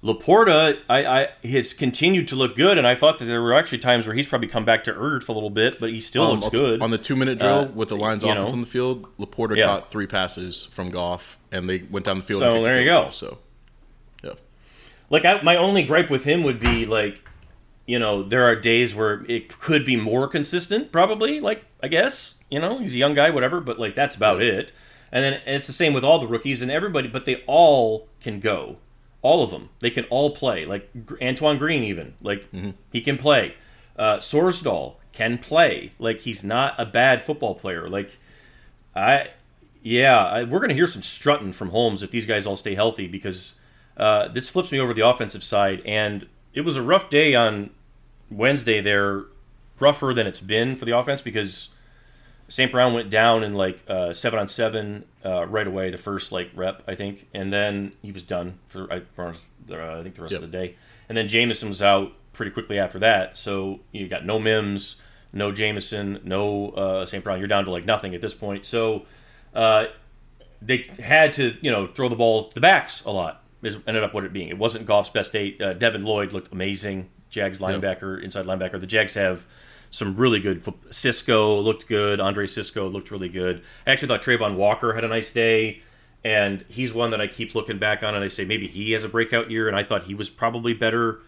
Laporta, 0.04 0.80
I, 0.90 1.06
I 1.06 1.48
has 1.48 1.74
continued 1.74 2.28
to 2.30 2.36
look 2.36 2.56
good, 2.56 2.80
and 2.80 2.88
I 2.88 2.96
thought 2.96 3.20
that 3.20 3.26
there 3.26 3.42
were 3.42 3.54
actually 3.54 3.78
times 3.78 4.08
where 4.08 4.16
he's 4.16 4.26
probably 4.26 4.48
come 4.48 4.66
back 4.66 4.84
to 4.86 4.94
earth 4.96 5.30
a 5.30 5.32
little 5.32 5.52
bit, 5.52 5.80
but 5.80 5.92
he 5.92 6.00
still 6.00 6.24
Um, 6.24 6.40
looks 6.40 6.58
good. 6.58 6.82
on 6.82 6.90
the 6.90 6.98
two 6.98 7.16
minute 7.16 7.38
drill 7.38 7.66
Uh, 7.66 7.72
with 7.76 7.90
the 7.90 7.96
Lions 7.98 8.24
offense 8.24 8.48
know. 8.50 8.54
on 8.54 8.62
the 8.62 8.68
field. 8.68 9.06
Laporta 9.20 9.56
Yeah. 9.56 9.68
caught 9.68 9.92
three 9.92 10.08
passes 10.08 10.68
from 10.72 10.90
Goff, 10.90 11.38
and 11.52 11.70
they 11.70 11.84
went 11.92 12.06
down 12.06 12.18
the 12.18 12.26
field. 12.26 12.42
So, 12.42 12.58
and 12.58 12.66
there 12.66 12.80
you 12.80 12.86
go. 12.86 13.04
goal. 13.04 13.12
So 13.12 13.38
yeah, 14.24 14.32
like 15.12 15.24
I, 15.24 15.40
my 15.44 15.56
only 15.56 15.84
gripe 15.84 16.10
with 16.10 16.24
him 16.24 16.42
would 16.44 16.60
be 16.60 16.86
like 16.88 17.22
you 17.86 18.00
know 18.00 18.24
there 18.24 18.44
are 18.48 18.56
days 18.56 18.96
where 18.96 19.24
it 19.28 19.50
could 19.60 19.84
be 19.86 19.96
more 19.96 20.28
consistent 20.28 20.92
probably 20.92 21.40
like 21.40 21.66
i 21.82 21.88
guess 21.88 22.36
you 22.50 22.60
know 22.60 22.78
he's 22.78 22.94
a 22.94 22.98
young 22.98 23.16
guy 23.16 23.32
whatever 23.32 23.60
but 23.60 23.80
like 23.80 23.96
that's 23.96 24.16
about 24.16 24.40
it 24.42 24.72
and 25.12 25.24
then 25.24 25.34
and 25.48 25.56
it's 25.56 25.66
the 25.66 25.74
same 25.74 25.92
with 25.92 26.04
all 26.04 26.20
the 26.20 26.28
rookies 26.28 26.62
and 26.62 26.70
everybody 26.70 27.08
but 27.08 27.26
they 27.26 27.42
all 27.48 28.08
can 28.22 28.40
go 28.40 28.78
all 29.22 29.44
of 29.44 29.52
them 29.52 29.70
they 29.80 29.90
can 29.90 30.04
all 30.06 30.32
play 30.32 30.66
like 30.66 30.90
antoine 31.22 31.58
green 31.58 31.84
even 31.84 32.14
like 32.22 32.48
he 32.92 33.02
can 33.02 33.18
play 33.18 33.54
uh, 33.98 34.18
sorsdal 34.18 34.96
can 35.12 35.38
play 35.38 35.92
like 36.00 36.22
he's 36.22 36.44
not 36.44 36.74
a 36.80 36.86
bad 36.86 37.22
football 37.22 37.54
player 37.54 37.88
like 37.90 38.18
i 38.96 39.30
yeah 39.84 40.26
I, 40.26 40.44
we're 40.44 40.60
gonna 40.60 40.74
hear 40.74 40.88
some 40.88 41.04
strutting 41.04 41.52
from 41.54 41.70
holmes 41.70 42.02
if 42.02 42.12
these 42.12 42.26
guys 42.26 42.46
all 42.46 42.56
stay 42.56 42.76
healthy 42.76 43.08
because 43.08 43.60
uh, 43.98 44.28
this 44.30 44.50
flips 44.50 44.72
me 44.72 44.80
over 44.80 44.94
the 44.94 45.06
offensive 45.08 45.44
side, 45.44 45.82
and 45.86 46.28
it 46.54 46.62
was 46.62 46.76
a 46.76 46.82
rough 46.82 47.10
day 47.10 47.36
on 47.36 47.70
Wednesday. 48.30 48.82
There, 48.82 49.26
rougher 49.80 50.14
than 50.14 50.28
it's 50.28 50.40
been 50.40 50.76
for 50.76 50.86
the 50.86 50.98
offense 50.98 51.22
because 51.22 51.70
St. 52.52 52.70
Brown 52.72 52.94
went 52.94 53.10
down 53.10 53.44
in 53.44 53.54
like 53.54 53.80
uh, 53.88 54.12
seven 54.12 54.38
on 54.38 54.48
seven 54.50 55.06
uh, 55.26 55.46
right 55.48 55.66
away, 55.66 55.90
the 55.90 55.98
first 55.98 56.32
like 56.34 56.52
rep, 56.54 56.84
I 56.88 56.96
think, 56.96 57.28
and 57.34 57.52
then 57.52 57.94
he 58.02 58.12
was 58.12 58.24
done 58.24 58.60
for 58.68 58.92
I, 58.92 59.04
for, 59.16 59.30
uh, 59.30 60.00
I 60.00 60.04
think 60.04 60.16
the 60.16 60.22
rest 60.22 60.34
Yep. 60.34 60.44
of 60.44 60.52
the 60.52 60.58
day. 60.58 60.76
And 61.08 61.18
then 61.18 61.28
Jameson 61.30 61.70
was 61.70 61.82
out 61.82 62.12
pretty 62.34 62.52
quickly 62.52 62.78
after 62.78 63.00
that, 63.00 63.38
so 63.38 63.80
you 63.94 64.08
got 64.10 64.26
no 64.26 64.38
Mims, 64.38 64.98
no 65.32 65.52
Jameson, 65.52 66.20
no 66.26 66.72
uh, 66.72 67.06
St. 67.06 67.24
Brown. 67.24 67.40
You're 67.40 67.48
down 67.48 67.64
to 67.66 67.72
like 67.72 67.86
nothing 67.86 68.14
at 68.14 68.22
this 68.22 68.34
point. 68.34 68.66
So. 68.66 69.06
Uh, 69.54 69.88
they 70.62 70.88
had 71.00 71.34
to 71.34 71.56
you 71.62 71.72
know 71.72 71.88
throw 71.88 72.08
the 72.08 72.16
ball 72.16 72.50
to 72.50 72.54
the 72.54 72.62
backs 72.62 73.04
a 73.04 73.10
lot. 73.12 73.44
Is 73.64 73.78
ended 73.88 74.04
up 74.04 74.14
what 74.14 74.24
it 74.26 74.32
being. 74.32 74.50
It 74.50 74.58
wasn't 74.58 74.86
Goff's 74.86 75.10
best 75.10 75.36
eight. 75.36 75.60
Uh, 75.62 75.74
Devin 75.74 76.04
Lloyd 76.04 76.34
looked 76.34 76.52
amazing. 76.54 77.10
Jags 77.30 77.60
linebacker, 77.60 78.22
inside 78.22 78.46
linebacker. 78.46 78.80
The 78.80 78.86
Jags 78.88 79.14
have 79.16 79.48
some 79.92 80.16
really 80.16 80.40
good. 80.40 80.64
Cisco 80.90 81.60
looked 81.60 81.88
good. 81.88 82.20
Andre 82.20 82.48
Cisco 82.48 82.88
looked 82.88 83.12
really 83.12 83.30
good. 83.30 83.62
I 83.86 83.92
actually 83.92 84.08
thought 84.08 84.22
Travon 84.22 84.56
Walker 84.56 84.94
had 84.94 85.04
a 85.04 85.08
nice 85.10 85.32
day, 85.32 85.82
and 86.24 86.66
he's 86.70 86.94
one 86.94 87.12
that 87.12 87.22
I 87.22 87.28
keep 87.28 87.54
looking 87.54 87.78
back 87.78 88.02
on, 88.02 88.16
and 88.16 88.24
I 88.24 88.28
say 88.28 88.46
maybe 88.46 88.68
he 88.68 88.94
has 88.94 89.04
a 89.04 89.10
breakout 89.10 89.52
year. 89.52 89.68
And 89.68 89.76
I 89.76 89.84
thought 89.84 90.04
he 90.04 90.16
was 90.16 90.30
probably 90.30 90.74
better 90.74 91.20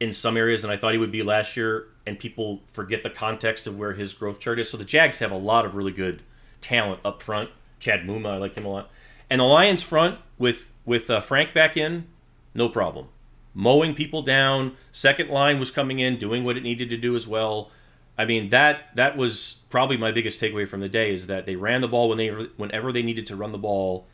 in 0.00 0.12
some 0.12 0.36
areas 0.36 0.62
than 0.62 0.70
I 0.70 0.76
thought 0.76 0.92
he 0.92 0.98
would 0.98 1.12
be 1.12 1.22
last 1.22 1.56
year, 1.56 1.86
and 2.04 2.18
people 2.18 2.60
forget 2.72 3.02
the 3.04 3.10
context 3.10 3.66
of 3.66 3.78
where 3.78 3.92
his 3.92 4.12
growth 4.12 4.40
chart 4.40 4.58
is. 4.58 4.68
So 4.68 4.76
the 4.76 4.84
Jags 4.84 5.20
have 5.20 5.30
a 5.30 5.36
lot 5.36 5.64
of 5.64 5.74
really 5.74 5.92
good 5.92 6.22
talent 6.60 7.00
up 7.04 7.22
front. 7.22 7.50
Chad 7.78 8.00
Muma, 8.00 8.32
I 8.32 8.36
like 8.38 8.54
him 8.54 8.64
a 8.64 8.68
lot, 8.68 8.90
and 9.30 9.40
the 9.40 9.44
Lions 9.44 9.82
front 9.82 10.18
with 10.38 10.72
with 10.84 11.08
uh, 11.10 11.20
Frank 11.20 11.54
back 11.54 11.76
in, 11.76 12.06
no 12.54 12.68
problem, 12.68 13.08
mowing 13.52 13.94
people 13.94 14.22
down. 14.22 14.76
Second 14.90 15.30
line 15.30 15.60
was 15.60 15.70
coming 15.70 15.98
in, 15.98 16.18
doing 16.18 16.44
what 16.44 16.56
it 16.56 16.62
needed 16.62 16.90
to 16.90 16.96
do 16.96 17.14
as 17.14 17.26
well. 17.26 17.70
I 18.16 18.24
mean 18.24 18.50
that 18.50 18.94
that 18.94 19.16
was 19.16 19.62
probably 19.70 19.96
my 19.96 20.12
biggest 20.12 20.40
takeaway 20.40 20.68
from 20.68 20.80
the 20.80 20.88
day 20.88 21.10
is 21.12 21.26
that 21.26 21.44
they 21.46 21.56
ran 21.56 21.80
the 21.80 21.88
ball 21.88 22.08
when 22.08 22.18
they 22.18 22.28
whenever 22.28 22.92
they 22.92 23.02
needed 23.02 23.26
to 23.26 23.36
run 23.36 23.52
the 23.52 23.58
ball, 23.58 24.06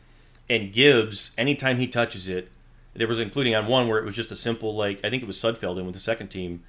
and 0.49 0.73
Gibbs 0.73 1.33
anytime 1.37 1.77
he 1.77 1.87
touches 1.87 2.27
it, 2.27 2.49
there 2.93 3.07
was 3.07 3.19
including 3.19 3.53
on 3.55 3.67
one 3.67 3.87
where 3.87 3.99
it 3.99 4.05
was 4.05 4.15
just 4.15 4.31
a 4.31 4.35
simple 4.35 4.75
like 4.75 4.97
I 5.03 5.09
think 5.09 5.21
it 5.21 5.27
was 5.27 5.37
Sudfeld 5.37 5.77
in 5.77 5.85
with 5.85 5.93
the 5.93 6.01
second 6.01 6.29
team, 6.29 6.63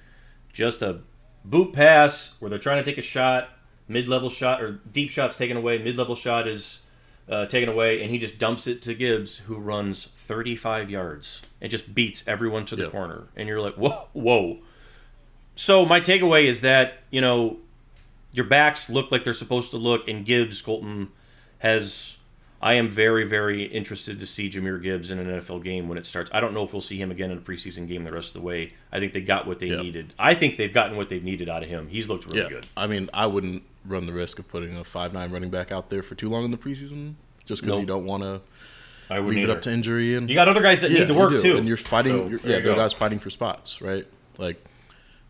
just 0.53 0.81
a 0.81 1.01
boot 1.43 1.73
pass 1.73 2.35
where 2.39 2.49
they're 2.49 2.59
trying 2.59 2.83
to 2.83 2.89
take 2.89 2.99
a 2.99 3.01
shot, 3.01 3.49
mid 3.87 4.07
level 4.07 4.29
shot 4.29 4.61
or 4.61 4.79
deep 4.91 5.09
shots 5.09 5.35
taken 5.35 5.57
away, 5.57 5.79
mid 5.79 5.97
level 5.97 6.15
shot 6.15 6.47
is 6.47 6.83
uh, 7.27 7.45
taken 7.47 7.67
away, 7.69 8.01
and 8.01 8.11
he 8.11 8.17
just 8.19 8.37
dumps 8.37 8.67
it 8.67 8.81
to 8.83 8.93
Gibbs 8.93 9.37
who 9.37 9.55
runs 9.55 10.03
35 10.05 10.89
yards 10.91 11.41
and 11.61 11.71
just 11.71 11.95
beats 11.95 12.23
everyone 12.27 12.65
to 12.65 12.75
the 12.75 12.83
Yep. 12.83 12.91
corner, 12.91 13.23
and 13.35 13.47
you're 13.47 13.59
like 13.61 13.73
whoa 13.75 14.07
whoa. 14.13 14.59
So 15.55 15.85
my 15.85 15.99
takeaway 16.01 16.45
is 16.45 16.61
that 16.61 16.99
you 17.11 17.21
know 17.21 17.57
your 18.31 18.45
backs 18.45 18.89
look 18.89 19.11
like 19.11 19.23
they're 19.23 19.33
supposed 19.33 19.71
to 19.71 19.77
look, 19.77 20.07
and 20.07 20.25
Gibbs 20.25 20.61
Colton 20.61 21.09
has. 21.59 22.17
I 22.61 22.75
am 22.75 22.87
very, 22.87 23.27
very 23.27 23.63
interested 23.65 24.21
to 24.21 24.25
see 24.25 24.49
Jahmyr 24.49 24.81
Gibbs 24.81 25.11
in 25.11 25.19
an 25.19 25.27
NFL 25.27 25.61
game 25.65 25.89
when 25.89 25.97
it 25.97 26.05
starts. 26.05 26.31
I 26.33 26.39
don't 26.39 26.53
know 26.53 26.63
if 26.63 26.71
we'll 26.71 26.81
see 26.81 26.95
him 26.97 27.11
again 27.11 27.29
in 27.29 27.37
a 27.37 27.41
preseason 27.41 27.89
game 27.89 28.05
the 28.05 28.11
rest 28.13 28.33
of 28.33 28.41
the 28.41 28.47
way. 28.47 28.71
I 28.89 28.99
think 28.99 29.11
they 29.11 29.19
got 29.19 29.45
what 29.45 29.59
they 29.59 29.67
Yeah. 29.67 29.81
needed. 29.81 30.13
I 30.17 30.33
think 30.33 30.55
they've 30.55 30.73
gotten 30.73 30.95
what 30.95 31.09
they've 31.09 31.21
needed 31.21 31.49
out 31.49 31.61
of 31.61 31.67
him. 31.67 31.89
He's 31.89 32.07
looked 32.07 32.25
really 32.25 32.39
Yeah, 32.43 32.47
good. 32.47 32.67
I 32.77 32.87
mean, 32.87 33.09
I 33.13 33.27
wouldn't 33.27 33.63
run 33.85 34.05
the 34.05 34.13
risk 34.13 34.39
of 34.39 34.47
putting 34.47 34.77
a 34.77 34.85
five 34.85 35.11
nine 35.11 35.29
running 35.29 35.49
back 35.49 35.73
out 35.73 35.89
there 35.89 36.01
for 36.01 36.15
too 36.15 36.29
long 36.29 36.45
in 36.45 36.51
the 36.51 36.57
preseason, 36.57 37.15
just 37.45 37.63
because 37.63 37.75
Nope. 37.75 37.81
you 37.81 37.85
don't 37.85 38.05
want 38.05 38.23
to 38.23 38.39
I 39.09 39.19
would 39.19 39.35
leave 39.35 39.43
it 39.43 39.49
up 39.49 39.61
to 39.63 39.69
injury 39.73 40.15
and 40.15 40.29
You 40.29 40.35
got 40.35 40.47
other 40.47 40.61
guys 40.61 40.79
that 40.83 40.91
yeah, 40.91 40.99
need 40.99 41.09
the 41.09 41.15
work 41.15 41.37
too, 41.41 41.57
and 41.57 41.67
you're 41.67 41.75
fighting. 41.75 42.13
So, 42.17 42.27
you're, 42.29 42.39
yeah, 42.45 42.57
you 42.59 42.63
there 42.63 42.71
are 42.71 42.77
guys 42.77 42.93
fighting 42.93 43.19
for 43.19 43.29
spots, 43.29 43.81
right? 43.81 44.07
Like 44.37 44.63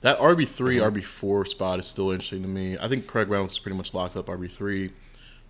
that 0.04 0.20
RB 0.20 0.48
3 0.48 0.78
Mm-hmm. 0.78 0.96
RB 0.98 1.04
four 1.04 1.44
spot 1.46 1.80
is 1.80 1.88
still 1.88 2.12
interesting 2.12 2.44
to 2.44 2.48
me. 2.48 2.78
I 2.80 2.88
think 2.88 3.08
Craig 3.08 3.28
Reynolds 3.28 3.54
is 3.54 3.60
pretty 3.60 3.76
much 3.78 3.94
locked 3.94 4.16
up 4.16 4.28
RB 4.28 4.50
three. 4.52 4.92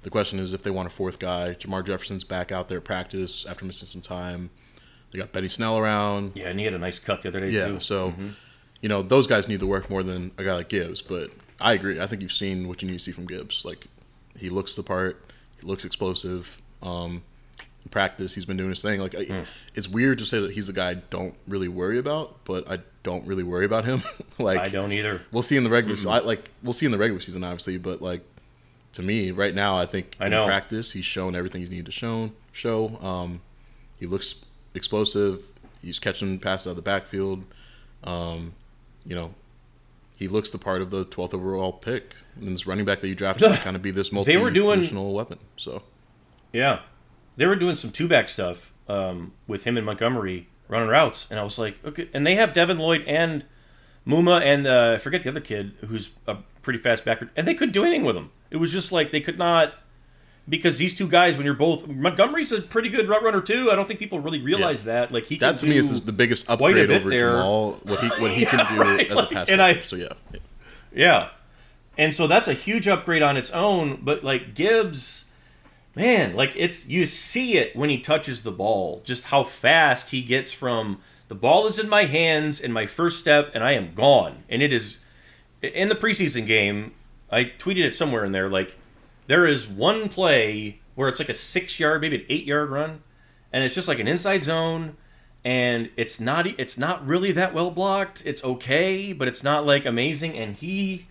The 0.04 0.10
question 0.10 0.39
is 0.39 0.54
if 0.54 0.64
they 0.64 0.72
want 0.72 0.88
a 0.88 0.91
fourth 0.91 1.20
guy. 1.20 1.54
Jermar 1.56 1.86
Jefferson's 1.86 2.24
back 2.24 2.51
out 2.51 2.68
there 2.70 2.78
at 2.80 2.84
practice 2.84 3.45
after 3.45 3.66
missing 3.66 3.88
some 3.88 4.01
time. 4.01 4.49
They 5.12 5.20
got 5.20 5.32
Benny 5.32 5.47
Snell 5.47 5.78
around. 5.78 6.32
Yeah, 6.36 6.47
and 6.49 6.58
he 6.60 6.66
had 6.66 6.74
a 6.74 6.80
nice 6.80 6.97
cut 6.99 7.22
the 7.22 7.30
other 7.30 7.39
day 7.39 7.49
Yeah, 7.51 7.68
too. 7.68 7.80
so 7.80 8.10
Mm-hmm. 8.10 8.30
you 8.82 8.89
know 8.89 9.01
those 9.01 9.28
guys 9.28 9.47
need 9.47 9.60
the 9.60 9.68
work 9.68 9.89
more 9.89 10.01
than 10.04 10.32
a 10.38 10.43
guy 10.43 10.54
like 10.56 10.70
Gibbs. 10.70 11.01
But 11.01 11.32
I 11.62 11.74
agree. 11.74 11.99
I 11.99 12.08
think 12.08 12.22
you've 12.22 12.32
seen 12.34 12.68
what 12.68 12.82
you 12.82 12.88
need 12.89 12.97
to 12.97 13.04
see 13.04 13.12
from 13.12 13.26
Gibbs. 13.28 13.64
Like 13.64 13.86
he 14.38 14.49
looks 14.49 14.76
the 14.76 14.84
part. 14.84 15.24
He 15.62 15.68
looks 15.68 15.86
explosive. 15.86 16.62
Um, 16.82 17.24
in 17.84 17.89
practice, 17.91 18.34
he's 18.36 18.45
been 18.45 18.58
doing 18.58 18.70
his 18.72 18.82
thing. 18.82 18.99
Like 18.99 19.16
I, 19.16 19.24
Hmm. 19.24 19.41
it's 19.76 19.88
weird 19.88 20.18
to 20.20 20.26
say 20.26 20.39
that 20.39 20.51
he's 20.51 20.68
a 20.70 20.74
guy 20.74 20.89
I 20.91 20.93
don't 20.95 21.36
really 21.47 21.68
worry 21.70 21.97
about, 21.97 22.43
but 22.45 22.70
I 22.70 22.80
don't 23.04 23.26
really 23.28 23.43
worry 23.43 23.66
about 23.66 23.86
him. 23.86 24.01
like 24.39 24.60
I 24.60 24.70
don't 24.70 24.91
either. 24.91 25.22
We'll 25.32 25.43
see 25.43 25.58
in 25.58 25.64
the 25.64 25.70
regular. 25.70 25.97
I, 26.10 26.20
like 26.20 26.49
we'll 26.64 26.74
see 26.74 26.86
in 26.86 26.91
the 26.91 26.97
regular 26.97 27.20
season, 27.20 27.43
obviously. 27.43 27.78
But 27.78 28.01
like 28.01 28.22
to 28.93 29.04
me, 29.04 29.32
right 29.32 29.54
now, 29.54 29.78
I 29.78 29.86
think 29.86 30.16
I 30.20 30.26
in 30.26 30.32
know. 30.32 30.45
practice 30.45 30.91
he's 30.91 31.06
shown 31.06 31.36
everything 31.36 31.62
he's 31.62 31.72
needed 31.72 31.86
to 31.88 31.91
show. 31.91 32.32
Show. 32.51 32.89
Um, 32.99 33.41
he 33.99 34.06
looks 34.06 34.45
explosive. 34.74 35.43
He's 35.82 35.99
catching 35.99 36.39
passes 36.39 36.68
out 36.68 36.72
of 36.72 36.76
the 36.78 36.82
backfield. 36.82 37.43
Um, 38.04 38.54
you 39.06 39.16
know, 39.16 39.34
he 40.16 40.28
looks 40.28 40.49
the 40.49 40.58
part 40.58 40.82
of 40.82 40.91
the 40.91 41.04
12th 41.06 41.34
overall 41.34 41.74
pick. 41.74 42.16
And 42.38 42.47
this 42.49 42.66
running 42.66 42.86
back 42.86 42.99
that 42.99 43.08
you 43.08 43.16
drafted 43.16 43.51
to 43.51 43.58
kind 43.58 43.76
of 43.76 43.82
be 43.82 43.91
this 43.91 44.10
doing- 44.10 44.26
multi-positional 44.39 45.14
weapon. 45.14 45.39
So 45.58 45.84
Yeah, 46.54 46.80
they 47.36 47.45
were 47.45 47.56
doing 47.56 47.76
some 47.76 47.91
two 47.91 48.08
back 48.08 48.30
stuff 48.30 48.72
um, 48.88 49.34
with 49.47 49.64
him 49.64 49.76
and 49.78 49.86
Montgomery 49.86 50.47
running 50.74 50.89
routes, 50.89 51.28
and 51.30 51.39
I 51.39 51.43
was 51.43 51.57
like, 51.57 51.78
okay. 51.86 52.09
And 52.13 52.28
they 52.28 52.36
have 52.36 52.53
Devin 52.53 52.78
Lloyd 52.78 53.03
and 53.07 53.45
Muma 54.05 54.41
and 54.41 54.67
uh, 54.67 54.93
I 54.95 54.97
forget 54.97 55.24
the 55.24 55.30
other 55.30 55.39
kid 55.39 55.74
who's 55.88 56.11
a 56.28 56.38
pretty 56.61 56.80
fast 56.80 57.05
backer, 57.05 57.30
and 57.36 57.47
they 57.47 57.53
couldn't 57.53 57.74
do 57.74 57.84
anything 57.84 58.03
with 58.03 58.17
him. 58.17 58.32
It 58.51 58.57
was 58.57 58.71
just 58.71 58.91
like 58.91 59.11
they 59.11 59.21
could 59.21 59.38
not 59.38 59.74
because 60.47 60.78
these 60.78 60.93
two 60.95 61.07
guys, 61.07 61.38
when 61.38 61.45
you're 61.45 61.55
both 61.55 61.88
Montgomery's 61.88 62.51
a 62.51 62.61
pretty 62.61 62.89
good 62.89 63.07
route 63.07 63.24
runner 63.24 63.41
too. 63.41 63.71
I 63.71 63.76
don't 63.76 63.88
think 63.88 63.99
people 63.99 64.19
really 64.19 64.41
realize 64.41 64.84
that. 64.86 65.11
Like 65.11 65.26
he 65.26 65.38
that 65.38 65.57
to 65.59 65.65
me 65.65 65.78
is 65.78 66.01
the 66.01 66.11
biggest 66.11 66.49
upgrade 66.49 66.89
over 66.89 67.09
there. 67.09 67.34
Jamaal. 67.34 67.86
What 67.86 67.99
he 67.99 68.07
what 68.21 68.32
he 68.32 68.45
can 68.45 68.76
do 68.76 68.82
right, 68.82 69.09
as 69.09 69.15
like, 69.15 69.32
a 69.32 69.34
pass 69.34 69.49
and 69.49 69.61
I-. 69.61 69.80
So 69.82 69.95
yeah, 69.95 70.09
Yeah. 70.93 71.30
And 71.97 72.13
so 72.13 72.26
that's 72.26 72.47
a 72.47 72.53
huge 72.53 72.88
upgrade 72.88 73.21
on 73.21 73.38
its 73.38 73.51
own, 73.51 73.99
but 74.01 74.24
like 74.24 74.55
Gibbs, 74.55 75.22
man, 75.96 76.36
like 76.36 76.54
it's 76.56 76.88
you 76.88 77.06
see 77.06 77.58
it 77.58 77.76
when 77.76 77.89
he 77.89 78.00
touches 78.00 78.44
the 78.44 78.52
ball, 78.52 79.02
just 79.06 79.26
how 79.26 79.44
fast 79.44 80.12
he 80.12 80.22
gets 80.22 80.52
from 80.52 81.00
the 81.28 81.36
ball 81.36 81.68
is 81.68 81.80
in 81.80 81.89
my 81.89 82.06
hands 82.06 82.60
in 82.60 82.72
my 82.72 82.86
first 82.86 83.20
step 83.20 83.52
and 83.54 83.64
I 83.64 83.74
am 83.74 83.94
gone. 83.94 84.44
And 84.50 84.62
it 84.62 84.74
is 84.74 85.00
in 85.62 85.89
the 85.89 85.96
preseason 85.96 86.46
game, 86.46 86.94
I 87.32 87.46
tweeted 87.46 87.86
it 87.86 87.96
somewhere 87.96 88.26
in 88.26 88.32
there 88.32 88.50
like 88.50 88.78
there 89.28 89.46
is 89.46 89.68
one 89.68 90.10
play 90.10 90.80
where 90.96 91.10
it's 91.10 91.20
like 91.20 91.30
a 91.30 91.34
6 91.34 91.80
yard, 91.80 92.02
maybe 92.02 92.18
an 92.18 92.26
8 92.30 92.46
yard 92.46 92.70
run 92.70 93.02
and 93.52 93.64
it's 93.64 93.76
just 93.76 93.88
like 93.88 94.00
an 94.00 94.08
inside 94.08 94.44
zone 94.44 94.98
and 95.46 95.89
it's 95.98 96.20
not 96.20 96.48
it's 96.48 96.78
not 96.78 97.06
really 97.06 97.32
that 97.32 97.54
well 97.54 97.72
blocked. 97.72 98.26
It's 98.26 98.44
okay, 98.44 99.14
but 99.14 99.28
it's 99.28 99.44
not 99.44 99.66
like 99.66 99.86
amazing 99.86 100.38
and 100.38 100.56
he 100.56 101.08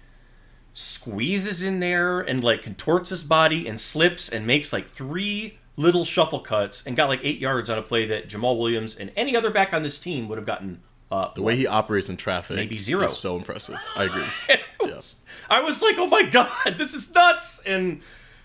squeezes 0.75 1.63
in 1.63 1.81
there 1.81 2.21
and 2.21 2.43
like 2.43 2.63
contorts 2.63 3.11
his 3.11 3.23
body 3.23 3.67
and 3.69 3.79
slips 3.79 4.29
and 4.29 4.47
makes 4.47 4.73
like 4.73 4.87
three 4.89 5.59
little 5.77 6.05
shuffle 6.05 6.41
cuts 6.41 6.87
and 6.87 6.97
got 6.97 7.09
like 7.09 7.21
8 7.23 7.39
yards 7.39 7.69
on 7.71 7.79
a 7.79 7.83
play 7.83 8.07
that 8.07 8.29
Jamaal 8.29 8.59
Williams 8.59 8.97
and 8.97 9.11
any 9.17 9.37
other 9.37 9.51
back 9.51 9.73
on 9.73 9.83
this 9.83 9.99
team 9.99 10.29
would 10.29 10.39
have 10.39 10.47
gotten 10.47 10.81
uh 11.11 11.31
the 11.35 11.43
way 11.43 11.57
he 11.57 11.67
operates 11.67 12.09
in 12.09 12.17
traffic 12.17 12.57
Maybe 12.57 12.79
zero. 12.79 13.05
is 13.05 13.17
so 13.17 13.37
impressive. 13.37 13.77
I 13.97 14.05
agree. 14.05 14.25
yeah. 14.85 15.01
I 15.51 15.63
was 15.63 15.83
like, 15.83 15.97
"Oh 15.99 16.07
my 16.07 16.23
god, 16.23 16.77
this 16.79 16.95
is 16.95 17.15
nuts!" 17.15 17.63
And 17.67 18.01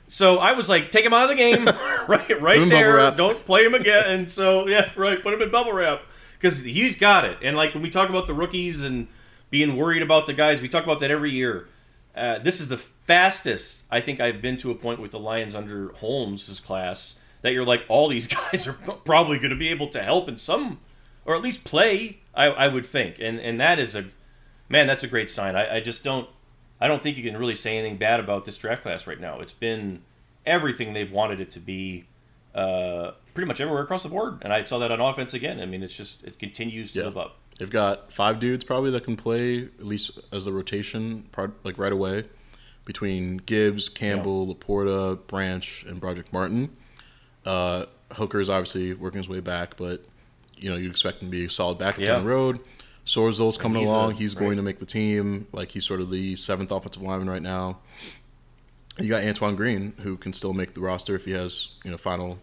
so 0.08 0.38
I 0.40 0.52
was 0.52 0.68
like, 0.68 0.92
"Take 0.92 1.06
him 1.06 1.14
out 1.14 1.24
of 1.24 1.30
the 1.30 1.36
game, 1.36 1.66
right, 2.08 2.42
right 2.42 2.70
there. 2.70 3.12
Don't 3.12 3.38
play 3.46 3.64
him 3.66 3.74
again." 3.74 4.04
And 4.08 4.30
so, 4.30 4.68
yeah, 4.68 4.90
right, 4.98 5.22
put 5.24 5.34
him 5.34 5.42
in 5.42 5.50
bubble 5.50 5.72
wrap 5.72 6.02
because 6.38 6.64
he's 6.66 6.98
got 6.98 7.24
it. 7.24 7.38
And 7.42 7.56
like 7.56 7.74
when 7.74 7.82
we 7.84 7.90
talk 7.90 8.10
about 8.10 8.28
the 8.28 8.34
rookies 8.34 8.84
and 8.84 9.08
being 9.50 9.78
worried 9.78 10.02
about 10.02 10.28
the 10.28 10.34
guys, 10.34 10.62
we 10.62 10.68
talk 10.68 10.84
about 10.84 11.00
that 11.00 11.12
every 11.12 11.32
year. 11.32 11.70
Uh, 12.18 12.40
this 12.40 12.60
is 12.60 12.68
the 12.70 12.78
fastest 12.78 13.86
I 13.92 14.02
think 14.02 14.20
I've 14.20 14.42
been 14.42 14.58
to 14.58 14.72
a 14.72 14.76
point 14.76 15.00
with 15.00 15.12
the 15.12 15.20
Lions 15.20 15.56
under 15.56 15.90
Holmes' 15.94 16.60
class 16.60 17.20
that 17.42 17.54
you're 17.54 17.66
like, 17.66 17.86
all 17.88 18.08
these 18.08 18.28
guys 18.52 18.68
are 18.68 18.74
probably 18.74 19.38
going 19.38 19.52
to 19.52 19.56
be 19.56 19.70
able 19.70 19.88
to 19.90 20.02
help 20.04 20.28
in 20.28 20.38
some, 20.38 20.80
or 21.26 21.36
at 21.36 21.42
least 21.42 21.64
play. 21.64 22.20
I, 22.34 22.46
I 22.46 22.68
would 22.68 22.86
think, 22.86 23.18
and 23.20 23.40
and 23.40 23.60
that 23.60 23.80
is 23.80 23.96
a 23.96 24.06
man, 24.70 24.88
that's 24.88 25.04
a 25.04 25.08
great 25.08 25.32
sign. 25.32 25.56
I, 25.56 25.78
I 25.78 25.80
just 25.80 26.04
don't 26.04 26.30
I 26.80 26.88
don't 26.88 27.02
think 27.02 27.18
you 27.18 27.24
can 27.24 27.38
really 27.38 27.56
say 27.56 27.78
anything 27.78 27.98
bad 27.98 28.20
about 28.20 28.46
this 28.46 28.58
draft 28.58 28.84
class 28.84 29.08
right 29.08 29.20
now. 29.20 29.40
It's 29.40 29.54
been 29.54 30.02
everything 30.46 30.94
they've 30.94 31.12
wanted 31.12 31.40
it 31.42 31.52
to 31.52 31.60
be, 31.60 32.06
uh, 32.56 33.12
pretty 33.34 33.48
much 33.48 33.60
everywhere 33.60 33.84
across 33.84 34.04
the 34.04 34.10
board. 34.10 34.38
And 34.42 34.54
I 34.54 34.64
saw 34.64 34.78
that 34.80 34.92
on 34.92 35.02
offense 35.02 35.34
again. 35.34 35.60
I 35.60 35.66
mean, 35.66 35.82
it's 35.84 35.96
just 35.96 36.24
it 36.24 36.38
continues 36.40 36.92
to 36.94 37.00
Yeah. 37.00 37.06
live 37.06 37.18
up. 37.18 37.38
They've 37.60 37.70
got 37.70 38.12
five 38.12 38.40
dudes 38.40 38.64
probably 38.64 38.92
that 38.92 39.04
can 39.04 39.18
play 39.18 39.64
at 39.64 39.86
least 39.86 40.20
as 40.32 40.46
the 40.46 40.52
rotation 40.52 41.24
part, 41.32 41.54
like 41.64 41.78
right 41.78 41.92
away, 41.92 42.26
between 42.86 43.38
Gibbs, 43.38 43.90
Campbell, 43.90 44.54
Laporta, 44.54 45.26
Branch, 45.28 45.86
and 45.88 46.00
Brodric 46.02 46.32
Martin. 46.32 46.76
Uh, 47.46 47.86
is 48.20 48.50
obviously 48.50 48.94
working 48.94 49.18
his 49.20 49.28
way 49.30 49.40
back, 49.40 49.76
but 49.78 50.04
you 50.58 50.70
know 50.70 50.76
you 50.76 50.90
expect 50.90 51.22
him 51.22 51.28
to 51.28 51.32
be 51.32 51.46
a 51.46 51.50
solid 51.50 51.78
back 51.78 51.98
Yeah. 51.98 52.08
down 52.08 52.24
the 52.24 52.30
road. 52.30 52.60
Sorsdal's 53.06 53.58
coming 53.58 53.82
he's 53.84 53.90
a- 53.90 53.94
along. 53.94 54.12
he's 54.16 54.36
right. 54.36 54.42
going 54.46 54.58
to 54.58 54.64
make 54.64 54.80
the 54.80 54.86
team. 54.86 55.48
Like 55.52 55.70
he's 55.72 55.86
sort 55.86 56.02
of 56.02 56.12
the 56.12 56.36
seventh 56.36 56.72
offensive 56.72 57.02
lineman 57.02 57.30
right 57.30 57.42
now. 57.42 57.80
You 59.00 59.10
got 59.10 59.24
Antoine 59.24 59.56
Green, 59.56 59.94
who 60.02 60.18
can 60.18 60.34
still 60.34 60.54
make 60.54 60.74
the 60.74 60.82
roster 60.82 61.16
if 61.16 61.26
he 61.26 61.32
has 61.32 61.70
you 61.84 61.92
know 61.92 61.98
final, 61.98 62.40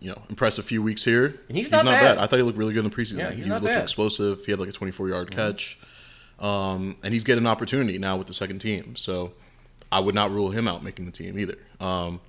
you 0.00 0.10
know, 0.10 0.22
impressive 0.28 0.64
few 0.64 0.82
weeks 0.82 1.04
here. 1.04 1.34
And 1.48 1.56
he's 1.56 1.70
not 1.70 1.84
bad. 1.84 2.00
bad. 2.16 2.18
I 2.18 2.26
thought 2.26 2.36
he 2.36 2.42
looked 2.42 2.58
really 2.58 2.72
good 2.74 2.84
in 2.84 2.90
the 2.90 2.96
preseason. 2.96 3.18
Yeah, 3.18 3.30
he's 3.30 3.44
he 3.44 3.50
not 3.50 3.62
looked 3.62 3.74
bad. 3.74 3.82
explosive. 3.82 4.44
He 4.44 4.52
had 4.52 4.60
like 4.60 4.68
a 4.68 4.72
24 4.72 5.08
yard 5.08 5.30
catch. 5.30 5.78
Um, 6.38 6.96
and 7.02 7.12
he's 7.12 7.24
getting 7.24 7.42
an 7.44 7.46
opportunity 7.48 7.98
now 7.98 8.16
with 8.16 8.26
the 8.26 8.32
second 8.34 8.60
team. 8.60 8.96
So 8.96 9.32
I 9.92 10.00
would 10.00 10.14
not 10.14 10.30
rule 10.30 10.50
him 10.50 10.66
out 10.68 10.82
making 10.82 11.04
the 11.06 11.12
team 11.12 11.38
either. 11.38 11.56
Um, 11.80 12.20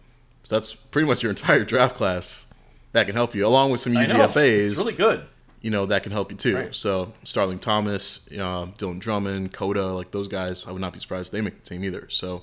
So 0.44 0.56
that's 0.56 0.74
pretty 0.76 1.08
much 1.08 1.24
your 1.24 1.30
entire 1.38 1.64
draft 1.64 1.96
class 1.96 2.46
that 2.94 3.06
can 3.06 3.16
help 3.16 3.34
you, 3.36 3.46
along 3.48 3.72
with 3.72 3.80
some. 3.80 3.94
UDFA's. 3.94 4.72
It's 4.74 4.80
really 4.80 4.94
good. 4.94 5.24
you 5.62 5.70
know 5.72 5.86
that 5.86 6.04
can 6.04 6.12
help 6.12 6.30
you 6.32 6.38
too. 6.38 6.56
Right. 6.58 6.76
So 6.76 7.14
Starling 7.24 7.60
Thomas, 7.60 8.20
uh, 8.34 8.66
Dylan 8.78 9.00
Drummond, 9.00 9.54
Coda, 9.54 9.86
like 9.94 10.12
those 10.12 10.28
guys, 10.28 10.68
I 10.68 10.72
would 10.72 10.82
not 10.82 10.92
be 10.92 11.00
surprised 11.00 11.28
if 11.28 11.32
they 11.32 11.42
make 11.42 11.64
the 11.64 11.70
team 11.70 11.84
either. 11.86 12.10
So 12.10 12.42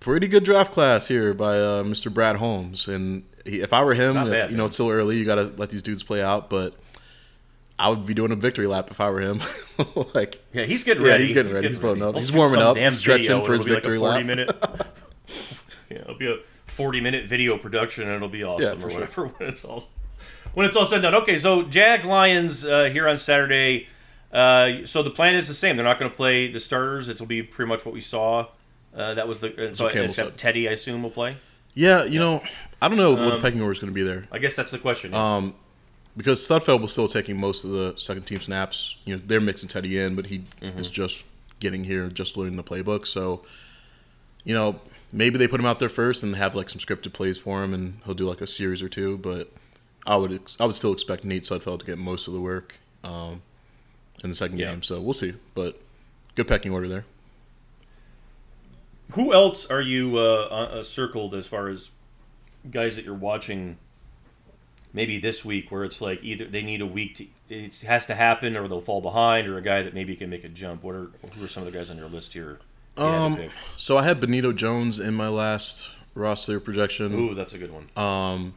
pretty 0.00 0.26
good 0.26 0.42
draft 0.44 0.72
class 0.72 1.06
here 1.08 1.34
by 1.34 1.58
uh, 1.58 1.82
Mr. 1.84 2.12
Brad 2.12 2.36
Holmes. 2.36 2.88
And 2.88 3.24
if 3.56 3.72
I 3.72 3.82
were 3.84 3.94
him, 3.94 4.16
uh, 4.16 4.24
bad, 4.24 4.50
you 4.50 4.56
know 4.56 4.62
man. 4.62 4.66
it's 4.66 4.76
still 4.76 4.90
early. 4.90 5.16
You 5.16 5.24
got 5.24 5.36
to 5.36 5.44
let 5.56 5.70
these 5.70 5.82
dudes 5.82 6.02
play 6.02 6.22
out, 6.22 6.48
but. 6.50 6.74
I 7.80 7.88
would 7.90 8.04
be 8.04 8.12
doing 8.12 8.32
a 8.32 8.34
victory 8.34 8.66
lap 8.66 8.90
if 8.90 9.00
I 9.00 9.08
were 9.08 9.20
him. 9.20 9.40
like, 10.12 10.42
Yeah, 10.52 10.64
he's 10.64 10.82
getting 10.82 11.04
Yeah, 11.04 11.10
ready. 11.10 11.22
he's 11.26 11.32
getting 11.32 11.52
ready. 11.52 11.68
He's 11.68 11.84
loading 11.84 12.02
up. 12.02 12.16
I'll 12.16 12.20
He's 12.20 12.32
warming 12.32 12.60
up, 12.60 12.76
stretching 12.92 13.44
for 13.44 13.52
his 13.52 13.62
victory 13.62 13.98
like 13.98 14.24
a 14.24 14.26
40 14.26 14.26
lap. 14.26 14.26
minute. 14.26 14.56
yeah, 15.88 15.98
it'll 15.98 16.18
be 16.18 16.26
a 16.26 16.38
40 16.66 17.00
minute 17.00 17.28
video 17.28 17.56
production, 17.56 18.02
and 18.02 18.14
it'll 18.16 18.28
be 18.28 18.42
awesome 18.42 18.80
for 18.80 18.88
or 18.88 18.90
sure. 18.90 19.00
whatever 19.00 19.26
when 19.28 19.48
it's 19.48 19.64
all 19.64 19.88
when 20.54 20.66
it's 20.66 20.76
all 20.76 20.86
said 20.86 20.96
and 20.96 21.02
done. 21.04 21.14
Okay, 21.22 21.38
so 21.38 21.62
Jags 21.62 22.04
Lions 22.04 22.64
uh, 22.64 22.84
here 22.92 23.08
on 23.08 23.16
Saturday. 23.16 23.86
Uh, 24.32 24.84
so 24.84 25.04
the 25.04 25.10
plan 25.10 25.36
is 25.36 25.46
the 25.46 25.54
same. 25.54 25.76
They're 25.76 25.84
not 25.84 26.00
going 26.00 26.10
to 26.10 26.16
play 26.16 26.50
the 26.50 26.58
starters. 26.60 27.08
It'll 27.08 27.26
be 27.26 27.44
pretty 27.44 27.68
much 27.68 27.84
what 27.84 27.94
we 27.94 28.00
saw. 28.00 28.46
Uh, 28.94 29.14
that 29.14 29.28
was 29.28 29.38
the 29.40 29.70
uh, 29.70 29.74
so 29.74 29.86
except 29.86 30.12
said. 30.14 30.36
Teddy, 30.38 30.68
I 30.68 30.72
assume, 30.72 31.02
will 31.04 31.10
play. 31.10 31.36
Yeah, 31.78 32.04
you 32.04 32.18
know, 32.18 32.42
I 32.82 32.88
don't 32.88 32.96
know 32.98 33.10
what 33.12 33.20
Um, 33.22 33.30
the 33.30 33.38
pecking 33.38 33.60
order 33.60 33.72
is 33.72 33.78
going 33.78 33.92
to 33.92 33.94
be 33.94 34.02
there. 34.02 34.24
I 34.32 34.38
guess 34.38 34.56
that's 34.56 34.72
the 34.72 34.78
question. 34.78 35.14
Um, 35.14 35.54
because 36.16 36.40
Sudfeld 36.40 36.80
was 36.80 36.90
still 36.90 37.06
taking 37.06 37.38
most 37.38 37.64
of 37.64 37.70
the 37.70 37.94
second 37.96 38.24
team 38.24 38.40
snaps. 38.40 38.96
You 39.04 39.14
know, 39.16 39.22
they're 39.24 39.40
mixing 39.40 39.68
Teddy 39.68 39.98
in, 39.98 40.16
but 40.16 40.26
he 40.26 40.38
Mm-hmm. 40.60 40.78
is 40.78 40.90
just 40.90 41.24
getting 41.60 41.84
here, 41.84 42.08
just 42.08 42.36
learning 42.36 42.56
the 42.56 42.64
playbook. 42.64 43.06
So, 43.06 43.44
you 44.44 44.54
know, 44.54 44.80
maybe 45.12 45.38
they 45.38 45.46
put 45.46 45.60
him 45.60 45.66
out 45.66 45.78
there 45.78 45.88
first 45.88 46.22
and 46.24 46.34
have 46.34 46.56
like 46.56 46.68
some 46.68 46.80
scripted 46.80 47.12
plays 47.12 47.38
for 47.38 47.62
him, 47.62 47.72
and 47.72 48.00
he'll 48.04 48.14
do 48.14 48.28
like 48.28 48.40
a 48.40 48.46
series 48.48 48.82
or 48.82 48.88
two. 48.88 49.16
But 49.18 49.52
I 50.06 50.16
would, 50.16 50.32
ex- 50.32 50.56
I 50.58 50.64
would 50.64 50.74
still 50.74 50.92
expect 50.92 51.24
Nate 51.24 51.44
Sudfeld 51.44 51.78
to 51.80 51.86
get 51.86 51.98
most 51.98 52.26
of 52.26 52.34
the 52.34 52.40
work 52.40 52.74
um, 53.04 53.42
in 54.24 54.30
the 54.30 54.36
second 54.36 54.58
Yeah. 54.58 54.72
game. 54.72 54.82
So 54.82 55.00
we'll 55.00 55.12
see. 55.12 55.34
But 55.54 55.80
good 56.34 56.48
pecking 56.48 56.72
order 56.72 56.88
there. 56.88 57.04
Who 59.12 59.32
else 59.32 59.66
are 59.70 59.80
you 59.80 60.18
uh, 60.18 60.20
uh, 60.20 60.82
circled 60.82 61.34
as 61.34 61.46
far 61.46 61.68
as 61.68 61.90
guys 62.70 62.96
that 62.96 63.04
you're 63.04 63.14
watching? 63.14 63.78
Maybe 64.92 65.18
this 65.18 65.44
week, 65.44 65.70
where 65.70 65.84
it's 65.84 66.00
like 66.00 66.24
either 66.24 66.46
they 66.46 66.62
need 66.62 66.80
a 66.80 66.86
week 66.86 67.14
to 67.16 67.26
it 67.50 67.76
has 67.78 68.06
to 68.06 68.14
happen, 68.14 68.56
or 68.56 68.68
they'll 68.68 68.80
fall 68.80 69.00
behind, 69.00 69.46
or 69.46 69.56
a 69.56 69.62
guy 69.62 69.82
that 69.82 69.94
maybe 69.94 70.16
can 70.16 70.30
make 70.30 70.44
a 70.44 70.48
jump. 70.48 70.82
What 70.82 70.94
are 70.94 71.10
who 71.36 71.44
are 71.44 71.48
some 71.48 71.62
of 71.62 71.72
the 71.72 71.78
guys 71.78 71.90
on 71.90 71.98
your 71.98 72.08
list 72.08 72.32
here? 72.32 72.58
if 72.96 73.02
you 73.02 73.04
had 73.04 73.36
to 73.36 73.42
Um, 73.44 73.50
so 73.76 73.96
I 73.96 74.02
had 74.02 74.18
Benito 74.20 74.52
Jones 74.52 74.98
in 74.98 75.14
my 75.14 75.28
last 75.28 75.94
roster 76.14 76.58
projection. 76.58 77.14
Ooh, 77.14 77.34
that's 77.34 77.54
a 77.54 77.58
good 77.58 77.70
one. 77.72 77.86
um, 77.96 78.54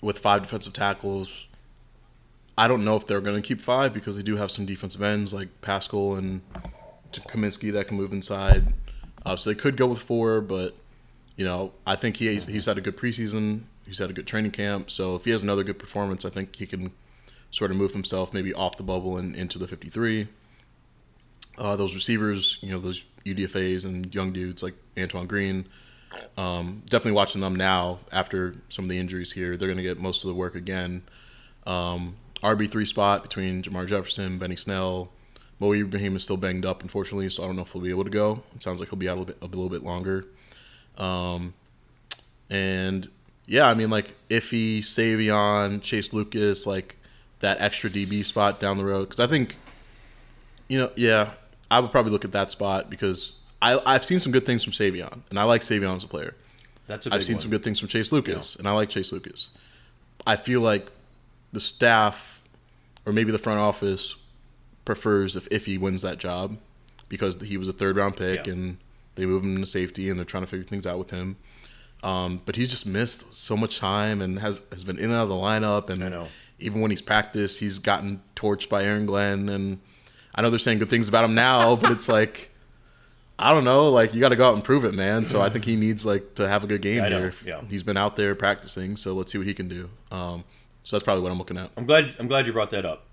with 0.00 0.18
five 0.18 0.42
defensive 0.42 0.74
tackles. 0.74 1.48
I 2.56 2.68
don't 2.68 2.84
know 2.84 2.96
if 2.96 3.06
they're 3.06 3.22
going 3.22 3.40
to 3.40 3.46
keep 3.46 3.60
five 3.60 3.92
because 3.92 4.16
they 4.16 4.22
do 4.22 4.36
have 4.36 4.50
some 4.50 4.64
defensive 4.64 5.02
ends 5.02 5.32
like 5.32 5.48
Paschal 5.60 6.14
and 6.14 6.42
Cominsky 7.12 7.72
that 7.72 7.88
can 7.88 7.96
move 7.96 8.12
inside. 8.12 8.74
Uh, 9.24 9.36
so 9.36 9.50
they 9.50 9.54
could 9.54 9.76
go 9.76 9.86
with 9.86 10.00
four, 10.00 10.40
but 10.40 10.74
you 11.36 11.44
know 11.44 11.72
I 11.86 11.96
think 11.96 12.16
he 12.16 12.36
he's 12.36 12.66
had 12.66 12.78
a 12.78 12.80
good 12.80 12.96
preseason. 12.96 13.62
He's 13.86 13.98
had 13.98 14.10
a 14.10 14.12
good 14.12 14.26
training 14.26 14.52
camp. 14.52 14.90
So 14.90 15.16
if 15.16 15.24
he 15.24 15.30
has 15.30 15.42
another 15.42 15.62
good 15.64 15.78
performance, 15.78 16.24
I 16.24 16.30
think 16.30 16.56
he 16.56 16.66
can 16.66 16.92
sort 17.50 17.70
of 17.70 17.76
move 17.76 17.92
himself 17.92 18.32
maybe 18.32 18.52
off 18.52 18.76
the 18.76 18.82
bubble 18.82 19.16
and 19.16 19.34
into 19.36 19.58
the 19.58 19.68
53. 19.68 20.26
Uh, 21.56 21.76
those 21.76 21.94
receivers, 21.94 22.58
you 22.62 22.70
know, 22.70 22.80
those 22.80 23.04
UDFA's 23.24 23.84
and 23.84 24.12
young 24.12 24.32
dudes 24.32 24.62
like 24.62 24.74
Antoine 24.98 25.26
Green, 25.26 25.66
um, 26.36 26.82
definitely 26.86 27.12
watching 27.12 27.40
them 27.40 27.54
now 27.54 28.00
after 28.10 28.56
some 28.68 28.86
of 28.86 28.88
the 28.88 28.98
injuries 28.98 29.32
here. 29.32 29.56
They're 29.56 29.68
going 29.68 29.78
to 29.78 29.84
get 29.84 30.00
most 30.00 30.24
of 30.24 30.28
the 30.28 30.34
work 30.34 30.54
again. 30.54 31.02
Um, 31.66 32.16
RB3 32.42 32.86
spot 32.86 33.22
between 33.22 33.62
Jermar 33.62 33.86
Jefferson, 33.86 34.38
Benny 34.38 34.56
Snell. 34.56 35.10
Mo 35.64 35.72
Ibrahim 35.72 36.14
is 36.16 36.22
still 36.22 36.36
banged 36.36 36.66
up, 36.66 36.82
unfortunately, 36.82 37.30
so 37.30 37.42
I 37.42 37.46
don't 37.46 37.56
know 37.56 37.62
if 37.62 37.72
he'll 37.72 37.80
be 37.80 37.88
able 37.88 38.04
to 38.04 38.10
go. 38.10 38.42
It 38.54 38.62
sounds 38.62 38.80
like 38.80 38.90
he'll 38.90 38.98
be 38.98 39.08
out 39.08 39.16
a 39.16 39.20
little 39.20 39.34
bit, 39.34 39.38
a 39.40 39.46
little 39.46 39.70
bit 39.70 39.82
longer. 39.82 40.26
Um, 40.98 41.54
and 42.50 43.08
yeah, 43.46 43.66
I 43.66 43.74
mean, 43.74 43.88
like 43.88 44.14
Iffy, 44.28 44.80
Saivion, 44.80 45.80
Chase 45.80 46.12
Lucas, 46.12 46.66
like 46.66 46.96
that 47.40 47.62
extra 47.62 47.88
DB 47.88 48.24
spot 48.26 48.60
down 48.60 48.76
the 48.76 48.84
road. 48.84 49.04
Because 49.04 49.20
I 49.20 49.26
think, 49.26 49.56
you 50.68 50.78
know, 50.78 50.90
yeah, 50.96 51.30
I 51.70 51.80
would 51.80 51.90
probably 51.90 52.12
look 52.12 52.26
at 52.26 52.32
that 52.32 52.52
spot 52.52 52.90
because 52.90 53.36
I, 53.62 53.80
I've 53.86 54.04
seen 54.04 54.18
some 54.18 54.32
good 54.32 54.44
things 54.44 54.62
from 54.62 54.74
Saivion, 54.74 55.20
and 55.30 55.38
I 55.38 55.44
like 55.44 55.62
Saivion 55.62 55.96
as 55.96 56.04
a 56.04 56.08
player. 56.08 56.34
That's 56.88 57.06
a 57.06 57.08
big 57.08 57.16
I've 57.16 57.24
seen 57.24 57.36
one. 57.36 57.40
some 57.40 57.50
good 57.50 57.64
things 57.64 57.78
from 57.78 57.88
Chase 57.88 58.12
Lucas, 58.12 58.56
and 58.56 58.68
I 58.68 58.72
like 58.72 58.90
Chase 58.90 59.12
Lucas. 59.12 59.48
I 60.26 60.36
feel 60.36 60.60
like 60.60 60.92
the 61.54 61.60
staff, 61.60 62.42
or 63.06 63.14
maybe 63.14 63.32
the 63.32 63.38
front 63.38 63.60
office, 63.60 64.14
prefers 64.84 65.36
if 65.36 65.46
if 65.50 65.66
he 65.66 65.78
wins 65.78 66.02
that 66.02 66.18
job 66.18 66.58
because 67.08 67.40
he 67.42 67.56
was 67.56 67.68
a 67.68 67.72
third 67.72 67.96
round 67.96 68.16
pick 68.16 68.46
Yeah. 68.46 68.52
and 68.52 68.78
they 69.14 69.26
move 69.26 69.44
him 69.44 69.58
to 69.60 69.66
safety 69.66 70.10
and 70.10 70.18
they're 70.18 70.24
trying 70.24 70.42
to 70.42 70.48
figure 70.48 70.64
things 70.64 70.86
out 70.86 70.98
with 70.98 71.10
him. 71.10 71.36
Um, 72.02 72.42
but 72.44 72.56
he's 72.56 72.68
just 72.68 72.86
missed 72.86 73.32
so 73.34 73.56
much 73.56 73.78
time 73.78 74.20
and 74.20 74.38
has 74.40 74.62
has 74.72 74.84
been 74.84 74.98
in 74.98 75.04
and 75.06 75.14
out 75.14 75.22
of 75.24 75.28
the 75.30 75.34
lineup. 75.34 75.88
And 75.90 76.28
even 76.58 76.80
when 76.80 76.90
he's 76.90 77.00
practiced, 77.02 77.60
he's 77.60 77.78
gotten 77.78 78.22
torched 78.36 78.68
by 78.68 78.84
Aaron 78.84 79.06
Glenn. 79.06 79.48
And 79.48 79.80
I 80.34 80.42
know 80.42 80.50
they're 80.50 80.58
saying 80.58 80.78
good 80.80 80.90
things 80.90 81.08
about 81.08 81.24
him 81.24 81.34
now, 81.34 81.76
but 81.76 81.90
it's 81.92 82.08
like. 82.18 82.50
I 83.36 83.50
don't 83.52 83.64
know. 83.64 83.90
Like 83.90 84.14
you 84.14 84.20
got 84.20 84.28
to 84.28 84.36
go 84.36 84.48
out 84.48 84.54
and 84.54 84.62
prove 84.62 84.84
it, 84.84 84.94
man. 84.94 85.26
So 85.26 85.40
I 85.40 85.48
think 85.48 85.64
he 85.64 85.74
needs 85.74 86.06
like 86.06 86.36
to 86.36 86.48
have 86.48 86.62
a 86.62 86.68
good 86.68 86.82
game 86.82 87.02
here. 87.04 87.32
yeah. 87.44 87.60
He's 87.68 87.82
been 87.82 87.96
out 87.96 88.14
there 88.14 88.32
practicing, 88.36 88.94
so 88.94 89.12
let's 89.12 89.32
see 89.32 89.38
what 89.38 89.46
he 89.48 89.54
can 89.54 89.66
do. 89.66 89.90
Um, 90.12 90.44
so 90.84 90.94
that's 90.96 91.02
probably 91.02 91.24
what 91.24 91.32
I'm 91.32 91.38
looking 91.38 91.56
at. 91.58 91.70
I'm 91.76 91.84
glad. 91.84 92.14
I'm 92.20 92.28
glad 92.28 92.46
you 92.46 92.52
brought 92.52 92.70
that 92.70 92.84
up. 92.86 93.06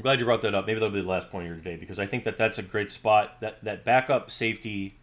I'm 0.00 0.02
glad 0.02 0.18
you 0.18 0.24
brought 0.24 0.40
that 0.40 0.54
up. 0.54 0.66
Maybe 0.66 0.80
that'll 0.80 0.94
be 0.94 1.02
the 1.02 1.06
last 1.06 1.30
point 1.30 1.44
here 1.44 1.54
today 1.54 1.76
because 1.76 1.98
I 1.98 2.06
think 2.06 2.24
that 2.24 2.38
that's 2.38 2.56
a 2.56 2.62
great 2.62 2.90
spot. 2.90 3.38
That 3.42 3.62
that 3.62 3.84
backup 3.84 4.30
safety 4.30 4.94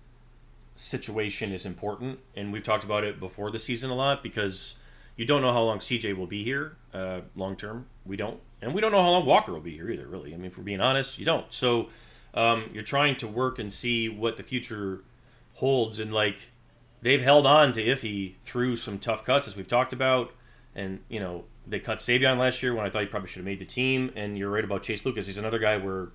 situation 0.76 1.52
is 1.52 1.68
important, 1.68 2.18
and 2.36 2.52
we've 2.52 2.64
talked 2.64 2.84
about 2.84 3.04
it 3.04 3.20
before 3.20 3.52
the 3.52 3.60
season 3.60 3.92
a 3.92 3.96
lot 3.96 4.24
because 4.24 4.74
you 5.16 5.24
don't 5.24 5.44
know 5.44 5.54
how 5.54 5.62
long 5.62 5.78
CJ 5.78 6.18
will 6.18 6.26
be 6.26 6.44
here 6.44 6.78
uh, 6.96 7.20
long 7.36 7.56
term. 7.56 7.86
We 8.08 8.18
don't, 8.18 8.40
and 8.60 8.74
we 8.74 8.82
don't 8.82 8.92
know 8.92 9.04
how 9.04 9.12
long 9.12 9.28
Walker 9.28 9.54
will 9.54 9.60
be 9.60 9.76
here 9.76 9.88
either. 9.92 10.08
Really, 10.08 10.34
I 10.34 10.38
mean, 10.38 10.48
if 10.48 10.58
we're 10.58 10.64
being 10.64 10.82
honest, 10.82 11.20
you 11.20 11.26
don't. 11.26 11.54
So 11.54 11.90
um, 12.34 12.72
you're 12.74 12.82
trying 12.82 13.18
to 13.18 13.28
work 13.28 13.60
and 13.60 13.72
see 13.72 14.10
what 14.10 14.36
the 14.36 14.42
future 14.42 15.04
holds, 15.58 16.00
and 16.00 16.12
like 16.12 16.50
they've 17.04 17.22
held 17.22 17.46
on 17.46 17.72
to 17.74 17.86
Iffy 17.86 18.34
through 18.42 18.78
some 18.78 18.98
tough 18.98 19.24
cuts 19.24 19.48
as 19.48 19.56
we've 19.56 19.68
talked 19.68 19.94
about, 19.94 20.32
and 20.74 21.02
you 21.08 21.20
know 21.20 21.44
they 21.68 21.80
cut 21.80 22.00
Saivion 22.00 22.38
last 22.38 22.64
year 22.64 22.74
when 22.74 22.86
I 22.86 22.90
thought 22.90 23.02
he 23.02 23.08
probably 23.08 23.30
should 23.30 23.40
have 23.40 23.46
made 23.46 23.60
the 23.60 23.66
team. 23.66 24.12
And 24.16 24.38
you're 24.38 24.50
right 24.50 24.64
about 24.64 24.84
Chase 24.84 25.06
Lucas; 25.06 25.26
he's 25.26 25.38
another 25.38 25.60
guy 25.60 25.78
where 25.78 26.10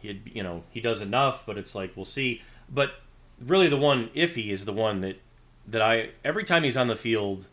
he 0.00 0.20
you 0.32 0.42
know 0.42 0.64
he 0.70 0.80
does 0.80 1.00
enough, 1.00 1.44
but 1.46 1.58
it's 1.58 1.74
like 1.74 1.92
we'll 1.96 2.04
see. 2.04 2.42
But 2.68 2.92
really, 3.40 3.68
the 3.68 3.76
one 3.76 4.10
Iffy 4.14 4.50
is 4.50 4.64
the 4.64 4.72
one 4.72 5.00
that 5.00 5.20
that 5.66 5.82
I 5.82 6.10
every 6.24 6.44
time 6.44 6.64
he's 6.64 6.76
on 6.76 6.88
the 6.88 6.96
field, 6.96 7.48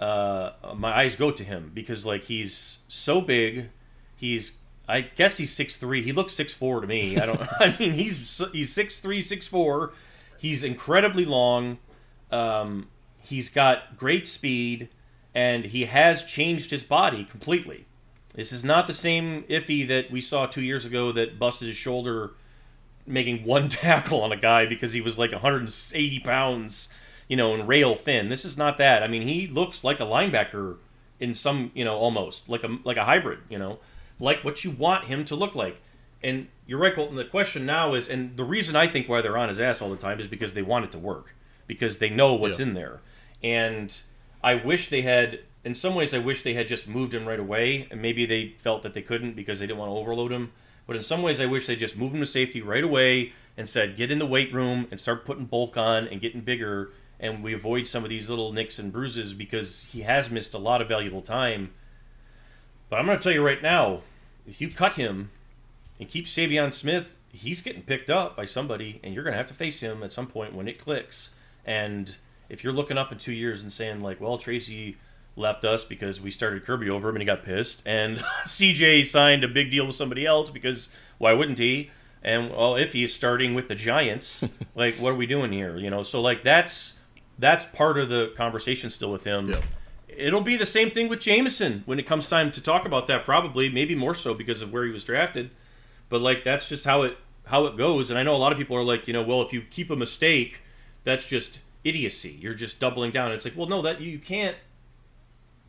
uh, 0.00 0.52
my 0.76 0.96
eyes 0.96 1.16
go 1.16 1.30
to 1.30 1.44
him 1.44 1.70
because 1.74 2.06
like 2.06 2.24
he's 2.24 2.82
so 2.88 3.20
big, 3.20 3.70
he's 4.16 4.60
I 4.88 5.02
guess 5.02 5.38
he's 5.38 5.52
six 5.52 5.76
three. 5.76 6.02
He 6.02 6.12
looks 6.12 6.34
six 6.34 6.52
four 6.52 6.80
to 6.80 6.86
me. 6.86 7.18
I 7.18 7.26
don't. 7.26 7.40
I 7.60 7.74
mean, 7.78 7.92
he's 7.92 8.42
he's 8.52 8.72
six 8.72 9.00
three, 9.00 9.22
six 9.22 9.46
four. 9.46 9.92
He's 10.38 10.62
incredibly 10.62 11.24
long. 11.24 11.78
Um, 12.30 12.88
he's 13.18 13.48
got 13.48 13.96
great 13.96 14.28
speed, 14.28 14.88
and 15.34 15.64
he 15.66 15.84
has 15.86 16.24
changed 16.24 16.70
his 16.70 16.82
body 16.84 17.24
completely. 17.24 17.86
This 18.34 18.52
is 18.52 18.64
not 18.64 18.86
the 18.86 18.92
same 18.94 19.44
iffy 19.44 19.86
that 19.88 20.10
we 20.10 20.20
saw 20.20 20.46
two 20.46 20.62
years 20.62 20.84
ago 20.84 21.12
that 21.12 21.38
busted 21.38 21.68
his 21.68 21.76
shoulder 21.76 22.32
making 23.06 23.44
one 23.44 23.68
tackle 23.68 24.22
on 24.22 24.32
a 24.32 24.36
guy 24.36 24.66
because 24.66 24.92
he 24.92 25.00
was 25.00 25.18
like 25.18 25.32
180 25.32 26.20
pounds, 26.20 26.88
you 27.28 27.36
know, 27.36 27.54
and 27.54 27.68
rail 27.68 27.94
thin. 27.94 28.28
This 28.28 28.44
is 28.44 28.56
not 28.56 28.78
that. 28.78 29.02
I 29.02 29.08
mean, 29.08 29.22
he 29.22 29.46
looks 29.46 29.84
like 29.84 30.00
a 30.00 30.04
linebacker 30.04 30.76
in 31.20 31.34
some, 31.34 31.70
you 31.74 31.84
know, 31.84 31.96
almost 31.96 32.48
like 32.48 32.64
a 32.64 32.78
like 32.84 32.96
a 32.96 33.04
hybrid, 33.04 33.40
you 33.48 33.58
know, 33.58 33.78
like 34.18 34.42
what 34.42 34.64
you 34.64 34.70
want 34.70 35.04
him 35.04 35.24
to 35.26 35.36
look 35.36 35.54
like. 35.54 35.80
And 36.22 36.48
you're 36.66 36.78
right, 36.78 36.94
Colton. 36.94 37.16
The 37.16 37.24
question 37.24 37.66
now 37.66 37.92
is, 37.94 38.08
and 38.08 38.36
the 38.36 38.44
reason 38.44 38.74
I 38.74 38.88
think 38.88 39.08
why 39.08 39.20
they're 39.20 39.36
on 39.36 39.48
his 39.50 39.60
ass 39.60 39.82
all 39.82 39.90
the 39.90 39.96
time 39.96 40.18
is 40.18 40.26
because 40.26 40.54
they 40.54 40.62
want 40.62 40.86
it 40.86 40.92
to 40.92 40.98
work, 40.98 41.34
because 41.66 41.98
they 41.98 42.08
know 42.08 42.34
what's 42.34 42.58
Yeah. 42.58 42.66
in 42.66 42.74
there. 42.74 43.00
And 43.42 43.94
I 44.44 44.54
wish 44.54 44.90
they 44.90 45.02
had. 45.02 45.40
In 45.64 45.74
some 45.74 45.94
ways, 45.94 46.12
I 46.12 46.18
wish 46.18 46.42
they 46.42 46.52
had 46.52 46.68
just 46.68 46.86
moved 46.86 47.14
him 47.14 47.26
right 47.26 47.40
away, 47.40 47.88
and 47.90 48.02
maybe 48.02 48.26
they 48.26 48.50
felt 48.58 48.82
that 48.82 48.92
they 48.92 49.00
couldn't 49.00 49.34
because 49.34 49.58
they 49.58 49.66
didn't 49.66 49.78
want 49.78 49.90
to 49.90 49.96
overload 49.96 50.30
him. 50.30 50.52
But 50.86 50.96
in 50.96 51.02
some 51.02 51.22
ways, 51.22 51.40
I 51.40 51.46
wish 51.46 51.66
they 51.66 51.76
just 51.76 51.96
moved 51.96 52.14
him 52.14 52.20
to 52.20 52.26
safety 52.26 52.60
right 52.60 52.84
away 52.84 53.32
and 53.56 53.66
said, 53.66 53.96
"Get 53.96 54.10
in 54.10 54.18
the 54.18 54.26
weight 54.26 54.52
room 54.52 54.86
and 54.90 55.00
start 55.00 55.24
putting 55.24 55.46
bulk 55.46 55.78
on 55.78 56.06
and 56.06 56.20
getting 56.20 56.42
bigger." 56.42 56.92
And 57.18 57.42
we 57.42 57.54
avoid 57.54 57.88
some 57.88 58.04
of 58.04 58.10
these 58.10 58.28
little 58.28 58.52
nicks 58.52 58.78
and 58.78 58.92
bruises 58.92 59.32
because 59.32 59.84
he 59.92 60.02
has 60.02 60.30
missed 60.30 60.52
a 60.52 60.58
lot 60.58 60.82
of 60.82 60.88
valuable 60.88 61.22
time. 61.22 61.70
But 62.90 62.98
I'm 62.98 63.06
going 63.06 63.16
to 63.16 63.22
tell 63.22 63.32
you 63.32 63.42
right 63.42 63.62
now, 63.62 64.02
if 64.46 64.60
you 64.60 64.68
cut 64.68 64.94
him 64.94 65.30
and 65.98 66.06
keep 66.08 66.26
Saivion 66.26 66.74
Smith, 66.74 67.16
he's 67.32 67.62
getting 67.62 67.82
picked 67.82 68.10
up 68.10 68.36
by 68.36 68.44
somebody, 68.44 69.00
and 69.02 69.14
you're 69.14 69.24
going 69.24 69.32
to 69.32 69.38
have 69.38 69.46
to 69.46 69.54
face 69.54 69.80
him 69.80 70.02
at 70.02 70.12
some 70.12 70.26
point 70.26 70.54
when 70.54 70.68
it 70.68 70.78
clicks. 70.78 71.34
And 71.64 72.16
if 72.48 72.62
you're 72.64 72.72
looking 72.72 72.98
up 72.98 73.12
in 73.12 73.18
two 73.18 73.32
years 73.32 73.62
and 73.62 73.72
saying 73.72 74.00
like, 74.00 74.20
well, 74.20 74.38
Tracy 74.38 74.96
left 75.36 75.64
us 75.64 75.84
because 75.84 76.20
we 76.20 76.30
started 76.30 76.64
Kerby 76.64 76.88
over 76.88 77.08
him 77.08 77.16
and 77.16 77.22
he 77.22 77.26
got 77.26 77.44
pissed, 77.44 77.82
and 77.86 78.18
CJ 78.46 79.06
signed 79.06 79.44
a 79.44 79.48
big 79.48 79.70
deal 79.70 79.86
with 79.86 79.96
somebody 79.96 80.26
else 80.26 80.50
because 80.50 80.88
why 81.18 81.32
wouldn't 81.32 81.58
he? 81.58 81.90
And 82.22 82.50
well, 82.50 82.76
if 82.76 82.92
he's 82.94 83.14
starting 83.14 83.54
with 83.54 83.68
the 83.68 83.74
Giants, 83.74 84.44
like 84.74 84.96
what 84.96 85.12
are 85.12 85.16
we 85.16 85.26
doing 85.26 85.52
here? 85.52 85.76
You 85.76 85.90
know, 85.90 86.02
so 86.02 86.20
like 86.20 86.42
that's 86.42 86.98
that's 87.38 87.64
part 87.64 87.98
of 87.98 88.08
the 88.08 88.32
conversation 88.36 88.90
still 88.90 89.10
with 89.10 89.24
him. 89.24 89.48
Yeah. 89.48 89.60
It'll 90.08 90.42
be 90.42 90.56
the 90.56 90.66
same 90.66 90.90
thing 90.90 91.08
with 91.08 91.20
Jameson 91.20 91.82
when 91.86 91.98
it 91.98 92.06
comes 92.06 92.28
time 92.28 92.52
to 92.52 92.60
talk 92.60 92.86
about 92.86 93.08
that. 93.08 93.24
Probably, 93.24 93.68
maybe 93.68 93.96
more 93.96 94.14
so 94.14 94.32
because 94.32 94.62
of 94.62 94.72
where 94.72 94.84
he 94.84 94.92
was 94.92 95.02
drafted. 95.04 95.50
But 96.08 96.20
like 96.20 96.44
that's 96.44 96.68
just 96.68 96.84
how 96.84 97.02
it 97.02 97.18
how 97.46 97.66
it 97.66 97.76
goes. 97.76 98.10
And 98.10 98.18
I 98.18 98.22
know 98.22 98.34
a 98.34 98.38
lot 98.38 98.52
of 98.52 98.58
people 98.58 98.76
are 98.76 98.84
like, 98.84 99.06
you 99.06 99.12
know, 99.12 99.22
well, 99.22 99.42
if 99.42 99.52
you 99.52 99.62
keep 99.62 99.90
a 99.90 99.96
mistake, 99.96 100.60
that's 101.02 101.26
just 101.26 101.60
idiocy. 101.84 102.36
You're 102.40 102.54
just 102.54 102.80
doubling 102.80 103.10
down. 103.12 103.30
It's 103.32 103.44
like, 103.44 103.56
well, 103.56 103.68
no, 103.68 103.82
that 103.82 104.00
you 104.00 104.18
can't. 104.18 104.56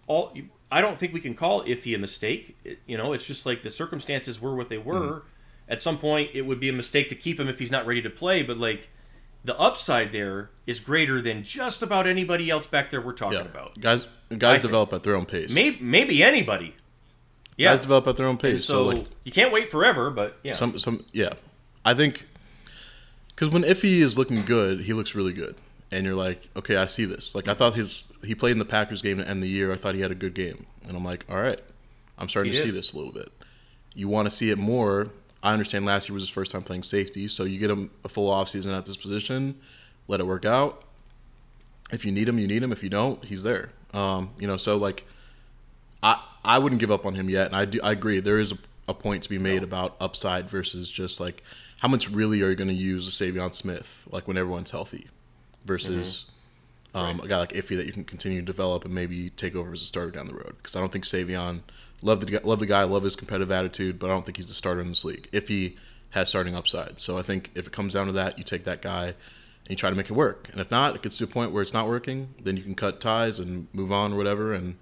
All 0.08 0.32
you, 0.36 0.50
I 0.72 0.82
don't 0.82 0.98
think 0.98 1.14
we 1.14 1.20
can 1.20 1.34
call 1.36 1.64
iffy 1.66 1.96
a 1.96 1.98
mistake. 1.98 2.58
It, 2.64 2.80
you 2.86 2.98
know, 2.98 3.14
it's 3.14 3.26
just 3.28 3.46
like 3.46 3.64
the 3.64 3.70
circumstances 3.70 4.42
were 4.42 4.56
what 4.56 4.70
they 4.70 4.78
were. 4.78 4.94
Mm-hmm. 5.00 5.28
At 5.68 5.82
some 5.82 5.98
point, 5.98 6.30
it 6.34 6.44
would 6.44 6.60
be 6.60 6.70
a 6.70 6.74
mistake 6.74 7.10
to 7.10 7.16
keep 7.16 7.40
him 7.40 7.48
if 7.48 7.58
he's 7.60 7.72
not 7.72 7.86
ready 7.88 8.02
to 8.04 8.10
play. 8.10 8.44
But 8.44 8.58
like, 8.58 8.90
the 9.44 9.58
upside 9.60 10.12
there 10.12 10.50
is 10.68 10.80
greater 10.80 11.22
than 11.22 11.44
just 11.44 11.82
about 11.84 12.08
anybody 12.08 12.50
else 12.50 12.68
back 12.68 12.90
there 12.92 13.02
we're 13.02 13.14
talking 13.14 13.40
Yeah. 13.40 13.46
about. 13.46 13.80
Guys, 13.80 14.06
I 14.32 14.36
guys 14.36 14.54
think- 14.56 14.64
develop 14.64 14.94
at 14.94 15.04
their 15.04 15.16
own 15.16 15.26
pace. 15.26 15.54
Maybe 15.54 15.78
maybe 15.82 16.24
anybody. 16.24 16.76
Yeah. 17.58 17.72
Guys 17.72 17.82
develop 17.82 18.06
at 18.08 18.18
their 18.18 18.26
own 18.26 18.32
And 18.32 18.40
pace. 18.42 18.66
so 18.66 18.92
so 18.92 18.98
like, 18.98 19.06
you 19.24 19.32
can't 19.32 19.52
wait 19.52 19.70
forever, 19.70 20.10
but 20.12 20.38
yeah. 20.44 20.54
Some 20.56 20.78
some 20.78 21.04
yeah, 21.14 21.34
I 21.84 21.94
think 21.96 22.28
because 23.30 23.50
when 23.50 23.64
Iffy 23.64 24.02
is 24.02 24.18
looking 24.18 24.44
good, 24.44 24.82
he 24.82 24.94
looks 24.94 25.16
really 25.16 25.34
good, 25.34 25.56
and 25.96 26.06
you're 26.06 26.16
like, 26.16 26.50
okay, 26.56 26.76
I 26.76 26.86
see 26.86 27.06
this. 27.06 27.34
Like 27.36 27.48
I 27.48 27.54
thought 27.54 27.74
his 27.76 28.04
he 28.24 28.36
played 28.36 28.52
in 28.52 28.60
the 28.60 28.66
Packers 28.66 29.02
game 29.02 29.18
to 29.18 29.28
end 29.28 29.42
the 29.42 29.48
year. 29.48 29.72
I 29.72 29.76
thought 29.76 29.96
he 29.96 30.02
had 30.02 30.12
a 30.12 30.16
good 30.16 30.34
game, 30.34 30.66
and 30.88 30.96
I'm 30.98 31.06
like, 31.06 31.26
all 31.30 31.42
right, 31.42 31.60
I'm 32.18 32.28
starting 32.30 32.52
He 32.52 32.58
to 32.58 32.64
did. 32.66 32.72
see 32.72 32.78
this 32.78 32.94
a 32.94 32.98
little 32.98 33.14
bit. 33.14 33.32
You 33.94 34.08
want 34.08 34.26
to 34.28 34.30
see 34.30 34.50
it 34.50 34.58
more. 34.58 35.08
I 35.42 35.54
understand 35.54 35.86
last 35.86 36.10
year 36.10 36.14
was 36.14 36.24
his 36.24 36.30
first 36.30 36.52
time 36.52 36.64
playing 36.64 36.84
safety, 36.84 37.28
so 37.28 37.44
you 37.44 37.60
get 37.60 37.70
him 37.70 37.92
a 38.04 38.10
full 38.10 38.32
offseason 38.32 38.76
at 38.76 38.86
this 38.86 38.98
position, 38.98 39.60
let 40.08 40.20
it 40.20 40.26
work 40.28 40.44
out. 40.44 40.84
If 41.92 42.04
you 42.04 42.12
need 42.12 42.28
him, 42.28 42.40
you 42.40 42.48
need 42.48 42.64
him. 42.64 42.72
If 42.72 42.82
you 42.84 42.90
don't, 42.90 43.24
he's 43.24 43.44
there. 43.44 43.70
Um, 43.94 44.32
you 44.40 44.48
know, 44.48 44.58
so 44.58 44.76
like 44.76 45.06
I 46.04 46.22
I 46.44 46.58
wouldn't 46.60 46.82
give 46.82 46.92
up 46.92 47.06
on 47.06 47.16
him 47.16 47.30
yet, 47.30 47.48
and 47.48 47.56
I 47.56 47.66
do 47.66 47.80
I 47.84 47.92
agree 47.92 48.20
there 48.20 48.40
is 48.40 48.52
a, 48.52 48.58
a 48.90 48.94
point 48.94 49.24
to 49.24 49.30
be 49.30 49.38
made 49.38 49.64
about 49.64 49.96
upside 50.02 50.50
versus 50.50 50.90
just 50.90 51.20
like 51.20 51.44
how 51.80 51.88
much 51.88 52.10
really 52.10 52.42
are 52.42 52.50
you 52.50 52.56
going 52.56 52.68
to 52.70 52.74
use 52.74 53.08
a 53.08 53.12
Saivion 53.12 53.54
Smith 53.54 54.08
like 54.12 54.28
when 54.28 54.38
everyone's 54.38 54.72
healthy 54.72 55.08
versus 55.66 56.26
um, 56.96 57.20
a 57.20 57.28
guy 57.28 57.38
like 57.40 57.54
Iffy 57.54 57.76
that 57.76 57.86
you 57.86 57.92
can 57.92 58.04
continue 58.04 58.40
to 58.40 58.46
develop 58.46 58.86
and 58.86 58.94
maybe 58.94 59.30
take 59.32 59.56
over 59.56 59.74
as 59.74 59.82
a 59.82 59.86
starter 59.86 60.12
down 60.12 60.28
the 60.28 60.34
road. 60.34 60.56
Because 60.58 60.76
I 60.76 60.80
don't 60.80 60.92
think 60.92 61.04
Saivion 61.04 61.62
love 62.02 62.26
the 62.26 62.40
love 62.44 62.60
the 62.60 62.66
guy 62.66 62.84
love 62.84 63.04
his 63.04 63.16
competitive 63.16 63.52
attitude 63.52 63.98
but 63.98 64.10
I 64.10 64.14
don't 64.14 64.26
think 64.26 64.38
he's 64.38 64.48
the 64.48 64.54
starter 64.54 64.82
in 64.82 64.90
this 64.90 65.04
league. 65.04 65.28
If 65.32 65.48
he 65.48 65.78
has 66.12 66.30
starting 66.30 66.56
upside. 66.56 67.00
So 67.00 67.18
I 67.18 67.22
think 67.22 67.52
if 67.56 67.68
it 67.68 67.74
comes 67.74 67.94
down 67.94 68.08
to 68.08 68.14
that 68.14 68.38
you 68.38 68.44
take 68.44 68.64
that 68.64 68.82
guy 68.82 69.08
and 69.08 69.70
you 69.70 69.76
try 69.76 69.90
to 69.90 69.96
make 69.96 70.10
it 70.10 70.14
work. 70.14 70.50
And 70.52 70.62
if 70.62 70.72
not 70.72 70.96
it 70.96 71.02
gets 71.02 71.18
to 71.18 71.26
a 71.26 71.28
point 71.28 71.52
where 71.52 71.62
it's 71.62 71.74
not 71.74 71.88
working 71.88 72.30
then 72.42 72.56
you 72.58 72.64
can 72.64 72.76
cut 72.76 73.02
ties 73.02 73.40
and 73.40 73.68
move 73.74 73.92
on 73.92 74.14
or 74.14 74.18
whatever 74.18 74.54
and 74.54 74.78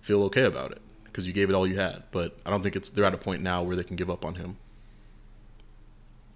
feel 0.00 0.22
okay 0.24 0.44
about 0.44 0.72
it 0.72 0.80
because 1.04 1.26
you 1.26 1.32
gave 1.32 1.50
it 1.50 1.54
all 1.54 1.66
you 1.66 1.76
had. 1.76 2.04
But 2.12 2.38
I 2.46 2.50
don't 2.50 2.62
think 2.62 2.76
it's 2.76 2.88
they're 2.88 3.04
at 3.04 3.14
a 3.14 3.18
point 3.18 3.42
now 3.42 3.62
where 3.62 3.76
they 3.76 3.84
can 3.84 3.96
give 3.96 4.08
up 4.10 4.24
on 4.24 4.36
him. 4.36 4.56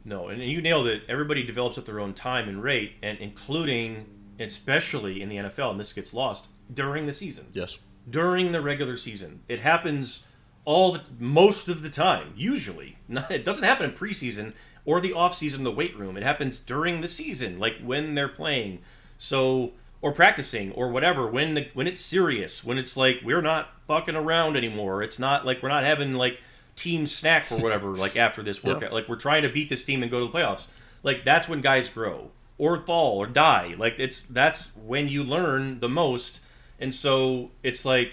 No, 0.04 0.28
and 0.28 0.42
you 0.42 0.60
nailed 0.60 0.86
it. 0.86 1.02
Everybody 1.08 1.42
develops 1.42 1.78
at 1.78 1.86
their 1.86 2.00
own 2.00 2.14
time 2.14 2.48
and 2.48 2.62
rate, 2.62 2.94
and 3.02 3.18
including, 3.18 4.06
especially 4.40 5.22
in 5.22 5.28
the 5.28 5.36
NFL, 5.36 5.70
and 5.70 5.80
this 5.80 5.92
gets 5.92 6.12
lost 6.12 6.46
during 6.72 7.06
the 7.06 7.12
season. 7.12 7.46
Yes. 7.52 7.78
During 8.08 8.52
the 8.52 8.60
regular 8.60 8.96
season, 8.96 9.42
it 9.48 9.60
happens 9.60 10.26
all 10.64 10.92
the 10.92 11.02
most 11.18 11.68
of 11.68 11.82
the 11.82 11.90
time. 11.90 12.32
Usually, 12.36 12.98
it 13.08 13.44
doesn't 13.44 13.64
happen 13.64 13.90
in 13.90 13.96
preseason 13.96 14.54
or 14.84 15.00
the 15.00 15.12
off 15.12 15.36
season, 15.36 15.62
the 15.64 15.70
weight 15.70 15.96
room. 15.96 16.16
It 16.16 16.22
happens 16.22 16.58
during 16.58 17.00
the 17.00 17.08
season, 17.08 17.58
like 17.58 17.80
when 17.82 18.14
they're 18.14 18.28
playing, 18.28 18.80
so 19.18 19.72
or 20.00 20.12
practicing 20.12 20.72
or 20.72 20.88
whatever. 20.88 21.28
When 21.28 21.54
the, 21.54 21.68
when 21.74 21.86
it's 21.86 22.00
serious, 22.00 22.64
when 22.64 22.78
it's 22.78 22.96
like 22.96 23.20
we're 23.24 23.40
not 23.40 23.68
fucking 23.86 24.16
around 24.16 24.56
anymore. 24.56 25.02
It's 25.02 25.18
not 25.18 25.46
like 25.46 25.62
we're 25.62 25.68
not 25.68 25.84
having 25.84 26.14
like 26.14 26.40
team 26.76 27.06
snack 27.06 27.50
or 27.52 27.58
whatever. 27.58 27.90
like 27.96 28.16
after 28.16 28.42
this 28.42 28.62
Yeah. 28.62 28.74
workout, 28.74 28.92
like 28.92 29.08
we're 29.08 29.16
trying 29.16 29.42
to 29.42 29.48
beat 29.48 29.68
this 29.68 29.84
team 29.84 30.02
and 30.02 30.10
go 30.10 30.20
to 30.20 30.32
the 30.32 30.38
playoffs. 30.38 30.66
Like 31.02 31.24
that's 31.24 31.48
when 31.48 31.60
guys 31.60 31.88
grow 31.88 32.30
or 32.58 32.78
fall 32.80 33.18
or 33.18 33.26
die. 33.26 33.74
Like 33.76 33.94
it's 33.98 34.22
that's 34.22 34.74
when 34.76 35.08
you 35.08 35.24
learn 35.24 35.80
the 35.80 35.88
most. 35.88 36.40
And 36.78 36.94
so 36.94 37.50
it's 37.62 37.84
like 37.84 38.12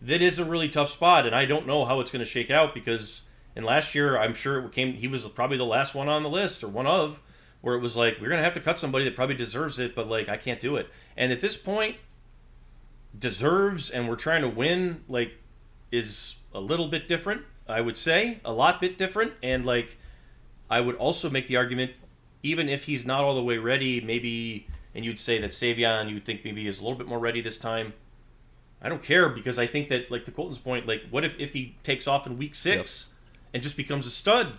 that 0.00 0.22
is 0.22 0.38
a 0.38 0.44
really 0.44 0.68
tough 0.68 0.90
spot, 0.90 1.26
and 1.26 1.34
I 1.34 1.44
don't 1.44 1.66
know 1.66 1.84
how 1.84 1.98
it's 2.00 2.10
going 2.12 2.20
to 2.20 2.30
shake 2.30 2.50
out 2.50 2.72
because 2.74 3.22
in 3.56 3.64
last 3.64 3.94
year 3.94 4.16
I'm 4.16 4.34
sure 4.34 4.60
it 4.64 4.70
came 4.72 4.94
he 4.94 5.08
was 5.08 5.26
probably 5.26 5.56
the 5.56 5.64
last 5.64 5.94
one 5.94 6.08
on 6.08 6.22
the 6.22 6.28
list 6.30 6.62
or 6.62 6.68
one 6.68 6.86
of 6.86 7.20
where 7.60 7.74
it 7.74 7.80
was 7.80 7.96
like 7.96 8.14
we're 8.20 8.28
going 8.28 8.38
to 8.38 8.44
have 8.44 8.54
to 8.54 8.60
cut 8.60 8.78
somebody 8.78 9.04
that 9.04 9.16
probably 9.16 9.34
deserves 9.34 9.78
it, 9.80 9.94
but 9.96 10.08
like 10.08 10.28
I 10.28 10.36
can't 10.36 10.60
do 10.60 10.76
it. 10.76 10.88
And 11.16 11.32
at 11.32 11.40
this 11.40 11.56
point, 11.56 11.96
deserves 13.18 13.90
and 13.90 14.08
we're 14.08 14.16
trying 14.16 14.42
to 14.42 14.48
win 14.48 15.02
like 15.08 15.32
is 15.90 16.36
a 16.54 16.60
little 16.60 16.88
bit 16.88 17.08
different. 17.08 17.42
I 17.68 17.80
would 17.80 17.96
say 17.96 18.40
a 18.44 18.52
lot 18.52 18.80
bit 18.80 18.96
different, 18.98 19.32
and 19.42 19.64
like 19.64 19.96
I 20.70 20.80
would 20.80 20.96
also 20.96 21.28
make 21.30 21.46
the 21.46 21.56
argument, 21.56 21.92
even 22.42 22.68
if 22.68 22.84
he's 22.84 23.04
not 23.04 23.20
all 23.20 23.34
the 23.34 23.42
way 23.42 23.58
ready, 23.58 24.00
maybe, 24.00 24.66
and 24.94 25.04
you'd 25.04 25.18
say 25.18 25.38
that 25.40 25.50
Saivion, 25.50 26.10
you 26.10 26.20
think 26.20 26.44
maybe 26.44 26.66
is 26.66 26.80
a 26.80 26.82
little 26.82 26.98
bit 26.98 27.06
more 27.06 27.18
ready 27.18 27.40
this 27.40 27.58
time. 27.58 27.92
I 28.80 28.88
don't 28.88 29.02
care 29.02 29.28
because 29.28 29.58
I 29.58 29.66
think 29.66 29.88
that, 29.88 30.10
like 30.10 30.24
to 30.26 30.30
Colton's 30.30 30.58
point, 30.58 30.86
like 30.86 31.02
what 31.10 31.24
if 31.24 31.38
if 31.38 31.52
he 31.52 31.74
takes 31.82 32.06
off 32.06 32.26
in 32.26 32.38
week 32.38 32.54
six 32.54 33.08
and 33.52 33.62
just 33.62 33.76
becomes 33.76 34.06
a 34.06 34.10
stud? 34.10 34.54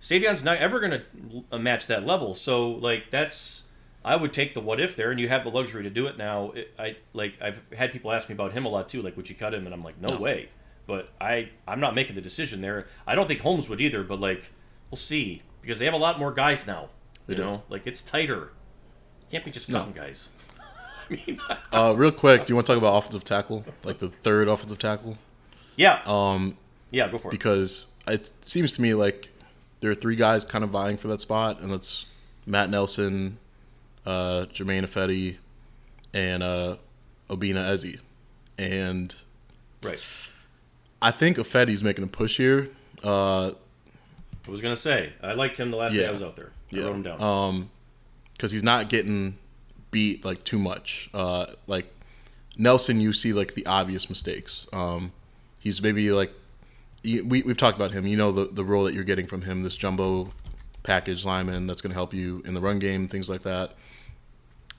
Saivion's 0.00 0.42
not 0.42 0.58
ever 0.58 0.80
going 0.80 0.90
to 1.00 1.44
uh, 1.52 1.58
match 1.58 1.86
that 1.86 2.04
level. 2.04 2.34
So 2.34 2.70
like 2.70 3.10
that's 3.10 3.64
I 4.04 4.16
would 4.16 4.32
take 4.32 4.52
the 4.54 4.60
what 4.60 4.80
if 4.80 4.96
there, 4.96 5.12
and 5.12 5.20
you 5.20 5.28
have 5.28 5.44
the 5.44 5.50
luxury 5.50 5.84
to 5.84 5.90
do 5.90 6.08
it 6.08 6.18
now. 6.18 6.50
It, 6.50 6.74
I 6.76 6.96
like 7.12 7.34
I've 7.40 7.60
had 7.76 7.92
people 7.92 8.10
ask 8.10 8.28
me 8.28 8.34
about 8.34 8.52
him 8.52 8.64
a 8.64 8.68
lot 8.68 8.88
too. 8.88 9.00
Like, 9.00 9.16
would 9.16 9.28
you 9.28 9.36
cut 9.36 9.54
him? 9.54 9.64
And 9.64 9.72
I'm 9.72 9.84
like, 9.84 10.00
no, 10.00 10.14
No. 10.14 10.20
way. 10.20 10.48
But 10.86 11.10
I 11.20 11.50
I'm 11.66 11.80
not 11.80 11.94
making 11.94 12.14
the 12.16 12.20
decision 12.20 12.60
there. 12.60 12.86
I 13.06 13.14
don't 13.14 13.28
think 13.28 13.40
Holmes 13.40 13.68
would 13.68 13.80
either. 13.80 14.02
But 14.02 14.20
like 14.20 14.50
we'll 14.90 14.96
see 14.98 15.42
because 15.60 15.78
they 15.78 15.84
have 15.84 15.94
a 15.94 15.98
lot 15.98 16.18
more 16.18 16.32
guys 16.32 16.66
now. 16.66 16.88
They 17.26 17.34
you 17.34 17.38
do. 17.38 17.44
know, 17.44 17.62
like 17.68 17.86
it's 17.86 18.02
tighter. 18.02 18.50
Can't 19.30 19.44
be 19.44 19.50
just 19.50 19.68
No. 19.70 19.86
guys. 19.94 20.28
I 21.10 21.14
mean, 21.26 21.40
Uh, 21.72 21.94
real 21.96 22.10
quick, 22.12 22.44
do 22.44 22.50
you 22.50 22.54
want 22.56 22.66
to 22.66 22.72
talk 22.72 22.78
about 22.78 22.96
offensive 22.96 23.24
tackle, 23.24 23.64
like 23.84 23.98
the 23.98 24.08
third 24.10 24.48
offensive 24.48 24.78
tackle? 24.78 25.16
yeah, 25.76 26.02
Um, 26.04 26.56
yeah, 26.90 27.08
go 27.10 27.16
for 27.18 27.28
it. 27.28 27.32
because 27.32 27.94
it 28.06 28.30
seems 28.42 28.72
to 28.74 28.82
me 28.82 28.92
like 28.94 29.30
there 29.80 29.90
are 29.90 29.94
three 29.94 30.16
guys 30.16 30.44
kind 30.44 30.62
of 30.64 30.70
vying 30.70 30.96
for 30.98 31.08
that 31.08 31.20
spot, 31.20 31.60
and 31.60 31.72
that's 31.72 32.04
Matt 32.44 32.68
Nelson, 32.70 33.38
uh, 34.04 34.44
Germain 34.46 34.84
Ifedi, 34.84 35.38
and 36.12 36.42
uh, 36.42 36.76
Obinna 37.30 37.68
Eze. 37.70 37.96
And 38.58 39.14
Right. 39.82 40.02
I 41.02 41.10
think 41.10 41.36
Ifedi's 41.36 41.82
making 41.82 42.04
a 42.04 42.08
push 42.08 42.36
here. 42.36 42.68
Uh, 43.04 43.48
I 43.48 44.50
was 44.50 44.60
gonna 44.60 44.76
say 44.76 45.12
I 45.22 45.32
liked 45.34 45.56
him 45.56 45.70
the 45.70 45.76
last 45.76 45.92
day 45.92 46.06
I 46.06 46.10
was 46.10 46.22
out 46.22 46.36
there. 46.36 46.52
I 46.72 46.76
Yeah. 46.76 46.82
wrote 46.84 46.94
him 46.94 47.02
down. 47.02 47.20
Um, 47.22 47.70
because 48.32 48.50
he's 48.50 48.62
not 48.62 48.88
getting 48.88 49.38
beat 49.90 50.24
like 50.24 50.42
too 50.44 50.58
much. 50.58 51.10
Uh, 51.12 51.46
like 51.66 51.92
Nelson, 52.56 53.00
you 53.00 53.12
see 53.12 53.32
like 53.32 53.54
the 53.54 53.66
obvious 53.66 54.08
mistakes. 54.08 54.66
Um, 54.72 55.12
he's 55.60 55.82
maybe 55.82 56.10
like 56.12 56.32
we 57.04 57.42
we've 57.42 57.56
talked 57.56 57.76
about 57.76 57.92
him. 57.92 58.06
You 58.06 58.16
know 58.16 58.32
the 58.32 58.46
the 58.46 58.64
role 58.64 58.84
that 58.84 58.94
you're 58.94 59.04
getting 59.04 59.26
from 59.26 59.42
him, 59.42 59.62
this 59.62 59.76
jumbo 59.76 60.30
package 60.82 61.24
lineman 61.24 61.66
that's 61.66 61.80
going 61.80 61.90
to 61.90 61.94
help 61.94 62.12
you 62.12 62.42
in 62.44 62.54
the 62.54 62.60
run 62.60 62.78
game, 62.78 63.06
things 63.06 63.30
like 63.30 63.42
that. 63.42 63.74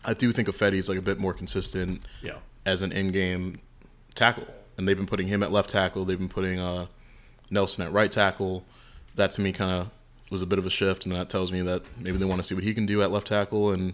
I 0.04 0.14
do 0.14 0.32
think 0.34 0.50
Ifedi's 0.50 0.90
like 0.90 0.98
a 0.98 1.02
bit 1.02 1.20
more 1.20 1.34
consistent 1.34 2.04
yeah. 2.22 2.40
as 2.66 2.82
an 2.82 2.92
in-game 2.92 3.62
tackle, 4.16 4.46
and 4.78 4.88
they've 4.88 4.98
been 4.98 5.08
putting 5.08 5.28
him 5.28 5.44
at 5.44 5.52
left 5.52 5.70
tackle. 5.70 6.06
They've 6.06 6.18
been 6.20 6.30
putting 6.30 6.60
uh, 6.60 6.88
Nelson 7.50 7.86
at 7.86 7.92
right 7.92 8.12
tackle. 8.12 8.66
That 9.16 9.32
to 9.32 9.42
me 9.42 9.52
kind 9.52 9.72
of 9.72 9.90
was 10.30 10.42
a 10.42 10.46
bit 10.46 10.60
of 10.60 10.66
a 10.66 10.70
shift, 10.70 11.06
and 11.06 11.16
that 11.16 11.30
tells 11.30 11.52
me 11.52 11.62
that 11.62 11.84
maybe 12.00 12.18
they 12.18 12.26
want 12.26 12.40
to 12.40 12.44
see 12.44 12.56
what 12.56 12.64
he 12.64 12.74
can 12.74 12.86
do 12.86 13.02
at 13.02 13.12
left 13.12 13.28
tackle, 13.28 13.72
and 13.72 13.94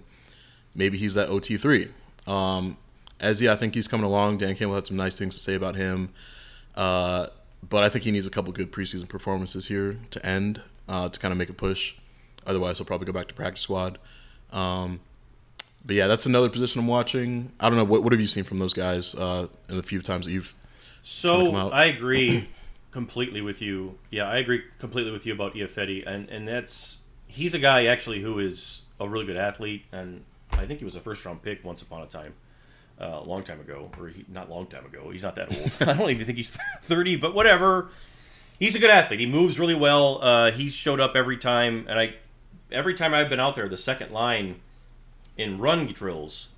maybe 0.74 0.98
he's 0.98 1.14
that 1.16 1.30
OT 1.30 1.58
three. 1.58 1.90
Um, 2.28 2.78
Eze, 3.20 3.48
I 3.48 3.56
think 3.56 3.74
he's 3.74 3.88
coming 3.88 4.06
along. 4.06 4.38
Dan 4.38 4.56
Campbell 4.56 4.76
had 4.76 4.88
some 4.88 4.98
nice 4.98 5.18
things 5.18 5.36
to 5.36 5.42
say 5.42 5.56
about 5.56 5.76
him, 5.76 6.10
uh, 6.76 7.28
but 7.68 7.84
I 7.84 7.90
think 7.90 8.06
he 8.06 8.12
needs 8.12 8.26
a 8.26 8.30
couple 8.30 8.54
good 8.54 8.72
preseason 8.72 9.08
performances 9.08 9.68
here 9.68 9.98
to 10.12 10.26
end 10.26 10.62
uh, 10.88 11.10
to 11.10 11.20
kind 11.20 11.32
of 11.32 11.38
make 11.38 11.50
a 11.50 11.54
push. 11.54 11.96
Otherwise, 12.46 12.78
he'll 12.78 12.86
probably 12.86 13.06
go 13.06 13.14
back 13.14 13.28
to 13.28 13.34
practice 13.34 13.62
squad. 13.62 13.98
Um, 14.52 15.02
but 15.86 15.96
yeah, 15.96 16.08
that's 16.08 16.26
another 16.26 16.50
position 16.50 16.80
I'm 16.80 16.88
watching. 16.88 17.52
I 17.60 17.70
don't 17.70 17.78
know 17.78 17.84
what 17.84 18.04
what 18.04 18.14
have 18.14 18.22
you 18.22 18.28
seen 18.28 18.44
from 18.44 18.58
those 18.58 18.74
guys 18.74 19.16
uh, 19.16 19.48
in 19.68 19.78
the 19.78 19.84
few 19.84 20.02
times 20.02 20.26
that 20.26 20.32
you've 20.32 20.56
So. 21.10 21.56
I 21.70 21.86
agree 21.86 22.48
completely 22.92 23.42
with 23.42 23.62
you. 23.62 23.98
Yeah, 24.12 24.30
I 24.30 24.38
agree 24.38 24.64
completely 24.78 25.12
with 25.12 25.26
you 25.26 25.34
about 25.34 25.56
Ifedi, 25.56 26.06
and 26.06 26.30
and 26.30 26.48
that's 26.48 27.00
he's 27.28 27.54
a 27.56 27.60
guy 27.60 27.86
actually 27.86 28.22
who 28.22 28.38
is 28.38 28.84
a 29.00 29.10
really 29.10 29.26
good 29.26 29.36
athlete, 29.36 29.86
and 29.92 30.24
I 30.52 30.66
think 30.66 30.80
he 30.80 30.86
was 30.86 30.96
a 30.96 31.00
first 31.00 31.26
round 31.26 31.42
pick 31.42 31.64
once 31.64 31.82
upon 31.82 32.04
a 32.04 32.06
time, 32.06 32.36
uh, 33.02 33.20
a 33.22 33.24
long 33.24 33.44
time 33.44 33.60
ago, 33.60 33.90
or 33.98 34.10
he, 34.10 34.24
not 34.28 34.50
long 34.50 34.68
time 34.68 34.86
ago. 34.86 35.10
He's 35.10 35.24
not 35.24 35.36
that 35.36 35.52
old. 35.52 35.72
I 35.90 35.94
don't 35.94 36.12
even 36.12 36.26
think 36.26 36.38
he's 36.38 36.56
thirty, 36.84 37.16
but 37.16 37.34
whatever. 37.34 37.90
He's 38.60 38.76
a 38.76 38.80
good 38.80 38.92
athlete. 38.92 39.22
He 39.22 39.26
moves 39.26 39.60
really 39.60 39.76
well. 39.76 40.22
Uh, 40.22 40.52
he 40.52 40.70
showed 40.70 41.00
up 41.00 41.16
every 41.16 41.38
time, 41.38 41.86
and 41.90 42.00
I 42.00 42.16
every 42.72 42.94
time 42.94 43.16
I've 43.16 43.30
been 43.30 43.40
out 43.40 43.56
there, 43.56 43.68
the 43.68 43.78
second 43.78 44.12
line 44.12 44.62
in 45.38 45.58
run 45.58 45.88
drills 45.88 46.50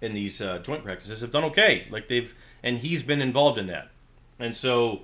in 0.00 0.14
these 0.14 0.40
uh, 0.40 0.58
joint 0.58 0.84
practices 0.84 1.20
have 1.20 1.30
done 1.30 1.44
okay. 1.44 1.86
Like 1.90 2.08
they've 2.08 2.34
and 2.62 2.78
he's 2.78 3.02
been 3.02 3.20
involved 3.20 3.58
in 3.58 3.66
that, 3.68 3.88
and 4.38 4.56
so 4.56 5.02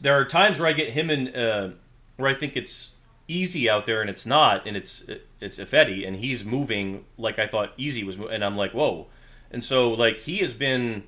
there 0.00 0.14
are 0.18 0.24
times 0.24 0.58
where 0.58 0.68
I 0.68 0.72
get 0.72 0.90
him 0.90 1.10
in 1.10 1.34
uh, 1.34 1.72
where 2.16 2.30
I 2.30 2.34
think 2.34 2.56
it's 2.56 2.94
Eze 3.28 3.66
out 3.66 3.86
there 3.86 4.00
and 4.00 4.10
it's 4.10 4.26
not, 4.26 4.66
and 4.66 4.76
it's 4.76 5.08
it's 5.40 5.58
Ifedi 5.58 6.06
and 6.06 6.16
he's 6.16 6.44
moving 6.44 7.04
like 7.16 7.38
I 7.38 7.46
thought 7.46 7.72
Eze 7.78 8.04
was, 8.04 8.16
and 8.16 8.44
I'm 8.44 8.56
like 8.56 8.72
whoa, 8.72 9.06
and 9.50 9.64
so 9.64 9.90
like 9.90 10.20
he 10.20 10.38
has 10.38 10.52
been, 10.52 11.04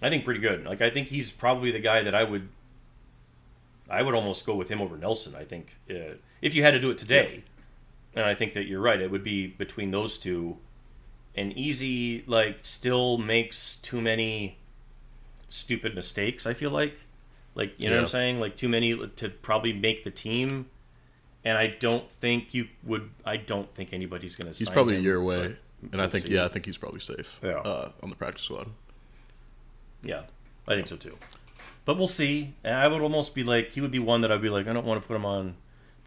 I 0.00 0.08
think 0.08 0.24
pretty 0.24 0.40
good. 0.40 0.64
Like 0.64 0.80
I 0.80 0.90
think 0.90 1.08
he's 1.08 1.30
probably 1.30 1.70
the 1.70 1.80
guy 1.80 2.02
that 2.02 2.14
I 2.14 2.24
would. 2.24 2.48
I 3.88 4.02
would 4.02 4.16
almost 4.16 4.44
go 4.44 4.56
with 4.56 4.68
him 4.68 4.80
over 4.80 4.96
Nelson. 4.96 5.36
I 5.36 5.44
think 5.44 5.76
uh, 5.88 6.16
if 6.42 6.56
you 6.56 6.64
had 6.64 6.72
to 6.72 6.80
do 6.80 6.90
it 6.90 6.98
today, 6.98 7.44
and 8.16 8.24
I 8.24 8.34
think 8.34 8.54
that 8.54 8.66
you're 8.66 8.80
right. 8.80 9.00
It 9.00 9.10
would 9.10 9.22
be 9.22 9.46
between 9.46 9.90
those 9.90 10.18
two. 10.18 10.56
And 11.36 11.56
Eze 11.56 12.26
like 12.26 12.60
still 12.62 13.18
makes 13.18 13.76
too 13.76 14.00
many 14.00 14.58
stupid 15.48 15.94
mistakes. 15.94 16.46
I 16.46 16.52
feel 16.54 16.70
like, 16.70 16.98
like 17.54 17.78
you 17.78 17.88
know 17.88 17.96
what 17.96 18.00
I'm 18.02 18.06
saying, 18.08 18.40
like 18.40 18.56
too 18.56 18.68
many 18.68 18.96
to 19.16 19.28
probably 19.28 19.72
make 19.72 20.04
the 20.04 20.10
team. 20.10 20.66
And 21.44 21.56
I 21.56 21.68
don't 21.78 22.10
think 22.10 22.52
you 22.54 22.66
would. 22.82 23.10
I 23.24 23.36
don't 23.36 23.72
think 23.72 23.92
anybody's 23.92 24.34
going 24.34 24.52
to. 24.52 24.58
He's 24.58 24.68
probably 24.68 24.96
a 24.96 25.00
year 25.00 25.14
away, 25.16 25.54
and 25.92 25.94
I 25.94 25.98
we'll 25.98 26.08
think 26.08 26.26
see. 26.26 26.34
yeah, 26.34 26.44
I 26.44 26.48
think 26.48 26.66
he's 26.66 26.76
probably 26.76 26.98
safe. 26.98 27.38
Yeah. 27.40 27.58
Uh, 27.58 27.92
on 28.02 28.10
the 28.10 28.16
practice 28.16 28.42
squad. 28.46 28.68
Yeah, 30.02 30.22
I 30.66 30.74
think 30.74 30.88
so 30.88 30.96
too. 30.96 31.16
But 31.84 31.98
we'll 31.98 32.08
see. 32.08 32.54
And 32.64 32.74
I 32.74 32.88
would 32.88 33.00
almost 33.00 33.32
be 33.34 33.44
like, 33.44 33.70
he 33.70 33.80
would 33.80 33.92
be 33.92 34.00
one 34.00 34.22
that 34.22 34.32
I'd 34.32 34.42
be 34.42 34.48
like, 34.50 34.66
I 34.66 34.72
don't 34.72 34.84
want 34.84 35.00
to 35.00 35.06
put 35.06 35.14
him 35.14 35.24
on 35.24 35.54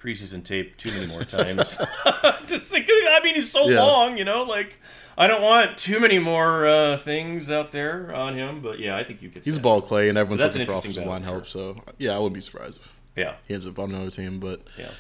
preseason 0.02 0.44
tape 0.44 0.76
too 0.76 0.92
many 0.92 1.06
more 1.08 1.24
times. 1.26 1.78
Just 2.46 2.74
like, 2.74 2.86
I 2.90 3.20
mean, 3.24 3.36
he's 3.36 3.50
so 3.52 3.70
Yeah. 3.70 3.82
long, 3.82 4.18
you 4.18 4.26
know. 4.26 4.44
Like, 4.44 4.78
I 5.20 5.28
don't 5.28 5.41
want 5.41 5.78
too 5.78 5.99
many 5.99 6.17
more 6.17 6.65
uh, 6.65 6.97
things 6.97 7.51
out 7.51 7.74
there 7.74 8.15
on 8.15 8.36
him. 8.36 8.61
But 8.61 8.80
yeah, 8.80 8.95
I 8.95 9.03
think 9.03 9.22
you 9.22 9.30
could. 9.30 9.43
He's 9.43 9.57
a 9.57 9.59
ball 9.59 9.82
clay, 9.82 10.07
and 10.07 10.17
everyone's 10.17 10.43
looking 10.43 10.65
for 10.65 10.74
offensive 10.74 11.05
line 11.05 11.22
battle, 11.22 11.36
help. 11.36 11.47
So 11.47 11.76
yeah, 11.97 12.15
I 12.15 12.20
wouldn't 12.20 12.36
be 12.36 12.41
surprised 12.41 12.80
if. 12.80 12.95
Yeah, 13.15 13.36
he 13.45 13.53
ends 13.53 13.67
up 13.67 13.78
on 13.78 13.91
another 13.91 14.11
team. 14.11 14.39
But 14.39 14.61
yeah. 14.78 14.91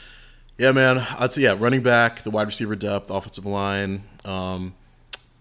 yeah, 0.57 0.71
man, 0.73 0.97
I'd 1.17 1.31
say 1.31 1.43
yeah, 1.43 1.55
running 1.57 1.81
back, 1.81 2.23
the 2.23 2.31
wide 2.31 2.47
receiver 2.47 2.75
depth, 2.75 3.09
offensive 3.09 3.45
line, 3.45 4.03
um, 4.25 4.75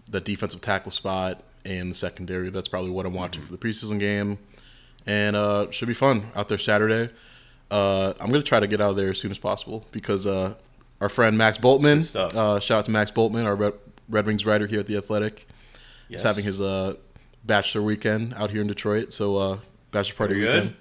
the 0.09 0.21
defensive 0.21 0.61
tackle 0.61 0.91
spot, 0.91 1.43
and 1.65 1.89
the 1.89 1.93
secondary. 1.93 2.49
That's 2.49 2.69
probably 2.69 2.91
what 2.91 3.05
I'm 3.05 3.13
watching 3.13 3.43
for 3.43 3.51
the 3.51 3.57
preseason 3.57 3.99
game, 3.99 4.37
and 5.05 5.35
uh, 5.35 5.69
should 5.71 5.89
be 5.89 5.93
fun 5.93 6.27
out 6.37 6.47
there 6.47 6.57
Saturday. 6.57 7.13
Uh, 7.69 8.13
I'm 8.21 8.31
gonna 8.31 8.41
try 8.43 8.61
to 8.61 8.67
get 8.67 8.79
out 8.79 8.91
of 8.91 8.95
there 8.95 9.09
as 9.09 9.19
soon 9.19 9.31
as 9.31 9.39
possible 9.39 9.85
because 9.91 10.25
uh, 10.25 10.55
our 11.01 11.09
friend 11.09 11.37
Max 11.37 11.57
Bultman, 11.57 12.05
stuff. 12.05 12.33
uh, 12.33 12.59
shout 12.61 12.79
out 12.79 12.85
to 12.85 12.91
Max 12.91 13.11
Bultman, 13.11 13.45
our 13.45 13.73
Red, 14.09 14.25
Wings 14.25 14.45
writer 14.45 14.67
here 14.67 14.79
at 14.79 14.87
the 14.87 14.97
Athletic. 14.97 15.47
Yes. 16.07 16.21
He's 16.21 16.23
having 16.23 16.43
his 16.43 16.59
uh, 16.59 16.95
bachelor 17.43 17.81
weekend 17.81 18.33
out 18.33 18.49
here 18.49 18.61
in 18.61 18.67
Detroit. 18.67 19.13
So 19.13 19.37
uh, 19.37 19.59
bachelor 19.91 20.15
party 20.15 20.33
Very 20.35 20.45
good. 20.45 20.63
weekend. 20.63 20.75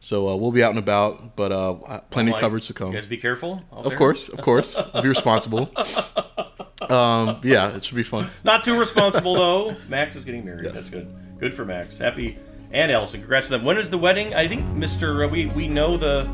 So 0.00 0.28
uh, 0.28 0.36
we'll 0.36 0.50
be 0.50 0.64
out 0.64 0.70
and 0.70 0.80
about, 0.80 1.36
but 1.36 1.52
uh, 1.52 2.00
plenty 2.10 2.32
of 2.32 2.40
coverage 2.40 2.66
to 2.66 2.74
come. 2.74 2.88
You 2.88 2.94
guys 2.94 3.06
be 3.06 3.18
careful. 3.18 3.62
Of 3.70 3.84
there. 3.84 3.96
course, 3.96 4.28
of 4.28 4.40
course. 4.40 4.80
Be 5.00 5.06
responsible. 5.06 5.70
Um, 6.90 7.40
yeah, 7.44 7.76
it 7.76 7.84
should 7.84 7.94
be 7.94 8.02
fun. 8.02 8.26
Not 8.42 8.64
too 8.64 8.78
responsible 8.78 9.36
though. 9.36 9.76
Max 9.88 10.16
is 10.16 10.24
getting 10.24 10.44
married. 10.44 10.64
Yes. 10.64 10.74
That's 10.74 10.90
good. 10.90 11.14
Good 11.38 11.54
for 11.54 11.64
Max. 11.64 11.98
Happy 11.98 12.36
and 12.72 12.90
Allison. 12.90 13.20
Congrats 13.20 13.46
to 13.46 13.52
them. 13.52 13.64
When 13.64 13.78
is 13.78 13.90
the 13.90 13.98
wedding? 13.98 14.34
I 14.34 14.48
think 14.48 14.66
Mister. 14.74 15.22
Uh, 15.22 15.28
we 15.28 15.46
we 15.46 15.68
know 15.68 15.96
the 15.96 16.28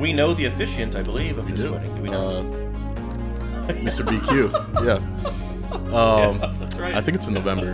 we 0.00 0.12
know 0.12 0.34
the 0.34 0.46
officiant. 0.46 0.96
I 0.96 1.02
believe 1.02 1.38
of 1.38 1.46
this 1.48 1.60
do. 1.60 1.72
wedding. 1.72 1.94
Do 1.94 2.02
we 2.02 2.10
know? 2.10 2.28
Uh, 2.28 3.72
Mr. 3.74 4.04
BQ. 4.04 4.84
Yeah. 4.84 5.42
Um, 5.72 6.38
That's 6.60 6.76
right. 6.76 6.94
I 6.94 7.00
think 7.00 7.16
it's 7.16 7.26
in 7.26 7.34
November, 7.34 7.72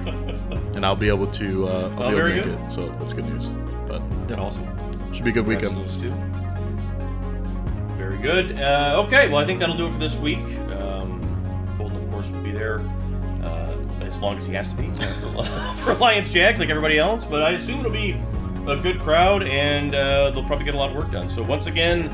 and 0.74 0.84
I'll 0.84 0.96
be 0.96 1.08
able 1.08 1.26
to. 1.28 1.66
Uh, 1.68 1.70
I'll 1.98 2.02
Oh, 2.04 2.10
be 2.10 2.16
able 2.16 2.28
to 2.28 2.34
make 2.34 2.44
good. 2.44 2.60
it. 2.60 2.70
So 2.70 2.88
that's 2.90 3.12
good 3.12 3.26
news. 3.26 3.46
But 3.88 4.02
yeah, 4.28 4.36
awesome. 4.36 4.66
should 5.12 5.24
be 5.24 5.30
a 5.30 5.34
good 5.34 5.44
Congrats 5.44 5.96
weekend. 5.96 6.12
Very 7.98 8.18
good. 8.18 8.58
Uh, 8.60 9.02
okay, 9.06 9.28
well, 9.28 9.38
I 9.38 9.46
think 9.46 9.60
that'll 9.60 9.76
do 9.76 9.86
it 9.86 9.92
for 9.92 9.98
this 9.98 10.16
week. 10.18 10.38
Um, 10.78 11.20
Colton, 11.78 11.98
of 11.98 12.10
course, 12.10 12.30
will 12.30 12.42
be 12.42 12.52
there 12.52 12.80
uh, 13.42 13.74
as 14.02 14.20
long 14.20 14.36
as 14.38 14.46
he 14.46 14.52
has 14.54 14.68
to 14.70 14.74
be 14.76 14.90
for, 15.84 15.94
Lions 15.94 16.30
Jags, 16.30 16.58
like 16.60 16.68
everybody 16.70 16.98
else. 16.98 17.24
But 17.24 17.42
I 17.42 17.50
assume 17.50 17.80
it'll 17.80 17.92
be 17.92 18.12
a 18.66 18.76
good 18.76 18.98
crowd, 19.00 19.42
and 19.42 19.94
uh, 19.94 20.30
they'll 20.30 20.44
probably 20.44 20.64
get 20.64 20.74
a 20.74 20.78
lot 20.78 20.90
of 20.90 20.96
work 20.96 21.10
done. 21.10 21.28
So 21.28 21.42
once 21.42 21.66
again, 21.66 22.08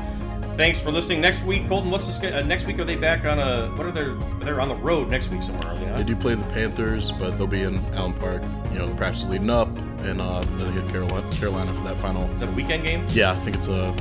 thanks 0.59 0.77
for 0.77 0.91
listening. 0.91 1.21
Next 1.21 1.45
week, 1.45 1.67
Colton, 1.69 1.89
what's 1.89 2.05
the 2.17 2.37
uh, 2.37 2.41
next 2.41 2.67
week? 2.67 2.77
Are 2.79 2.83
they 2.83 2.97
back 2.97 3.23
on 3.23 3.39
a? 3.39 3.69
What 3.75 3.87
are 3.87 3.91
they? 3.91 4.45
They're 4.45 4.59
on 4.59 4.67
the 4.67 4.75
road 4.75 5.09
next 5.09 5.29
week 5.29 5.41
somewhere, 5.41 5.69
are 5.69 5.75
they 5.75 5.85
They 5.85 6.03
do 6.03 6.15
play 6.15 6.35
the 6.35 6.43
Panthers, 6.49 7.11
but 7.13 7.37
they'll 7.37 7.47
be 7.47 7.63
in 7.63 7.77
Allen 7.95 8.13
Park. 8.13 8.43
You 8.71 8.79
know, 8.79 8.89
the 8.89 8.95
practice 8.95 9.25
leading 9.25 9.49
up, 9.49 9.69
and 10.01 10.21
uh, 10.21 10.41
then 10.41 10.57
they 10.59 10.81
hit 10.81 10.89
Carolina, 10.89 11.27
Carolina 11.31 11.73
for 11.73 11.83
that 11.85 11.97
final. 11.97 12.29
Is 12.31 12.41
that 12.41 12.49
a 12.49 12.51
weekend 12.51 12.85
game? 12.85 13.05
Yeah, 13.09 13.31
I 13.31 13.35
think 13.35 13.55
it's 13.55 13.69
a. 13.69 13.95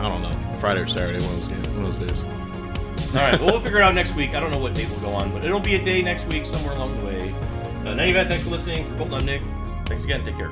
I 0.00 0.08
don't 0.08 0.22
know, 0.22 0.58
Friday 0.58 0.80
or 0.80 0.86
Saturday, 0.86 1.24
one 1.24 1.34
of 1.34 1.40
those, 1.40 1.48
games, 1.48 1.68
one 1.68 1.84
of 1.84 1.98
those 1.98 2.08
days. 2.10 2.24
All 3.14 3.20
right, 3.20 3.40
well, 3.40 3.52
we'll 3.52 3.60
figure 3.60 3.78
it 3.78 3.84
out 3.84 3.94
next 3.94 4.16
week. 4.16 4.34
I 4.34 4.40
don't 4.40 4.50
know 4.50 4.58
what 4.58 4.74
date 4.74 4.90
we'll 4.90 5.00
go 5.00 5.14
on, 5.14 5.32
but 5.32 5.44
it'll 5.44 5.60
be 5.60 5.76
a 5.76 5.84
day 5.84 6.02
next 6.02 6.26
week 6.26 6.44
somewhere 6.44 6.74
along 6.74 6.96
the 6.98 7.06
way. 7.06 7.32
Uh, 7.86 7.92
in 7.92 8.00
any 8.00 8.10
event, 8.10 8.28
thanks 8.28 8.44
for 8.44 8.50
listening. 8.50 8.88
For 8.88 8.96
Colton, 8.96 9.14
I'm 9.14 9.24
Nick. 9.24 9.42
Thanks 9.86 10.04
again. 10.04 10.24
Take 10.24 10.36
care. 10.36 10.50